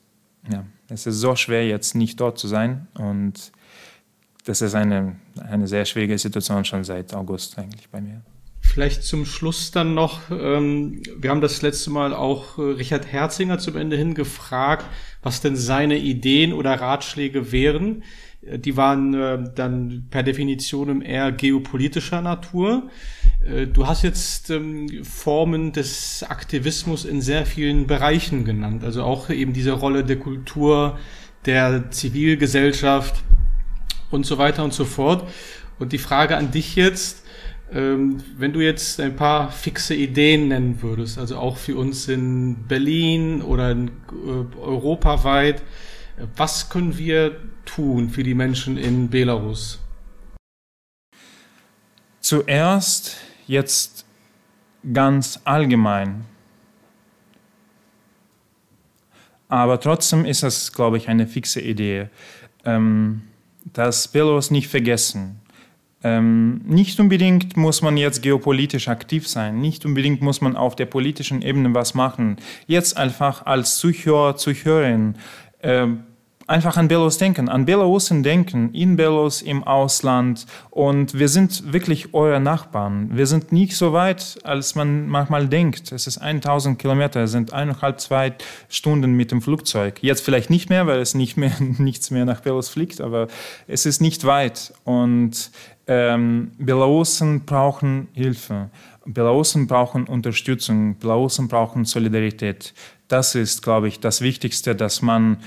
ja, 0.50 0.64
es 0.88 1.06
ist 1.06 1.20
so 1.20 1.36
schwer 1.36 1.66
jetzt 1.66 1.94
nicht 1.94 2.20
dort 2.20 2.38
zu 2.38 2.48
sein 2.48 2.86
und 2.94 3.52
das 4.46 4.62
ist 4.62 4.74
eine, 4.74 5.16
eine 5.48 5.66
sehr 5.66 5.84
schwierige 5.84 6.16
Situation 6.16 6.64
schon 6.64 6.84
seit 6.84 7.12
August 7.12 7.58
eigentlich 7.58 7.88
bei 7.90 8.00
mir. 8.00 8.22
Vielleicht 8.60 9.02
zum 9.02 9.26
Schluss 9.26 9.70
dann 9.70 9.94
noch, 9.94 10.30
ähm, 10.30 11.02
wir 11.18 11.30
haben 11.30 11.40
das 11.40 11.62
letzte 11.62 11.90
Mal 11.90 12.14
auch 12.14 12.58
äh, 12.58 12.62
Richard 12.62 13.10
Herzinger 13.10 13.58
zum 13.58 13.76
Ende 13.76 13.96
hin 13.96 14.14
gefragt, 14.14 14.86
was 15.22 15.40
denn 15.40 15.56
seine 15.56 15.98
Ideen 15.98 16.52
oder 16.52 16.74
Ratschläge 16.80 17.52
wären. 17.52 18.02
Äh, 18.42 18.58
die 18.58 18.76
waren 18.76 19.14
äh, 19.14 19.44
dann 19.54 20.06
per 20.10 20.22
Definition 20.22 21.02
eher 21.02 21.32
geopolitischer 21.32 22.20
Natur. 22.20 22.88
Äh, 23.44 23.66
du 23.66 23.86
hast 23.86 24.02
jetzt 24.02 24.50
ähm, 24.50 25.04
Formen 25.04 25.72
des 25.72 26.24
Aktivismus 26.28 27.04
in 27.04 27.20
sehr 27.20 27.46
vielen 27.46 27.86
Bereichen 27.86 28.44
genannt, 28.44 28.84
also 28.84 29.02
auch 29.02 29.30
eben 29.30 29.52
diese 29.52 29.72
Rolle 29.72 30.04
der 30.04 30.18
Kultur, 30.18 30.98
der 31.46 31.90
Zivilgesellschaft, 31.90 33.22
und 34.10 34.26
so 34.26 34.38
weiter 34.38 34.64
und 34.64 34.72
so 34.72 34.84
fort. 34.84 35.28
Und 35.78 35.92
die 35.92 35.98
Frage 35.98 36.36
an 36.36 36.50
dich 36.50 36.76
jetzt, 36.76 37.22
ähm, 37.72 38.22
wenn 38.36 38.52
du 38.52 38.60
jetzt 38.60 39.00
ein 39.00 39.16
paar 39.16 39.50
fixe 39.50 39.94
Ideen 39.94 40.48
nennen 40.48 40.82
würdest, 40.82 41.18
also 41.18 41.36
auch 41.36 41.56
für 41.56 41.76
uns 41.76 42.08
in 42.08 42.66
Berlin 42.68 43.42
oder 43.42 43.72
in, 43.72 43.88
äh, 43.88 44.58
europaweit, 44.58 45.62
was 46.36 46.70
können 46.70 46.96
wir 46.96 47.36
tun 47.64 48.08
für 48.08 48.22
die 48.22 48.34
Menschen 48.34 48.78
in 48.78 49.10
Belarus? 49.10 49.80
Zuerst 52.20 53.16
jetzt 53.46 54.06
ganz 54.92 55.40
allgemein. 55.44 56.24
Aber 59.48 59.78
trotzdem 59.78 60.24
ist 60.24 60.42
das, 60.42 60.72
glaube 60.72 60.96
ich, 60.96 61.08
eine 61.08 61.26
fixe 61.26 61.60
Idee. 61.60 62.08
Ähm, 62.64 63.22
das 63.72 64.08
Belarus 64.08 64.50
nicht 64.50 64.68
vergessen. 64.68 65.40
Ähm, 66.04 66.60
nicht 66.64 67.00
unbedingt 67.00 67.56
muss 67.56 67.82
man 67.82 67.96
jetzt 67.96 68.22
geopolitisch 68.22 68.88
aktiv 68.88 69.26
sein, 69.26 69.60
nicht 69.60 69.84
unbedingt 69.84 70.20
muss 70.20 70.40
man 70.40 70.54
auf 70.54 70.76
der 70.76 70.86
politischen 70.86 71.42
Ebene 71.42 71.74
was 71.74 71.94
machen. 71.94 72.36
Jetzt 72.66 72.96
einfach 72.96 73.46
als 73.46 73.78
Zuhörer, 73.78 74.36
Zuhörerin 74.36 75.16
äh, 75.60 75.86
einfach 76.46 76.76
an 76.76 76.88
Belarus 76.88 77.18
denken, 77.18 77.48
an 77.48 77.64
Belarusen 77.64 78.22
denken, 78.22 78.72
in 78.72 78.96
Belarus, 78.96 79.42
im 79.42 79.64
Ausland. 79.64 80.46
Und 80.70 81.18
wir 81.18 81.28
sind 81.28 81.72
wirklich 81.72 82.14
eure 82.14 82.40
Nachbarn. 82.40 83.10
Wir 83.12 83.26
sind 83.26 83.52
nicht 83.52 83.76
so 83.76 83.92
weit, 83.92 84.38
als 84.44 84.74
man 84.74 85.08
manchmal 85.08 85.48
denkt. 85.48 85.92
Es 85.92 86.06
ist 86.06 86.18
1000 86.18 86.78
Kilometer, 86.78 87.24
es 87.24 87.32
sind 87.32 87.52
eineinhalb, 87.52 88.00
zwei 88.00 88.34
Stunden 88.68 89.12
mit 89.12 89.30
dem 89.30 89.42
Flugzeug. 89.42 89.98
Jetzt 90.02 90.24
vielleicht 90.24 90.50
nicht 90.50 90.70
mehr, 90.70 90.86
weil 90.86 91.00
es 91.00 91.14
nicht 91.14 91.36
mehr, 91.36 91.52
nichts 91.60 92.10
mehr 92.10 92.24
nach 92.24 92.40
Belarus 92.40 92.68
fliegt, 92.68 93.00
aber 93.00 93.28
es 93.66 93.86
ist 93.86 94.00
nicht 94.00 94.24
weit. 94.24 94.72
Und 94.84 95.50
ähm, 95.88 96.52
Belarusen 96.58 97.44
brauchen 97.44 98.08
Hilfe. 98.12 98.70
Belarusen 99.04 99.66
brauchen 99.66 100.04
Unterstützung. 100.04 100.98
Belarusen 100.98 101.48
brauchen 101.48 101.84
Solidarität. 101.84 102.74
Das 103.08 103.36
ist, 103.36 103.62
glaube 103.62 103.86
ich, 103.86 104.00
das 104.00 104.20
Wichtigste, 104.20 104.74
dass 104.74 105.00
man 105.00 105.38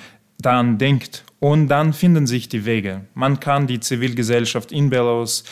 daran 0.41 0.77
denkt. 0.77 1.23
Und 1.39 1.69
dann 1.69 1.93
finden 1.93 2.27
sich 2.27 2.49
die 2.49 2.65
Wege. 2.65 3.05
Man 3.13 3.39
kann 3.39 3.65
die 3.65 3.79
Zivilgesellschaft 3.79 4.73
in 4.73 4.89
Belarus 4.89 5.45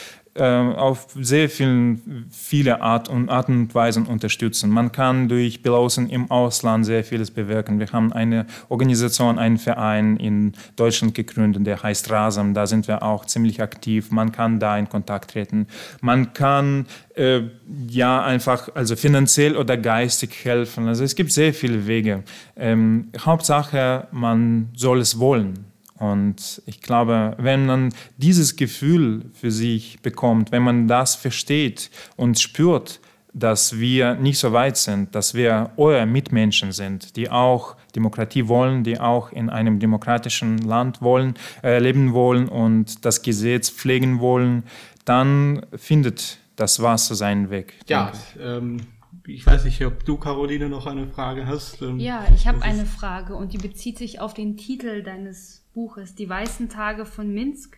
auf 0.43 1.07
sehr 1.19 1.49
vielen, 1.49 2.27
viele 2.31 2.81
Art 2.81 3.09
und, 3.09 3.29
Arten 3.29 3.61
und 3.61 3.75
Weisen 3.75 4.05
unterstützen. 4.05 4.69
Man 4.69 4.91
kann 4.91 5.27
durch 5.29 5.61
Belarusen 5.61 6.09
im 6.09 6.29
Ausland 6.31 6.85
sehr 6.85 7.03
vieles 7.03 7.31
bewirken. 7.31 7.79
Wir 7.79 7.91
haben 7.91 8.13
eine 8.13 8.45
Organisation, 8.69 9.39
einen 9.39 9.57
Verein 9.57 10.17
in 10.17 10.53
Deutschland 10.75 11.15
gegründet, 11.15 11.65
der 11.65 11.81
heißt 11.81 12.09
Rasam. 12.11 12.53
Da 12.53 12.67
sind 12.67 12.88
wir 12.88 13.03
auch 13.03 13.25
ziemlich 13.25 13.61
aktiv. 13.61 14.11
Man 14.11 14.31
kann 14.31 14.59
da 14.59 14.77
in 14.77 14.89
Kontakt 14.89 15.31
treten. 15.31 15.67
Man 16.01 16.33
kann 16.33 16.85
äh, 17.15 17.41
ja 17.88 18.23
einfach 18.23 18.69
also 18.75 18.95
finanziell 18.95 19.57
oder 19.57 19.77
geistig 19.77 20.43
helfen. 20.43 20.88
Also 20.88 21.03
es 21.03 21.15
gibt 21.15 21.31
sehr 21.31 21.53
viele 21.53 21.88
Wege. 21.88 22.23
Ähm, 22.55 23.09
Hauptsache, 23.19 24.07
man 24.11 24.69
soll 24.75 24.99
es 24.99 25.19
wollen. 25.19 25.66
Und 26.00 26.62
ich 26.66 26.82
glaube, 26.82 27.36
wenn 27.39 27.66
man 27.66 27.93
dieses 28.18 28.56
Gefühl 28.56 29.26
für 29.34 29.52
sich 29.52 30.00
bekommt, 30.02 30.52
wenn 30.52 30.64
man 30.64 30.88
das 30.88 31.16
versteht 31.16 31.89
und 32.16 32.39
spürt, 32.39 33.00
dass 33.34 33.78
wir 33.78 34.16
nicht 34.16 34.39
so 34.39 34.52
weit 34.52 34.78
sind, 34.78 35.14
dass 35.14 35.34
wir 35.34 35.72
eure 35.78 36.06
Mitmenschen 36.06 36.72
sind, 36.72 37.16
die 37.16 37.30
auch 37.30 37.76
Demokratie 37.95 38.48
wollen, 38.48 38.84
die 38.84 39.00
auch 39.00 39.32
in 39.32 39.50
einem 39.50 39.80
demokratischen 39.80 40.58
Land 40.60 41.02
wollen, 41.02 41.36
äh, 41.64 41.80
leben 41.80 42.14
wollen 42.14 42.48
und 42.48 43.06
das 43.06 43.22
Gesetz 43.22 43.70
pflegen 43.70 44.20
wollen, 44.20 44.64
dann 45.06 45.66
findet 45.76 46.39
das 46.56 46.82
Wasser 46.82 47.16
seinen 47.16 47.50
Weg. 47.50 47.76
Ja, 47.88 48.12
ähm, 48.41 48.82
ich 49.28 49.45
weiß 49.45 49.66
nicht, 49.66 49.84
ob 49.86 50.06
du, 50.06 50.18
Caroline, 50.18 50.70
noch 50.70 50.88
eine 50.88 51.08
Frage 51.08 51.45
hast. 51.45 51.82
Ähm, 51.82 52.00
ja, 52.00 52.26
ich 52.34 52.48
habe 52.48 52.62
eine 52.62 52.86
Frage 52.86 53.36
und 53.36 53.54
die 53.54 53.58
bezieht 53.58 53.98
sich 53.98 54.20
auf 54.20 54.34
den 54.34 54.58
Titel 54.58 55.04
deines 55.04 55.66
Buches, 55.78 56.15
Die 56.15 56.28
weißen 56.28 56.69
Tage 56.69 57.05
von 57.05 57.32
Minsk, 57.32 57.78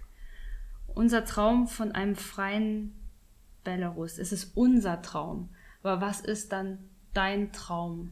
unser 0.95 1.25
Traum 1.25 1.67
von 1.67 1.91
einem 1.91 2.15
freien 2.15 2.93
Belarus. 3.65 4.19
Es 4.19 4.31
ist 4.31 4.55
unser 4.55 5.01
Traum. 5.01 5.49
Aber 5.83 5.99
was 5.99 6.21
ist 6.21 6.53
dann 6.53 6.79
dein 7.13 7.51
Traum? 7.51 8.11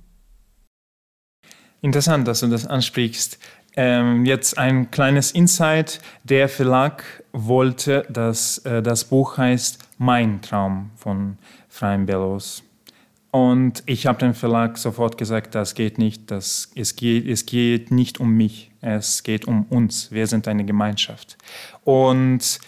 Interessant, 1.79 2.27
dass 2.27 2.41
du 2.41 2.47
das 2.47 2.67
ansprichst. 2.67 3.39
Ähm, 3.77 4.25
jetzt 4.25 4.57
ein 4.57 4.91
kleines 4.91 5.31
Insight. 5.31 6.01
Der 6.25 6.49
Verlag 6.49 7.23
wollte, 7.31 8.05
dass 8.09 8.57
äh, 8.65 8.83
das 8.83 9.05
Buch 9.05 9.37
heißt 9.37 9.87
Mein 9.97 10.41
Traum 10.41 10.91
von 10.97 11.37
freien 11.69 12.05
Belarus. 12.05 12.61
Und 13.31 13.83
ich 13.85 14.05
habe 14.05 14.19
dem 14.19 14.33
Verlag 14.33 14.77
sofort 14.77 15.17
gesagt, 15.17 15.55
das 15.55 15.75
geht 15.75 15.97
nicht, 15.97 16.29
das, 16.29 16.73
es, 16.75 16.97
geht, 16.97 17.25
es 17.25 17.45
geht 17.45 17.89
nicht 17.89 18.19
um 18.19 18.31
mich, 18.31 18.66
es 18.95 19.23
geht 19.23 19.45
um 19.45 19.63
uns, 19.69 20.11
wir 20.11 20.27
sind 20.27 20.47
eine 20.47 20.65
Gemeinschaft. 20.65 21.37
Und 21.83 22.59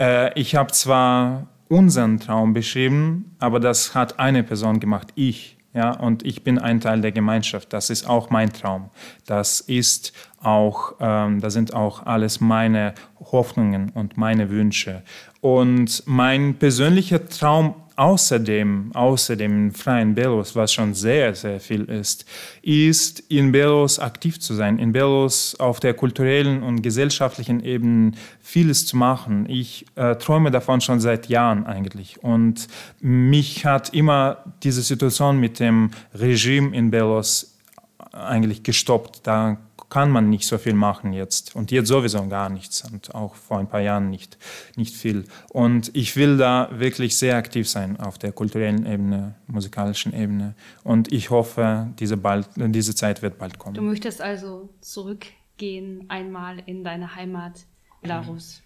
äh, 0.00 0.38
ich 0.38 0.54
habe 0.54 0.72
zwar 0.72 1.48
unseren 1.68 2.20
Traum 2.20 2.52
beschrieben, 2.52 3.36
aber 3.38 3.60
das 3.60 3.94
hat 3.94 4.18
eine 4.18 4.42
Person 4.42 4.80
gemacht, 4.80 5.08
ich. 5.14 5.56
Ja, 5.72 5.90
und 5.90 6.24
ich 6.24 6.44
bin 6.44 6.60
ein 6.60 6.80
Teil 6.80 7.00
der 7.00 7.10
Gemeinschaft. 7.10 7.72
Das 7.72 7.90
ist 7.90 8.08
auch 8.08 8.30
mein 8.30 8.52
Traum. 8.52 8.90
Das 9.26 9.58
ist 9.58 10.12
auch, 10.40 10.94
ähm, 11.00 11.40
da 11.40 11.50
sind 11.50 11.74
auch 11.74 12.06
alles 12.06 12.40
meine 12.40 12.94
Hoffnungen 13.18 13.90
und 13.90 14.16
meine 14.16 14.50
Wünsche. 14.50 15.02
Und 15.40 16.04
mein 16.06 16.54
persönlicher 16.54 17.28
Traum 17.28 17.74
Außerdem, 17.96 18.90
außerdem 18.92 19.66
in 19.66 19.72
freien 19.72 20.16
Belarus, 20.16 20.56
was 20.56 20.72
schon 20.72 20.94
sehr, 20.94 21.34
sehr 21.36 21.60
viel 21.60 21.84
ist, 21.84 22.24
ist 22.60 23.20
in 23.28 23.52
Belarus 23.52 24.00
aktiv 24.00 24.40
zu 24.40 24.54
sein, 24.54 24.80
in 24.80 24.92
Belarus 24.92 25.54
auf 25.60 25.78
der 25.78 25.94
kulturellen 25.94 26.64
und 26.64 26.82
gesellschaftlichen 26.82 27.60
Ebene 27.60 28.12
vieles 28.40 28.86
zu 28.86 28.96
machen. 28.96 29.48
Ich 29.48 29.86
äh, 29.94 30.16
träume 30.16 30.50
davon 30.50 30.80
schon 30.80 30.98
seit 30.98 31.28
Jahren 31.28 31.66
eigentlich. 31.66 32.22
Und 32.24 32.66
mich 33.00 33.64
hat 33.64 33.94
immer 33.94 34.38
diese 34.64 34.82
Situation 34.82 35.38
mit 35.38 35.60
dem 35.60 35.92
Regime 36.14 36.76
in 36.76 36.90
Belarus 36.90 37.54
eigentlich 38.10 38.64
gestoppt. 38.64 39.20
Da 39.24 39.58
kann 39.94 40.10
man 40.10 40.28
nicht 40.28 40.44
so 40.48 40.58
viel 40.58 40.74
machen 40.74 41.12
jetzt. 41.12 41.54
Und 41.54 41.70
jetzt 41.70 41.86
sowieso 41.86 42.26
gar 42.26 42.48
nichts. 42.48 42.82
Und 42.82 43.14
auch 43.14 43.36
vor 43.36 43.60
ein 43.60 43.68
paar 43.68 43.80
Jahren 43.80 44.10
nicht, 44.10 44.38
nicht 44.74 44.92
viel. 44.92 45.22
Und 45.50 45.94
ich 45.94 46.16
will 46.16 46.36
da 46.36 46.68
wirklich 46.72 47.16
sehr 47.16 47.36
aktiv 47.36 47.68
sein 47.68 48.00
auf 48.00 48.18
der 48.18 48.32
kulturellen 48.32 48.86
Ebene, 48.86 49.36
musikalischen 49.46 50.12
Ebene. 50.12 50.56
Und 50.82 51.12
ich 51.12 51.30
hoffe, 51.30 51.92
diese, 52.00 52.16
bald, 52.16 52.48
diese 52.56 52.96
Zeit 52.96 53.22
wird 53.22 53.38
bald 53.38 53.60
kommen. 53.60 53.76
Du 53.76 53.82
möchtest 53.82 54.20
also 54.20 54.68
zurückgehen 54.80 56.06
einmal 56.08 56.60
in 56.66 56.82
deine 56.82 57.14
Heimat 57.14 57.64
Belarus. 58.02 58.64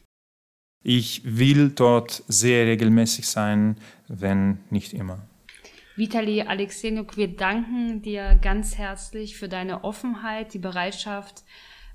Ich 0.82 1.20
will 1.26 1.68
dort 1.68 2.22
sehr 2.28 2.64
regelmäßig 2.64 3.28
sein, 3.28 3.76
wenn 4.08 4.60
nicht 4.70 4.94
immer. 4.94 5.27
Vitali 5.98 6.42
Alexenjuk, 6.42 7.16
wir 7.16 7.26
danken 7.34 8.02
dir 8.02 8.38
ganz 8.40 8.78
herzlich 8.78 9.36
für 9.36 9.48
deine 9.48 9.82
Offenheit, 9.82 10.54
die 10.54 10.60
Bereitschaft, 10.60 11.42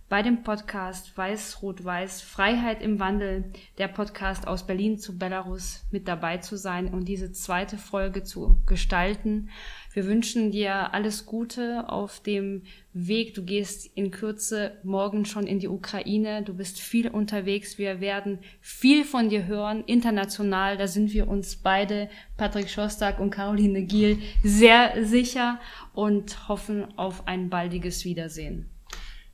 bei 0.10 0.22
dem 0.22 0.43
Podcast 0.43 1.18
Weiß-Rot-Weiß 1.18 2.22
Freiheit 2.22 2.82
im 2.82 2.99
Wandel, 2.99 3.45
der 3.78 3.88
Podcast 3.88 4.45
aus 4.45 4.68
Berlin 4.68 4.97
zu 4.97 5.18
Belarus, 5.18 5.86
mit 5.89 6.10
dabei 6.10 6.39
zu 6.39 6.58
sein 6.58 6.93
und 6.93 7.06
diese 7.06 7.32
zweite 7.32 7.78
Folge 7.78 8.24
zu 8.24 8.62
gestalten. 8.66 9.49
Wir 9.94 10.08
wünschen 10.08 10.50
dir 10.50 10.91
alles 10.96 11.28
Gute 11.28 11.88
auf 11.88 12.20
dem 12.20 12.64
Weg. 12.94 13.36
Du 13.36 13.44
gehst 13.44 13.86
in 13.94 14.10
Kürze 14.10 14.72
morgen 14.84 15.24
schon 15.26 15.46
in 15.46 15.60
die 15.60 15.68
Ukraine. 15.68 16.41
Du 16.41 16.56
bist 16.56 16.80
viel 16.80 17.10
unterwegs. 17.10 17.78
Wir 17.78 18.02
werden 18.02 18.39
viel 18.60 19.06
von 19.06 19.30
dir 19.30 19.46
hören, 19.46 19.84
international. 19.86 20.78
Da 20.78 20.88
sind 20.88 21.14
wir 21.14 21.28
uns 21.28 21.58
beide, 21.58 22.10
Patrick 22.38 22.72
Schostak 22.72 23.20
und 23.20 23.30
Caroline 23.30 23.84
Giel, 23.84 24.18
sehr 24.44 25.06
sicher 25.06 25.60
und 25.94 26.48
hoffen 26.48 26.98
auf 26.98 27.28
ein 27.28 27.52
baldiges 27.52 28.04
Wiedersehen. 28.04 28.66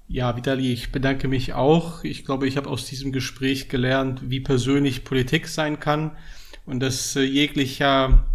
Ja, 0.10 0.36
Vitali, 0.36 0.74
ich 0.74 0.92
bedanke 0.92 1.30
mich 1.30 1.54
auch. 1.54 2.04
Ich 2.04 2.26
glaube, 2.26 2.50
ich 2.50 2.58
habe 2.58 2.70
aus 2.70 2.86
diesem 2.86 3.14
Gespräch 3.14 3.70
gelernt, 3.70 4.30
wie 4.30 4.42
persönlich 4.42 5.06
Politik 5.06 5.48
sein 5.48 5.80
kann 5.80 6.18
und 6.66 6.82
dass 6.82 7.16
äh, 7.16 7.22
jeglicher 7.22 8.26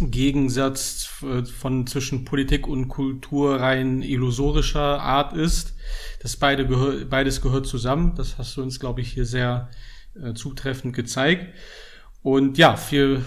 Gegensatz 0.00 1.08
äh, 1.22 1.44
von 1.44 1.86
zwischen 1.86 2.24
Politik 2.24 2.66
und 2.66 2.88
Kultur 2.88 3.60
rein 3.60 4.02
illusorischer 4.02 5.00
Art 5.00 5.32
ist. 5.34 5.74
Das 6.20 6.36
beide 6.36 6.66
gehör, 6.66 7.04
beides 7.04 7.40
gehört 7.40 7.66
zusammen. 7.66 8.14
Das 8.16 8.38
hast 8.38 8.56
du 8.56 8.62
uns, 8.62 8.80
glaube 8.80 9.00
ich, 9.00 9.12
hier 9.12 9.26
sehr 9.26 9.68
äh, 10.14 10.34
zutreffend 10.34 10.94
gezeigt. 10.94 11.54
Und 12.24 12.56
ja, 12.56 12.78
wir 12.90 13.24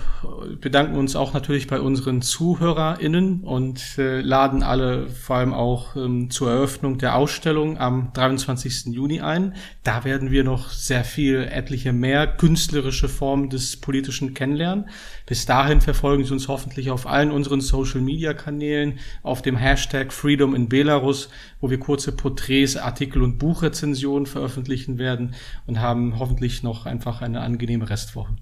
bedanken 0.61 0.95
uns 0.95 1.17
auch 1.17 1.33
natürlich 1.33 1.67
bei 1.67 1.81
unseren 1.81 2.21
ZuhörerInnen 2.21 3.41
und 3.41 3.97
äh, 3.97 4.21
laden 4.21 4.63
alle 4.63 5.09
vor 5.09 5.35
allem 5.35 5.53
auch 5.53 5.97
ähm, 5.97 6.29
zur 6.29 6.49
Eröffnung 6.49 6.97
der 6.97 7.17
Ausstellung 7.17 7.77
am 7.77 8.13
23. 8.13 8.93
Juni 8.93 9.19
ein. 9.19 9.53
Da 9.83 10.05
werden 10.05 10.31
wir 10.31 10.45
noch 10.45 10.69
sehr 10.69 11.03
viel, 11.03 11.43
etliche 11.43 11.91
mehr 11.91 12.25
künstlerische 12.25 13.09
Formen 13.09 13.49
des 13.49 13.75
politischen 13.81 14.33
kennenlernen. 14.33 14.87
Bis 15.25 15.45
dahin 15.45 15.81
verfolgen 15.81 16.23
Sie 16.23 16.31
uns 16.31 16.47
hoffentlich 16.47 16.89
auf 16.89 17.05
allen 17.05 17.31
unseren 17.31 17.59
Social 17.59 17.99
Media 17.99 18.33
Kanälen, 18.33 18.99
auf 19.23 19.41
dem 19.41 19.57
Hashtag 19.57 20.13
Freedom 20.13 20.55
in 20.55 20.69
Belarus, 20.69 21.27
wo 21.59 21.69
wir 21.69 21.79
kurze 21.81 22.13
Porträts, 22.13 22.77
Artikel 22.77 23.23
und 23.23 23.39
Buchrezensionen 23.39 24.25
veröffentlichen 24.25 24.99
werden 24.99 25.35
und 25.67 25.81
haben 25.81 26.17
hoffentlich 26.17 26.63
noch 26.63 26.85
einfach 26.85 27.21
eine 27.21 27.41
angenehme 27.41 27.89
Restwoche. 27.89 28.37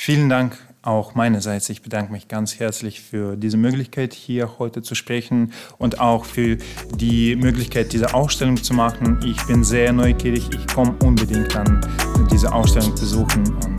Vielen 0.00 0.28
Dank 0.28 0.56
auch 0.80 1.16
meinerseits. 1.16 1.68
Ich 1.70 1.82
bedanke 1.82 2.12
mich 2.12 2.28
ganz 2.28 2.60
herzlich 2.60 3.00
für 3.00 3.36
diese 3.36 3.56
Möglichkeit, 3.56 4.14
hier 4.14 4.60
heute 4.60 4.80
zu 4.80 4.94
sprechen 4.94 5.52
und 5.76 5.98
auch 5.98 6.24
für 6.24 6.56
die 6.94 7.34
Möglichkeit, 7.34 7.92
diese 7.92 8.14
Ausstellung 8.14 8.62
zu 8.62 8.74
machen. 8.74 9.18
Ich 9.26 9.44
bin 9.48 9.64
sehr 9.64 9.92
neugierig. 9.92 10.48
Ich 10.54 10.72
komme 10.72 10.94
unbedingt 11.02 11.56
an, 11.56 11.80
diese 12.30 12.52
Ausstellung 12.52 12.92
besuchen 12.92 13.77